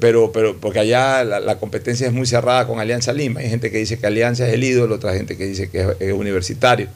[0.00, 3.40] pero, pero porque allá la, la competencia es muy cerrada con Alianza Lima.
[3.40, 6.12] Hay gente que dice que Alianza es el ídolo, otra gente que dice que es,
[6.12, 6.88] universitario.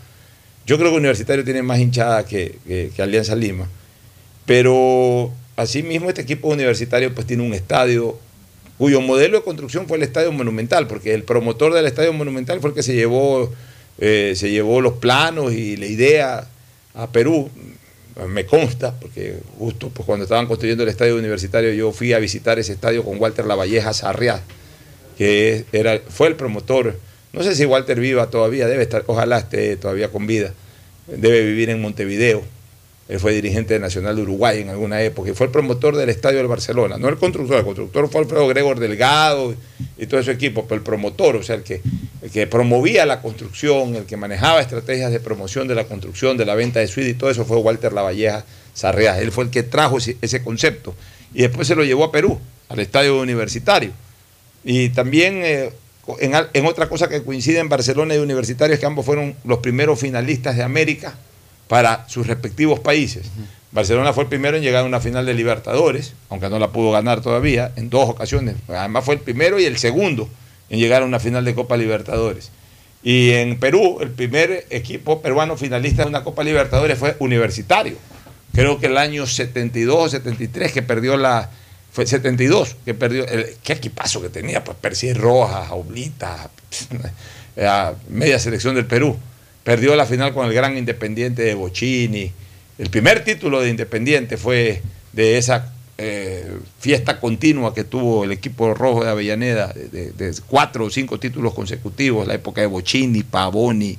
[0.67, 3.67] Yo creo que Universitario tiene más hinchada que, que- que Alianza Lima.
[4.47, 8.19] Pero asimismo este equipo universitario pues tiene un estadio
[8.79, 12.71] cuyo modelo de construcción fue el Estadio Monumental, porque el promotor del Estadio Monumental fue
[12.71, 13.53] el que se llevó,
[13.99, 16.49] eh, se llevó los planos y la idea
[16.95, 17.51] a Perú,
[18.29, 22.59] me consta, porque justo pues, cuando estaban construyendo el estadio universitario yo fui a visitar
[22.59, 24.41] ese estadio con Walter Lavalleja Sarriá,
[25.17, 26.99] que era, fue el promotor
[27.33, 30.53] No sé si Walter viva todavía, debe estar, ojalá esté todavía con vida.
[31.07, 32.43] Debe vivir en Montevideo.
[33.13, 36.09] Él fue dirigente de Nacional de Uruguay en alguna época y fue el promotor del
[36.09, 36.97] estadio del Barcelona.
[36.97, 39.55] No el constructor, el constructor fue Alfredo Gregor Delgado
[39.99, 44.05] y todo ese equipo, pero el promotor, o sea, el que, promovía la construcción, el
[44.05, 47.29] que manejaba estrategias de promoción de la construcción, de la venta de suite y todo
[47.29, 49.19] eso fue Walter Lavalleja Sarreas.
[49.19, 50.95] Él fue el que trajo ese, concepto
[51.35, 52.41] y después se lo llevó a Perú,
[52.71, 53.91] al estadio universitario.
[54.65, 55.71] Y también eh,
[56.19, 60.57] en, otra cosa que coincide en Barcelona y Universitario que ambos fueron los primeros finalistas
[60.57, 61.15] de América
[61.73, 63.31] para sus respectivos países.
[63.71, 66.91] Barcelona fue el primero en llegar a una final de Libertadores, aunque no la pudo
[66.91, 68.57] ganar todavía, en dos ocasiones.
[68.69, 70.29] Además fue el primero y el segundo
[70.69, 72.51] en llegar a una final de Copa Libertadores.
[73.03, 77.97] Y en Perú, el primer equipo peruano finalista de una Copa Libertadores fue Universitario.
[78.53, 81.49] Creo que el año 72 o 73 que perdió la...
[81.91, 83.27] Fue 72 que perdió...
[83.27, 84.63] El, ¿Qué equipazo que tenía?
[84.63, 86.51] Pues Percy Rojas, Oblita,
[87.57, 89.17] la media selección del Perú.
[89.65, 92.33] Perdió la final con el gran Independiente de Bocini.
[92.79, 94.83] El primer título de Independiente fue
[95.13, 100.91] de esa eh, fiesta continua que tuvo el equipo rojo de Avellaneda, de, cuatro o
[100.91, 103.97] cinco títulos consecutivos, la época de Bocini, Pavoni,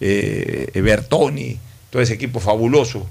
[0.00, 1.58] eh, Bertoni,
[1.88, 3.06] todo ese equipo fabuloso.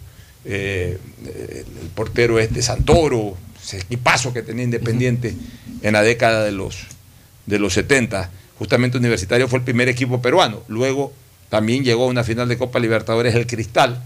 [0.46, 5.34] Eh, el portero este Santoro, ese equipazo que tenía Independiente
[5.82, 6.86] en la década de los,
[7.48, 8.30] de los 70.
[8.60, 10.62] Justamente Universitario fue el primer equipo peruano.
[10.68, 11.12] Luego
[11.50, 14.02] también llegó a una final de Copa Libertadores el Cristal.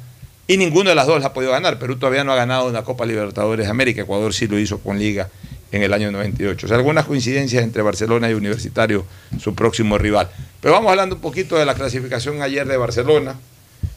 [0.47, 1.79] Y ninguno de las dos la ha podido ganar.
[1.79, 4.01] Perú todavía no ha ganado una Copa Libertadores de América.
[4.01, 5.29] Ecuador sí lo hizo con Liga
[5.71, 6.65] en el año 98.
[6.65, 9.05] O sea, algunas coincidencias entre Barcelona y Universitario,
[9.39, 10.29] su próximo rival.
[10.59, 13.39] Pero vamos hablando un poquito de la clasificación ayer de Barcelona.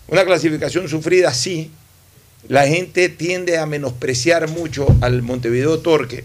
[0.09, 1.71] Una clasificación sufrida, sí.
[2.49, 6.25] La gente tiende a menospreciar mucho al Montevideo Torque.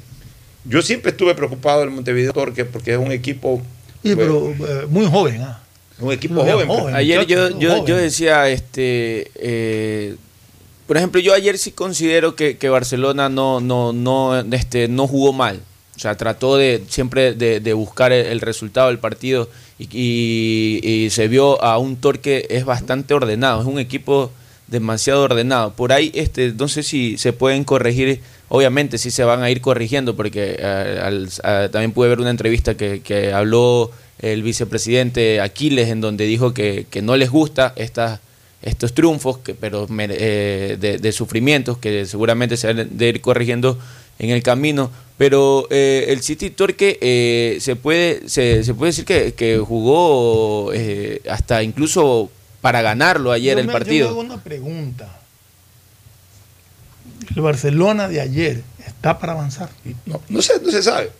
[0.65, 3.61] Yo siempre estuve preocupado del Montevideo Torque porque es un equipo.
[4.03, 5.41] Sí, pero eh, muy joven.
[5.41, 5.61] ¿ah?
[6.01, 6.67] Un equipo joven.
[6.67, 6.95] joven.
[6.95, 7.85] Ayer yo, yo, joven.
[7.85, 10.15] yo decía, este, eh,
[10.87, 15.33] por ejemplo, yo ayer sí considero que, que Barcelona no, no, no, este, no jugó
[15.33, 15.59] mal.
[15.95, 20.79] O sea, trató de siempre de, de buscar el, el resultado del partido y, y-
[21.05, 23.61] y se vio a un Torque es bastante ordenado.
[23.61, 24.31] Es un equipo
[24.67, 25.73] demasiado ordenado.
[25.73, 28.21] Por ahí, este, no sé si se pueden corregir.
[28.47, 32.29] Obviamente sí se van a ir corrigiendo porque eh, al- a- también pude ver una
[32.29, 37.73] entrevista que, que habló el vicepresidente Aquiles en donde dijo que, que no les gusta
[37.75, 38.19] estas
[38.61, 43.79] estos triunfos, que, pero eh, de, de sufrimientos que seguramente se van de ir corrigiendo
[44.19, 44.91] en el camino.
[45.17, 50.71] Pero eh, el City Torque eh, se, puede, se, se puede decir que, que jugó
[50.73, 52.29] eh, hasta incluso
[52.59, 54.09] para ganarlo ayer Yo el me- partido.
[54.09, 55.19] Yo me hago una pregunta.
[57.35, 59.69] El Barcelona de ayer está para avanzar.
[60.05, 61.11] No, no se, no se sabe.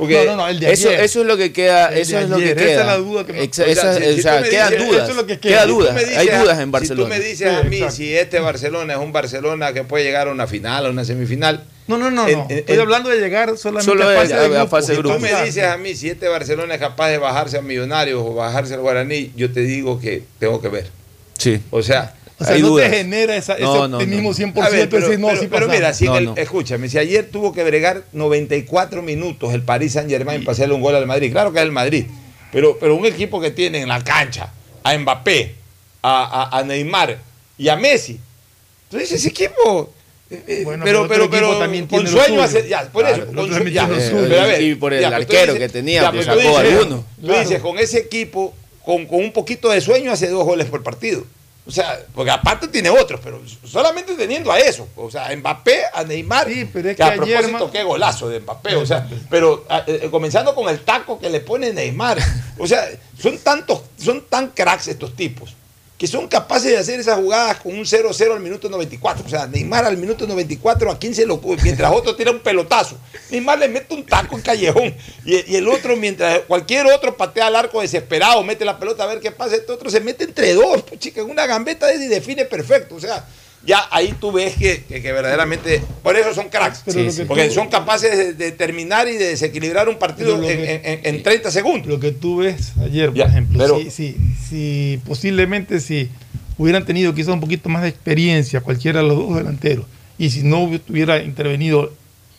[0.00, 1.00] Porque no, no, no, el de eso, ayer.
[1.00, 2.62] eso es lo que queda, El eso es lo que queda.
[2.72, 4.86] esa es la duda que me- Exa- O sea, esa- si- o sea, quedan dices-
[4.88, 5.02] dudas.
[5.02, 5.62] eso es lo que queda queda.
[5.64, 5.94] Si dudas.
[5.94, 7.04] dices Hay a- dudas en Barcelona.
[7.04, 7.94] Si tú me dices Sí, a mí exacto.
[7.96, 11.64] si este Barcelona es un Barcelona que puede llegar a una final, a una semifinal.
[11.86, 12.46] No, no, no, en- no.
[12.48, 14.70] en- Estoy en- hablando de llegar solamente Solo a fase a- de a grupos.
[14.70, 17.58] fase de Si tú me dices a mí si este Barcelona es capaz de bajarse
[17.58, 20.86] a Millonarios o bajarse al Guaraní, yo te digo que tengo que ver.
[21.36, 21.60] Sí.
[21.70, 22.90] O sea, O sea, Hay no dudas.
[22.90, 24.34] te genera esa, ese No, no, optimismo no.
[24.34, 25.76] 100% a ver, pero, decir, no, pero- sí pero pasamos.
[25.76, 26.34] mira, si en No, el- no.
[26.36, 30.80] escúchame, si ayer tuvo que bregar 94 minutos el Paris Saint Germain para hacerle un
[30.80, 32.06] gol al Madrid, claro que es el Madrid,
[32.50, 34.50] pero, pero un equipo que tiene en la cancha
[34.82, 35.54] a Mbappé,
[36.02, 37.18] a, a- a Neymar
[37.58, 38.18] y a Messi,
[38.84, 39.92] entonces ese equipo...
[40.30, 42.42] eh, eh, Bueno, pero, pero pero, otro equipo pero, también con tiene lo sueño suyo.
[42.42, 44.26] hace- ya, por Claro, eso, el con otro su- también ya, tiene lo eh, suyo.
[44.30, 46.40] pero a ver, Y por el pues tú arquero dices- que tenía, pues tú sacó
[46.40, 47.00] dices- algunos.
[47.20, 50.82] Tú dices, con ese equipo, con, con un poquito de sueño, hace dos goles por
[50.82, 51.24] partido.
[51.66, 54.88] O sea, porque aparte tiene otros, pero solamente teniendo a eso.
[54.96, 56.48] O sea, a Mbappé, a Neymar.
[56.48, 58.76] Sí, pero es que a que ayer, propósito, ma- qué golazo de Mbappé.
[58.76, 62.18] O sea, pero a- eh, comenzando con el taco que le pone Neymar.
[62.58, 62.88] O sea,
[63.20, 65.54] son tantos, son tan cracks estos tipos
[66.00, 69.22] que son capaces de hacer esas jugadas con un 0-0 al minuto 94.
[69.26, 71.60] O sea, Neymar al minuto 94, ¿a quién se lo ocurre?
[71.62, 72.96] Mientras otro tira un pelotazo.
[73.30, 74.94] Neymar le mete un taco en callejón.
[75.26, 79.08] Y, y el otro, mientras cualquier otro patea al arco desesperado, mete la pelota a
[79.08, 81.96] ver qué pasa, este otro se mete entre dos, pues, chica, en una gambeta de-
[82.02, 82.94] y define perfecto.
[82.94, 83.28] O sea,
[83.64, 86.80] ya ahí tú ves que, que- que verdaderamente, por eso son cracks.
[86.82, 90.74] Que Porque tú- son capaces de, de terminar y de desequilibrar un partido en, que-
[90.74, 91.86] en- en- en 30 segundos.
[91.88, 94.16] Lo que tú ves ayer, por Ya, ejemplo, pero- si, si,
[94.48, 96.08] si posiblemente si
[96.58, 99.86] hubieran tenido quizás un poquito más de experiencia cualquiera de los dos delanteros
[100.18, 101.92] y si no hubiera intervenido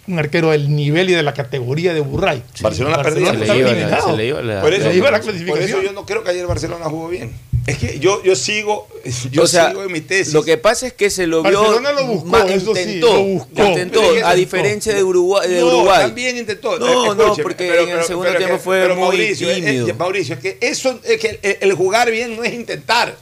[0.07, 2.41] un arquero del nivel y de la categoría de Burray.
[2.61, 3.43] Barcelona Barcelona perdía.
[3.43, 4.11] está Se le iba la- eliminado.
[4.11, 6.85] se le iba la- Por eso, la por eso yo no creo que ayer Barcelona
[6.85, 7.31] jugó bien.
[7.67, 8.87] Es que yo, yo sigo,
[9.31, 10.33] yo O sea, sigo en mi tesis.
[10.33, 11.59] Lo que pasa es que se lo vio.
[11.61, 13.63] Barcelona lo buscó, ma- eso sí, intentó, lo buscó.
[13.65, 14.35] intentó, es a intentó.
[14.35, 15.47] diferencia de Uruguay.
[15.49, 15.99] De No, Uruguay.
[16.01, 16.79] también intentó.
[16.79, 19.53] No, no, porque pero- en el pero- segundo pero tiempo que- fue pero muy Mauricio,
[19.53, 19.87] tímido.
[19.87, 23.15] eh, Mauricio, es que eso es que el, el jugar bien no es intentar.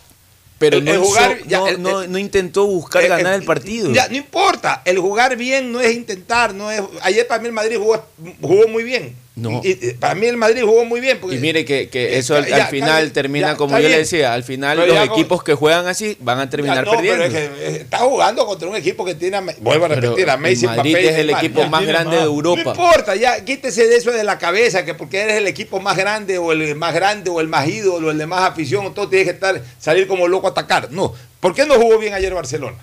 [0.58, 3.44] pero el- no, el jugar- hizo- ya, no, el- no- no intentó buscar ganar el
[3.46, 3.92] partido.
[3.94, 4.82] Ya, no importa.
[4.86, 6.54] El jugar bien no es intentar.
[6.54, 8.04] no es Ayer para mí el Madrid jugó,
[8.42, 9.16] jugó muy bien.
[9.40, 9.62] No.
[9.64, 11.20] Y, y para mí el Madrid jugó muy bien.
[11.20, 13.56] Porque, Y mire que, que Eh, eso al, ya, al ya, final ya, termina, ya,
[13.56, 16.86] como yo le decía, al final Pero los equipos que juegan así van a terminar
[16.86, 17.24] no, perdiendo.
[17.24, 20.02] pero es que, eh, está jugando contra un equipo que tiene, a vuelvo a Pero
[20.02, 22.62] repetir, a Messi, el Madrid y es el equipo más grande de Europa.
[22.64, 25.96] No importa, ya quítese de eso de la cabeza, que porque eres el equipo más
[25.98, 29.08] grande o el más grande o el más ídolo o el de más afición, todo
[29.10, 30.92] tienes que estar, salir como loco a atacar.
[30.92, 32.78] No, ¿por qué no jugó bien ayer Barcelona?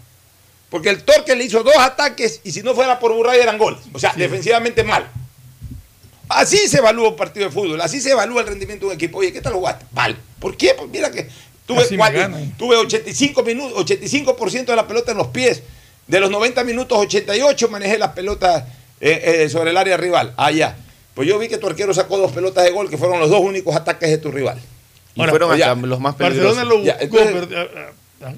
[0.70, 3.80] Porque el Torque le hizo dos ataques y si no fuera por Burray eran goles.
[3.92, 5.08] O sea, defensivamente mal.
[6.28, 9.18] Así se evalúa un partido de fútbol, así se evalúa el rendimiento de un equipo.
[9.18, 9.84] Oye, ¿qué tal jugaste?
[9.92, 10.16] Mal.
[10.40, 10.74] ¿Por qué?
[10.76, 11.28] Pues mira que
[11.66, 12.52] tuve, Casi me cuatro- ganan.
[12.58, 15.62] tuve 85 minutos, 85% de la pelota en los pies.
[16.06, 18.64] De los 90 minutos, 88 manejé las pelotas
[19.00, 20.34] eh, eh, sobre el área rival.
[20.36, 20.76] Allá.
[21.14, 23.40] Pues yo vi que tu arquero sacó dos pelotas de gol, que fueron los dos
[23.40, 24.58] únicos ataques de tu rival.
[25.14, 25.72] Y fueron pues ya.
[25.72, 26.56] hasta los más peligrosos.
[26.56, 27.18] Barcelona lo Ya, buscó.
[27.24, 27.86] entonces- pero, ah,
[28.22, 28.34] ah, ah,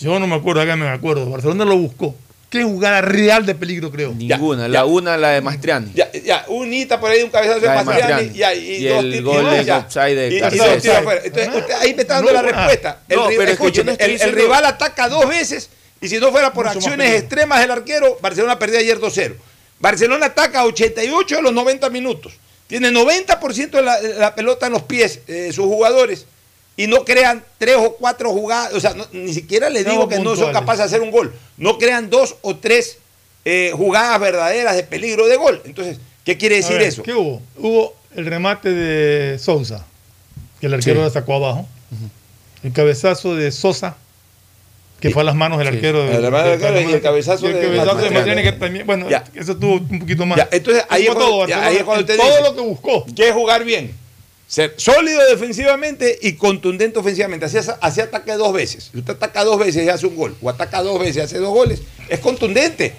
[0.00, 1.28] yo no me acuerdo, acá me acuerdo.
[1.28, 2.14] Barcelona lo buscó.
[2.54, 4.12] ¿Qué jugada real de peligro, creo?
[4.14, 4.68] Ninguna.
[4.68, 5.90] La una, la de Mastriani.
[5.92, 8.32] Ya, ya, un hita por ahí, un cabezazo de Mastriani, Mastriani.
[8.38, 9.78] ya, y, Y dos el gol de ya.
[9.78, 11.20] offside de Y- y dos tiros afuera.
[11.24, 13.00] Entonces, usted ahí me está dando No, la ah, respuesta.
[13.08, 15.68] El, no, pero es que no el- el rival ataca dos veces
[16.00, 19.34] y si no fuera por Mucho acciones extremas del arquero, Barcelona perdía ayer 2-0.
[19.80, 22.34] Barcelona ataca 88 de los 90 minutos.
[22.68, 26.26] Tiene 90% de la, de la pelota en los pies eh, sus jugadores
[26.76, 28.72] y no crean tres o cuatro jugadas.
[28.74, 31.10] O sea, no- ni siquiera les No, digo que no son capaces de hacer un
[31.10, 31.32] gol.
[31.56, 32.98] No crean dos o tres
[33.44, 35.60] eh, jugadas verdaderas de peligro de gol.
[35.64, 37.02] Entonces, ¿qué quiere decir ver, eso?
[37.02, 37.42] ¿Qué hubo?
[37.58, 39.84] Hubo el remate de Sousa,
[40.60, 41.04] que el arquero Sí.
[41.06, 41.68] la sacó abajo.
[42.62, 43.96] El cabezazo de Sosa,
[45.00, 45.74] que fue a las manos del Sí.
[45.74, 46.04] arquero.
[46.04, 48.10] de- El de- arquero y el cabezazo y el de cabezazo de.
[48.10, 49.22] Mastriani, que también, bueno, Ya.
[49.34, 50.38] eso tuvo un poquito más.
[50.38, 52.60] Ya, entonces ahí es, cuando, todo, ya, ahí es cuando usted todo dice, lo que
[52.62, 53.04] buscó.
[53.14, 53.94] ¿Qué es jugar bien?
[54.46, 57.46] Ser sólido defensivamente y contundente ofensivamente.
[57.46, 58.90] Así, así ataque dos veces.
[58.92, 61.38] Si usted ataca dos veces y hace un gol, o ataca dos veces y hace
[61.38, 62.94] dos goles, es contundente.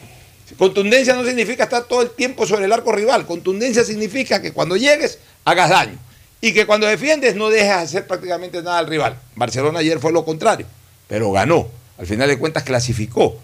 [0.57, 3.25] Contundencia no significa estar todo el tiempo sobre el arco rival.
[3.25, 5.97] Contundencia significa que cuando llegues hagas daño.
[6.41, 9.17] Y que cuando defiendes no dejes hacer prácticamente nada al rival.
[9.35, 10.65] Barcelona ayer fue lo contrario,
[11.07, 11.67] pero ganó.
[11.97, 13.37] Al final de cuentas clasificó.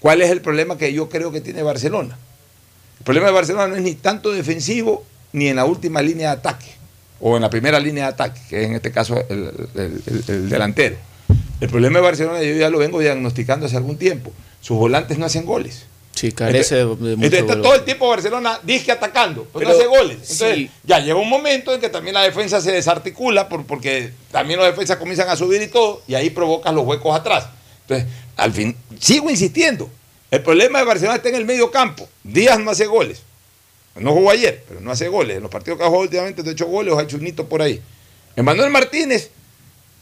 [0.00, 2.16] ¿Cuál es el problema que yo creo que tiene Barcelona?
[2.98, 6.36] El problema de Barcelona no es ni tanto defensivo ni en la última línea de
[6.38, 6.76] ataque
[7.20, 10.24] o en la primera línea de ataque, que es en este caso el, el- el-
[10.28, 10.96] el delantero.
[11.60, 15.26] El problema de Barcelona, yo ya lo vengo diagnosticando hace algún tiempo, sus volantes no
[15.26, 15.86] hacen goles.
[16.14, 19.68] Sí, carece de, de mucho Entonces está todo el tiempo Barcelona disque atacando, pero, Pero,
[19.70, 20.16] no hace goles.
[20.22, 20.70] Entonces sí.
[20.84, 24.66] ya llega un momento en que también la defensa se desarticula por- porque también los
[24.66, 27.48] defensas comienzan a subir y todo, y ahí provocas los huecos atrás.
[27.82, 29.90] Entonces, al fin, sigo insistiendo.
[30.30, 32.08] El problema de Barcelona está en el medio campo.
[32.24, 33.22] Díaz no hace goles.
[33.98, 35.36] No jugó ayer, pero no hace goles.
[35.36, 37.26] En los partidos que ha jugado últimamente no ha hecho goles o ha hecho un
[37.26, 37.80] hito por ahí.
[38.36, 39.30] Emanuel Martínez,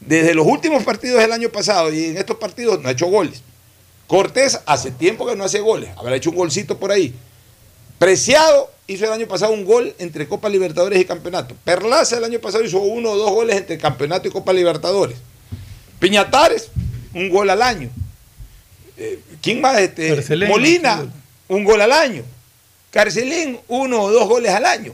[0.01, 3.43] desde los últimos partidos del año pasado y en estos partidos no ha hecho goles.
[4.07, 5.91] Cortés hace tiempo que no hace goles.
[5.97, 7.15] Habrá hecho un golcito por ahí.
[7.99, 11.55] Preciado hizo el año pasado un gol entre Copa Libertadores y Campeonato.
[11.65, 15.17] Perlaza el año pasado hizo uno o dos goles entre Campeonato y Copa Libertadores.
[16.01, 16.69] Piñatares,
[17.15, 17.89] un gol al año.
[18.97, 19.81] Eh, ¿Quién más?
[19.81, 21.07] Este, Molina,
[21.49, 22.25] un gol al año.
[22.95, 24.93] Carcelín, uno o dos goles al año.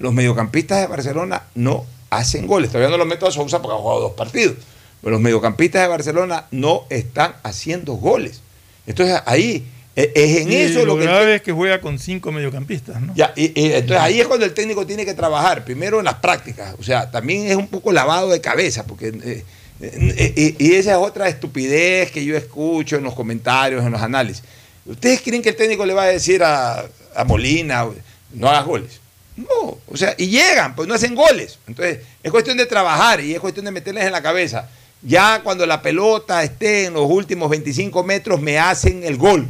[0.00, 2.70] Los mediocampistas de Barcelona no hacen goles.
[2.72, 4.56] Todavía no los meto a Sousa porque ha jugado dos partidos.
[5.00, 8.40] Pero los mediocampistas de Barcelona no están haciendo goles.
[8.88, 9.64] Entonces ahí
[9.94, 11.04] eh, es en Y eso lo lo que...
[11.04, 13.14] grave es que juega con cinco mediocampistas, ¿no?
[13.14, 16.14] Ya, y, y entonces ahí es cuando el técnico tiene que trabajar, primero en las
[16.14, 19.44] prácticas, o sea, también es un poco lavado de cabeza, porque eh,
[19.80, 24.42] eh, y esa es otra estupidez que yo escucho en los comentarios, en los análisis.
[24.86, 26.88] ¿Ustedes creen que el técnico le va a decir a,
[27.26, 27.86] Molina,
[28.32, 29.00] no hagas goles?
[29.36, 31.58] No, o sea, y llegan, pues no hacen goles.
[31.66, 34.68] Entonces, es cuestión de trabajar y es cuestión de meterles en la cabeza.
[35.02, 39.46] Ya cuando la pelota esté en los últimos 25 metros, me hacen el gol.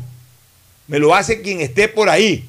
[0.89, 2.49] Me lo hace quien esté por ahí.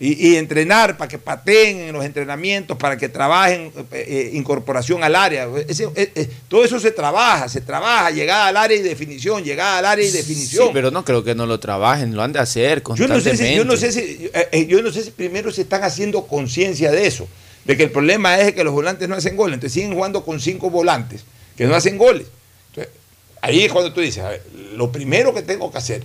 [0.00, 5.02] Y, y entrenar para que pateen en los entrenamientos, para que trabajen eh, eh, incorporación
[5.02, 5.48] al área.
[5.66, 9.84] Ese- eh, todo eso se trabaja, se trabaja, llegada al área y definición, llegada al
[9.86, 10.66] área y definición.
[10.66, 13.30] Sí, pero no creo que no lo trabajen, lo han de hacer Yo no sé
[13.30, 13.48] constantemente.
[13.50, 16.92] si, yo no sé si, eh, yo no sé si primero se están haciendo conciencia
[16.92, 17.26] de eso,
[17.64, 20.38] de que el problema es que los volantes no hacen goles, entonces siguen jugando con
[20.40, 21.24] cinco volantes
[21.56, 22.28] que no hacen goles.
[22.70, 22.92] Entonces,
[23.40, 24.44] ahí es cuando tú dices, a ver,
[24.74, 26.04] lo primero que tengo que hacer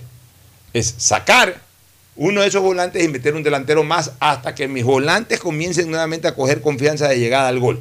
[0.72, 1.62] es sacar
[2.16, 6.28] uno de esos volantes y meter un delantero más hasta que mis volantes comiencen nuevamente
[6.28, 7.80] a coger confianza de llegada al gol.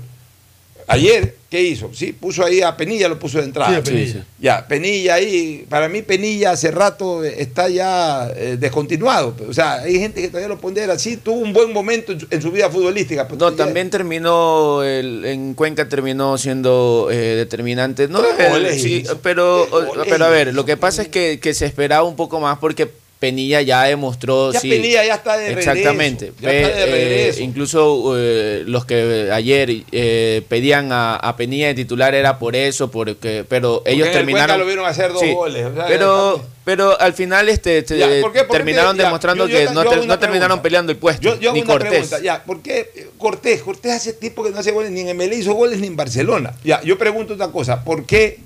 [0.87, 1.91] ayer, ¿qué hizo?
[1.93, 3.69] Sí, puso ahí a Penilla, lo puso de entrada.
[3.71, 4.25] Sí, a Penilla.
[4.39, 9.33] Ya, Penilla ahí, para mí Penilla hace rato está ya eh, descontinuado.
[9.47, 12.27] O sea, hay gente que todavía lo pondera así, tuvo un buen momento en su,
[12.29, 13.27] en su vida futbolística.
[13.27, 18.09] pero No, ya- también terminó, el- en Cuenca terminó siendo eh, determinante.
[18.09, 19.65] No, Tres eh, sí, pero,
[20.09, 22.89] pero a ver, lo que pasa es que, que se esperaba un poco más porque
[23.23, 24.51] Penilla ya demostró.
[24.51, 26.25] Ya sí, Penilla ya está de regreso, Exactamente.
[26.27, 27.41] está de Pe- eh, regreso.
[27.41, 32.91] incluso eh, los que ayer eh, pedían a, a Penilla de titular era por eso,
[32.91, 34.59] porque, pero Porque ellos en terminaron.
[34.59, 35.65] Lo vieron hacer dos Sí, goles.
[35.67, 38.43] o sea, pero, pero al final este, te- Ya, ¿por qué?
[38.43, 41.21] ¿Por qué terminaron te- ya, demostrando yo- yo que no, terminaron peleando el puesto.
[41.21, 41.89] Yo, hago ni una Cortés.
[41.89, 43.61] pregunta, ya, ¿por qué Cortés?
[43.61, 46.53] Cortés hace tiempo que no hace goles ni en MLE hizo goles ni en Barcelona.
[46.65, 48.39] Ya, yo pregunto una cosa, ¿por qué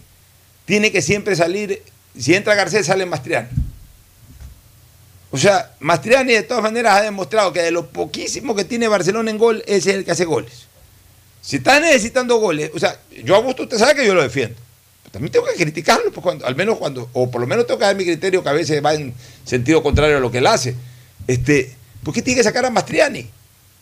[0.66, 1.82] tiene que siempre salir,
[2.16, 3.48] si entra Garcés sale Mastriani?
[5.32, 9.30] O sea, Mastriani de todas maneras ha demostrado que de lo poquísimo que tiene Barcelona
[9.30, 10.68] en gol, ese es el que hace goles.
[11.41, 14.58] Si está necesitando goles, o sea, yo a gusto usted sabe que yo lo defiendo.
[15.04, 17.80] Pero también tengo que criticarlo, pues, cuando, al menos cuando, o por lo menos tengo
[17.80, 19.14] que dar mi criterio que a veces va en
[19.44, 20.76] sentido contrario a lo que él hace.
[21.28, 23.30] Este, ¿Por qué tiene que sacar a Mastriani?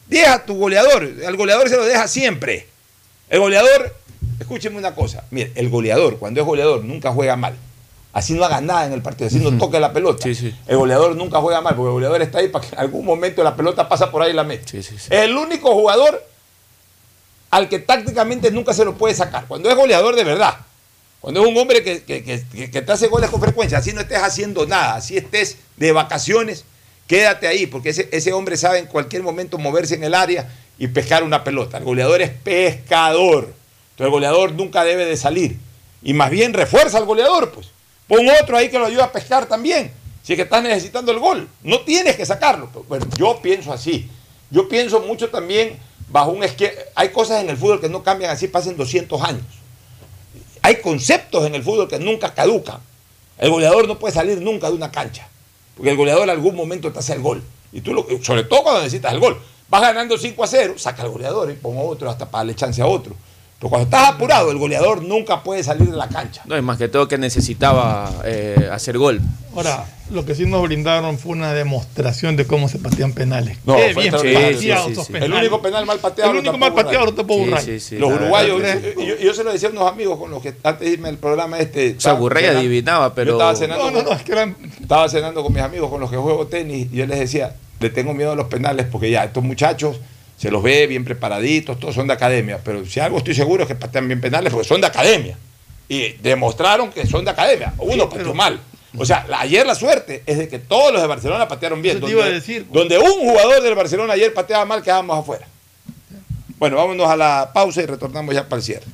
[0.07, 2.67] Deja a tu goleador, al goleador se lo deja siempre.
[3.29, 3.95] El goleador,
[4.39, 7.55] escúcheme una cosa, mire, el goleador, cuando es goleador, nunca juega mal.
[8.15, 10.23] Así no haga nada en el partido, así no toque la pelota.
[10.67, 13.43] El goleador nunca juega mal, porque el goleador está ahí para que en algún momento
[13.43, 14.63] la pelota pasa por ahí y la mete.
[15.13, 16.23] Es el único jugador
[17.51, 19.45] al que tácticamente nunca se lo puede sacar.
[19.47, 20.55] Cuando es goleador de verdad.
[21.19, 23.99] Cuando es un hombre que, que- que- que te hace goles con frecuencia, así no
[24.01, 26.63] estés haciendo nada, así estés de vacaciones,
[27.07, 30.47] quédate ahí, porque ese, ese hombre sabe en cualquier momento moverse en el área
[30.77, 31.79] y pescar una pelota.
[31.79, 33.45] El goleador es pescador.
[33.91, 35.57] Entonces el goleador nunca debe de salir.
[36.03, 37.71] Y más bien refuerza al goleador, pues.
[38.07, 39.91] Pon otro ahí que lo ayude a pescar también.
[40.23, 41.47] Si es que estás necesitando el gol.
[41.63, 42.69] No tienes que sacarlo.
[42.87, 44.09] Bueno, yo pienso así.
[44.49, 45.77] Yo pienso mucho también
[46.09, 46.73] bajo un esquema.
[46.95, 49.43] Hay cosas en el fútbol que no cambian así, pasen 200 años.
[50.61, 52.79] Hay conceptos en el fútbol que nunca caducan.
[53.37, 55.27] El goleador no puede salir nunca de una cancha.
[55.75, 57.43] Porque el goleador en algún momento te hace el gol.
[57.71, 59.39] Y tú, lo, sobre todo cuando necesitas el gol.
[59.67, 62.81] Vas ganando 5 a 0, saca al goleador y pon otro hasta para darle chance
[62.81, 63.15] a otro.
[63.57, 66.41] Pero cuando estás apurado, el goleador nunca puede salir de la cancha.
[66.45, 69.21] No, es más que todo que necesitaba eh, hacer gol.
[69.55, 73.57] Ahora, lo que sí nos brindaron fue una demostración de cómo se patean penales.
[73.65, 74.57] No, Qué bien extraordinario.
[74.57, 75.13] pateados Sí, sí, esos sí.
[75.13, 75.31] penales.
[75.33, 77.63] El único penal mal pateado El único mal pateado Sí, Burray.
[77.63, 78.81] sí, sí, Los uruguayos, verdad.
[78.97, 81.07] yo, yo- yo se lo decía a unos amigos con los que antes de irme
[81.07, 81.95] al programa este.
[81.97, 85.07] O sea, cenando- adivinaba, pero- Yo estaba cenando, No, no, no, es que eran estaba
[85.07, 88.13] cenando con mis amigos con los que juego tenis y yo les decía, le tengo
[88.13, 89.97] miedo a los penales porque ya estos muchachos
[90.37, 93.67] se los ve bien preparaditos, todos son de academia, pero si algo estoy seguro es
[93.67, 95.37] que patean bien penales porque son de academia.
[95.87, 97.73] Y demostraron que son de academia.
[97.77, 98.59] Uno pateó mal.
[98.97, 101.99] O sea, la- ayer la suerte es de que todos los de Barcelona patearon bien.
[101.99, 102.65] Donde, iba a decir.
[102.71, 105.45] donde un jugador del Barcelona ayer pateaba mal, quedábamos afuera.
[106.57, 108.85] Bueno, vámonos a la pausa y retornamos ya para el cierre.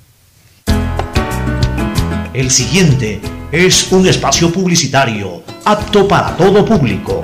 [2.34, 3.19] El siguiente
[3.51, 7.23] es un espacio publicitario apto para todo público.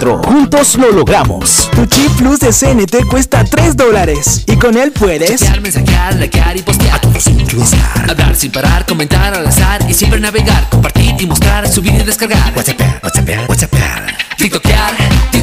[0.00, 1.70] Juntos lo logramos.
[1.74, 6.56] Tu chip plus de CNT cuesta 3 dólares y con él puedes Chatear, mensajear, likear
[6.56, 6.96] y postear.
[6.96, 8.10] A todos sin cruzar.
[8.10, 12.52] Hablar sin parar, comentar al azar y siempre navegar, compartir y mostrar, subir y descargar.
[12.56, 13.72] WhatsApp, WhatsApp, WhatsApp.
[14.36, 14.94] TikTokear,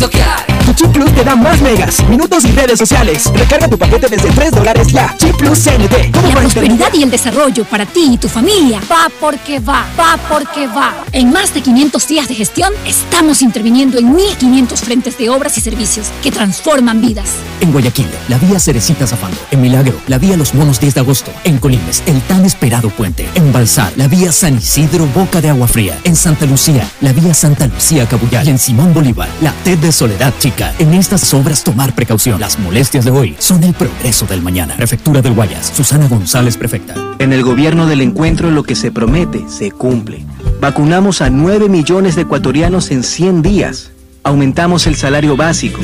[0.01, 3.29] Tu chip plus te da más megas, minutos y redes sociales.
[3.35, 5.13] Recarga tu paquete desde 3 dólares ya.
[5.17, 6.11] Chip plus CNT.
[6.13, 10.17] ¿Cómo La prosperidad y el desarrollo para ti y tu familia va porque va, va
[10.29, 11.03] porque va.
[11.11, 15.61] En más de 500 días de gestión, estamos interviniendo en 1.500 frentes de obras y
[15.61, 17.29] servicios que transforman vidas.
[17.59, 19.37] En Guayaquil, la vía Cerecita Zafando.
[19.51, 21.31] En Milagro, la vía Los Monos 10 de agosto.
[21.43, 23.27] En Colimes, el tan esperado puente.
[23.35, 25.99] En Balsar, la vía San Isidro Boca de Agua Fría.
[26.05, 28.47] En Santa Lucía, la vía Santa Lucía Cabuyal.
[28.47, 30.73] Y en Simón Bolívar, la TED de Soledad Chica.
[30.79, 32.39] En estas obras tomar precaución.
[32.39, 34.75] Las molestias de hoy son el progreso del mañana.
[34.75, 36.95] Prefectura del Guayas, Susana González, prefecta.
[37.19, 40.25] En el gobierno del encuentro lo que se promete se cumple.
[40.59, 43.91] Vacunamos a 9 millones de ecuatorianos en 100 días.
[44.23, 45.81] Aumentamos el salario básico.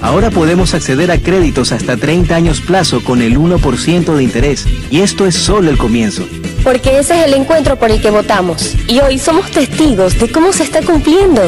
[0.00, 4.66] Ahora podemos acceder a créditos hasta 30 años plazo con el 1% de interés.
[4.90, 6.26] Y esto es solo el comienzo.
[6.64, 8.74] Porque ese es el encuentro por el que votamos.
[8.88, 11.42] Y hoy somos testigos de cómo se está cumpliendo.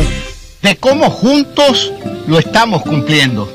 [0.62, 1.92] De cómo juntos
[2.26, 3.48] lo estamos cumpliendo.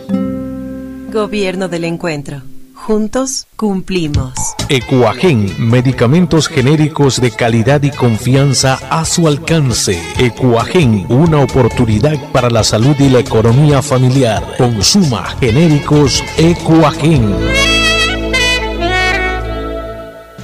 [1.11, 2.41] Gobierno del Encuentro.
[2.75, 4.33] Juntos cumplimos.
[4.69, 10.01] Ecuagen, medicamentos genéricos de calidad y confianza a su alcance.
[10.17, 14.55] Ecuagen, una oportunidad para la salud y la economía familiar.
[14.57, 17.35] Consuma genéricos Ecuagen.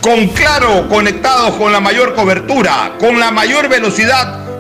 [0.02, 4.49] Con Claro, conectados con la mayor cobertura, con la mayor velocidad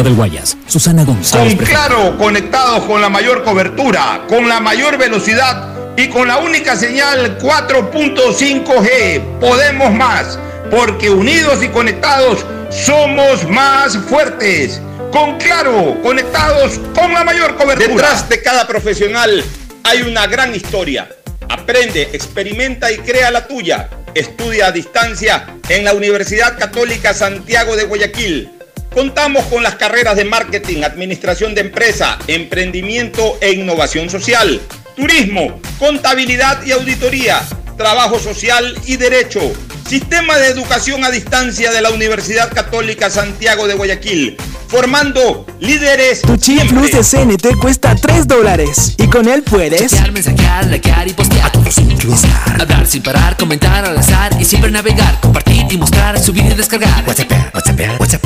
[0.00, 0.56] del Guayas.
[0.66, 1.56] Susana González.
[1.56, 6.76] Con Claro, conectados con la mayor cobertura, con la mayor velocidad y con la única
[6.76, 9.38] señal 4.5G.
[9.38, 10.38] Podemos más,
[10.70, 14.80] porque unidos y conectados somos más fuertes.
[15.12, 17.88] Con Claro, conectados con la mayor cobertura.
[17.88, 19.44] Detrás de cada profesional
[19.84, 21.06] hay una gran historia.
[21.50, 23.90] Aprende, experimenta y crea la tuya.
[24.14, 28.50] Estudia a distancia en la Universidad Católica Santiago de Guayaquil.
[28.94, 34.60] Contamos con las carreras de marketing, administración de empresa, emprendimiento e innovación social,
[34.94, 37.40] turismo, contabilidad y auditoría,
[37.76, 39.40] trabajo social y derecho.
[39.88, 44.36] Sistema de educación a distancia de la Universidad Católica Santiago de Guayaquil,
[44.68, 46.22] formando líderes.
[46.22, 51.08] Tu chip plus de CNT cuesta 3 dólares y con él puedes chatear, mensajear, likear
[51.08, 55.66] y postear, a todos sincronizar, hablar sin parar, comentar al azar y siempre navegar, compartir
[55.70, 57.04] y mostrar, subir y descargar.
[57.06, 58.22] WhatsApp, WhatsApp, WhatsApp,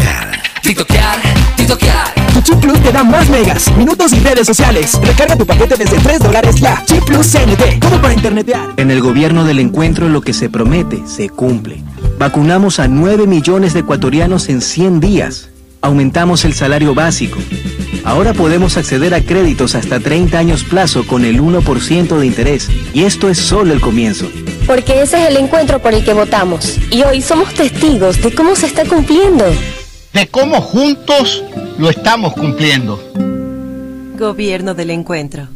[0.63, 1.19] TikTokear,
[1.57, 2.16] TikTokear.
[2.37, 5.01] Tu chip plus te da más megas, minutos y redes sociales.
[5.03, 6.85] Recarga tu paquete desde 3 dólares ya.
[6.85, 8.75] Chip plus CNT, como para internetear.
[8.77, 11.83] En el gobierno del encuentro lo que se promete se cumple.
[12.19, 15.49] Vacunamos a 9 millones de ecuatorianos en 100 días.
[15.81, 17.39] Aumentamos el salario básico.
[18.05, 22.69] Ahora podemos acceder a créditos hasta 30 años plazo con el 1% de interés.
[22.93, 24.27] Y esto es solo el comienzo.
[24.67, 26.77] Porque ese es el encuentro por el que votamos.
[26.91, 29.47] Y hoy somos testigos de cómo se está cumpliendo.
[30.13, 31.43] De cómo juntos
[31.79, 32.99] lo estamos cumpliendo.
[34.19, 35.56] Gobierno del Encuentro.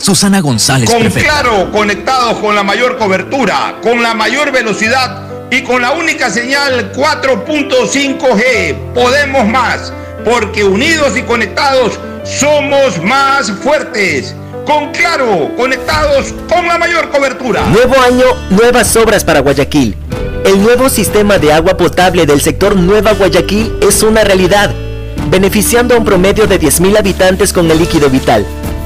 [0.00, 1.42] Susana González, Con prefecta.
[1.42, 6.92] Claro, conectados con la mayor cobertura, con la mayor velocidad y con la única señal
[6.92, 8.94] 4.5G.
[8.94, 9.92] Podemos más,
[10.24, 14.34] porque unidos y conectados somos más fuertes.
[14.66, 17.66] Con Claro, conectados con la mayor cobertura.
[17.66, 19.96] Nuevo año, nuevas obras para Guayaquil.
[20.44, 24.70] El nuevo sistema de agua potable del sector Nueva Guayaquil es una realidad,
[25.28, 28.46] beneficiando a un promedio de 10.000 habitantes con el líquido vital.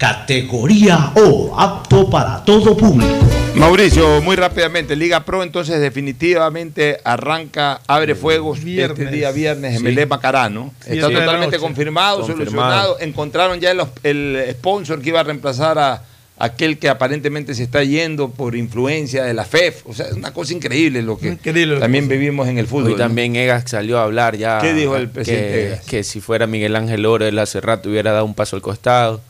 [0.00, 3.12] categoría O, apto para todo público.
[3.54, 10.06] Mauricio, muy rápidamente, Liga Pro entonces definitivamente arranca, abre fuegos este día viernes en Melé
[10.06, 10.72] Macarano.
[10.86, 12.46] Está totalmente confirmado, Confirmado.
[12.46, 13.00] solucionado.
[13.00, 16.02] Encontraron ya el, el sponsor que iba a reemplazar a
[16.38, 19.86] aquel que aparentemente se está yendo por influencia de la FEF.
[19.86, 21.36] O sea, es una cosa increíble lo que
[21.78, 22.86] también vivimos en el fútbol.
[22.86, 22.98] Hoy ¿no?
[22.98, 24.60] también Egas salió a hablar ya.
[24.62, 25.84] ¿Qué dijo el presidente que, Egas?
[25.84, 29.20] que si fuera Miguel Ángel Oro, él hace rato hubiera dado un paso al costado.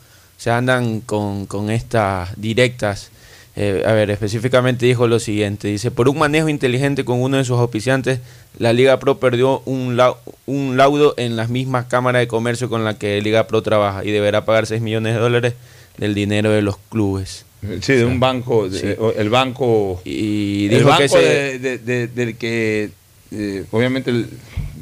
[0.41, 3.11] O sea, andan con, con estas directas.
[3.55, 5.67] Eh, a ver, específicamente dijo lo siguiente.
[5.67, 8.21] Dice, por un manejo inteligente con uno de sus auspiciantes,
[8.57, 12.83] la Liga Pro perdió un, lau- un laudo en las mismas cámaras de comercio con
[12.83, 15.53] la que Liga Pro trabaja y deberá pagar 6 millones de dólares
[15.99, 17.45] del dinero de los clubes.
[17.81, 18.87] Sí, de un banco, de- Sí.
[18.97, 22.89] o- el banco, Y el dijo banco que ese- de- de- de- del que
[23.29, 24.27] eh, obviamente el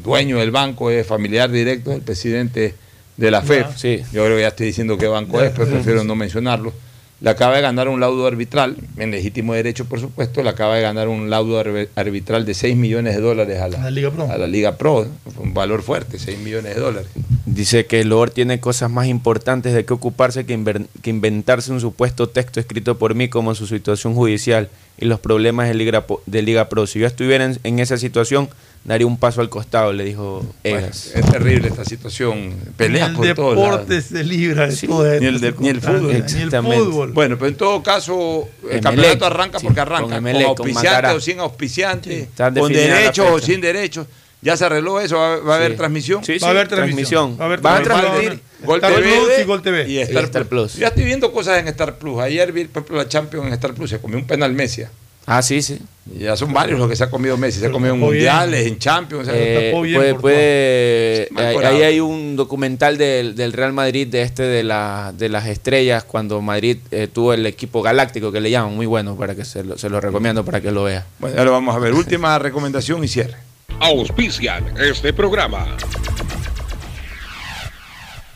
[0.05, 2.75] dueño del banco es familiar directo del presidente
[3.19, 3.75] de la FEF.
[4.11, 6.73] Yo creo que ya estoy diciendo qué banco es, pero prefiero no mencionarlo.
[7.21, 10.81] Le acaba de ganar un laudo arbitral, en legítimo derecho, por supuesto, le acaba de
[10.83, 14.31] ganar un laudo arbi- arbitral de 6 millones de dólares a la, La Liga Pro.
[14.31, 15.05] a la Liga Pro.
[15.37, 17.09] Un valor fuerte, 6 millones de dólares.
[17.45, 20.57] Dice que Lord tiene cosas más importantes de qué ocuparse que,
[21.01, 25.67] que inventarse un supuesto texto escrito por mí como su situación judicial y los problemas
[25.67, 26.87] de Liga, de Liga Pro.
[26.87, 28.47] Si yo estuviera en, en esa situación,
[28.83, 31.11] daría un paso al costado, le dijo Egas.
[31.13, 32.53] Es terrible esta situación.
[32.77, 33.71] Peleas Ni por el todos lados.
[33.87, 36.07] deporte se libra de Sí, todo ni el, de- ni el fútbol.
[36.33, 37.11] Ni el fútbol.
[37.13, 40.03] Bueno, pero en todo caso, el Emelec, campeonato arranca sí, porque arranca.
[40.05, 41.13] Con, Emelec, con auspiciante Macará.
[41.13, 44.07] o sin auspiciante, Está con derechos o sin derechos.
[44.41, 45.77] Ya se arregló eso, va, va a haber Sí.
[45.77, 46.23] transmisión.
[46.23, 47.35] Sí, Va a sí, haber transmisión.
[47.35, 47.39] transmisión.
[47.39, 48.13] Va a haber Van a transmisión.
[48.21, 49.89] transmitir Gol Star TV, Plus y Gol TV.
[49.89, 50.73] y Star, Y Star Plus.
[50.75, 52.19] Ya estoy viendo cosas en Star Plus.
[52.21, 53.89] Ayer vi, por ejemplo, la Champions en Star Plus.
[53.89, 54.83] Se comió un penal Messi.
[55.31, 55.77] Ah, sí, sí.
[56.17, 57.59] Ya son varios los que se ha comido Messi.
[57.59, 58.09] Se ha comido en bien.
[58.13, 59.27] mundiales, en Champions.
[59.27, 61.29] o sea, Eh, puede, por puede-
[61.67, 66.03] ahí, hay un documental del, del Real Madrid de este de, la, de las estrellas
[66.03, 69.63] cuando Madrid eh, tuvo el equipo galáctico que le llaman muy bueno para que se
[69.63, 71.05] lo, se lo recomiendo para que lo vea.
[71.19, 71.93] Bueno, ya lo vamos a ver.
[71.93, 73.35] Última recomendación y cierre.
[73.79, 75.77] Auspician este programa.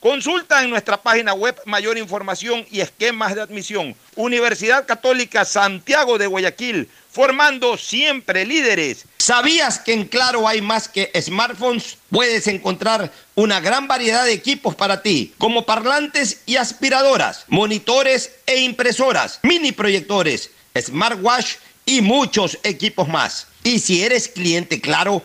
[0.00, 3.96] Consulta en nuestra página web mayor información y esquemas de admisión.
[4.14, 9.06] Universidad Católica Santiago de Guayaquil, formando siempre líderes.
[9.18, 11.98] ¿Sabías que en Claro hay más que smartphones?
[12.10, 18.60] Puedes encontrar una gran variedad de equipos para ti, como parlantes y aspiradoras, monitores e
[18.60, 23.48] impresoras, mini proyectores, smartwatch y muchos equipos más.
[23.64, 25.24] Y si eres cliente Claro,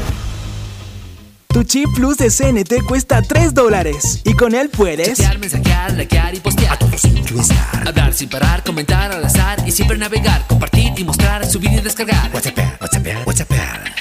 [1.53, 6.33] Tu chip plus de CNT cuesta 3 dólares y con él puedes Chatear, mensajear, likear
[6.33, 6.73] y postear.
[6.73, 7.87] A todos influenciar.
[7.87, 12.31] Hablar sin parar, comentar al azar y siempre navegar, compartir y mostrar, subir y descargar.
[12.33, 13.51] WhatsApp, WhatsApp, WhatsApp.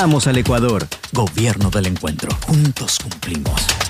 [0.00, 0.88] al Ecuador.
[1.12, 2.30] Gobierno del Encuentro.
[2.46, 3.89] Juntos cumplimos.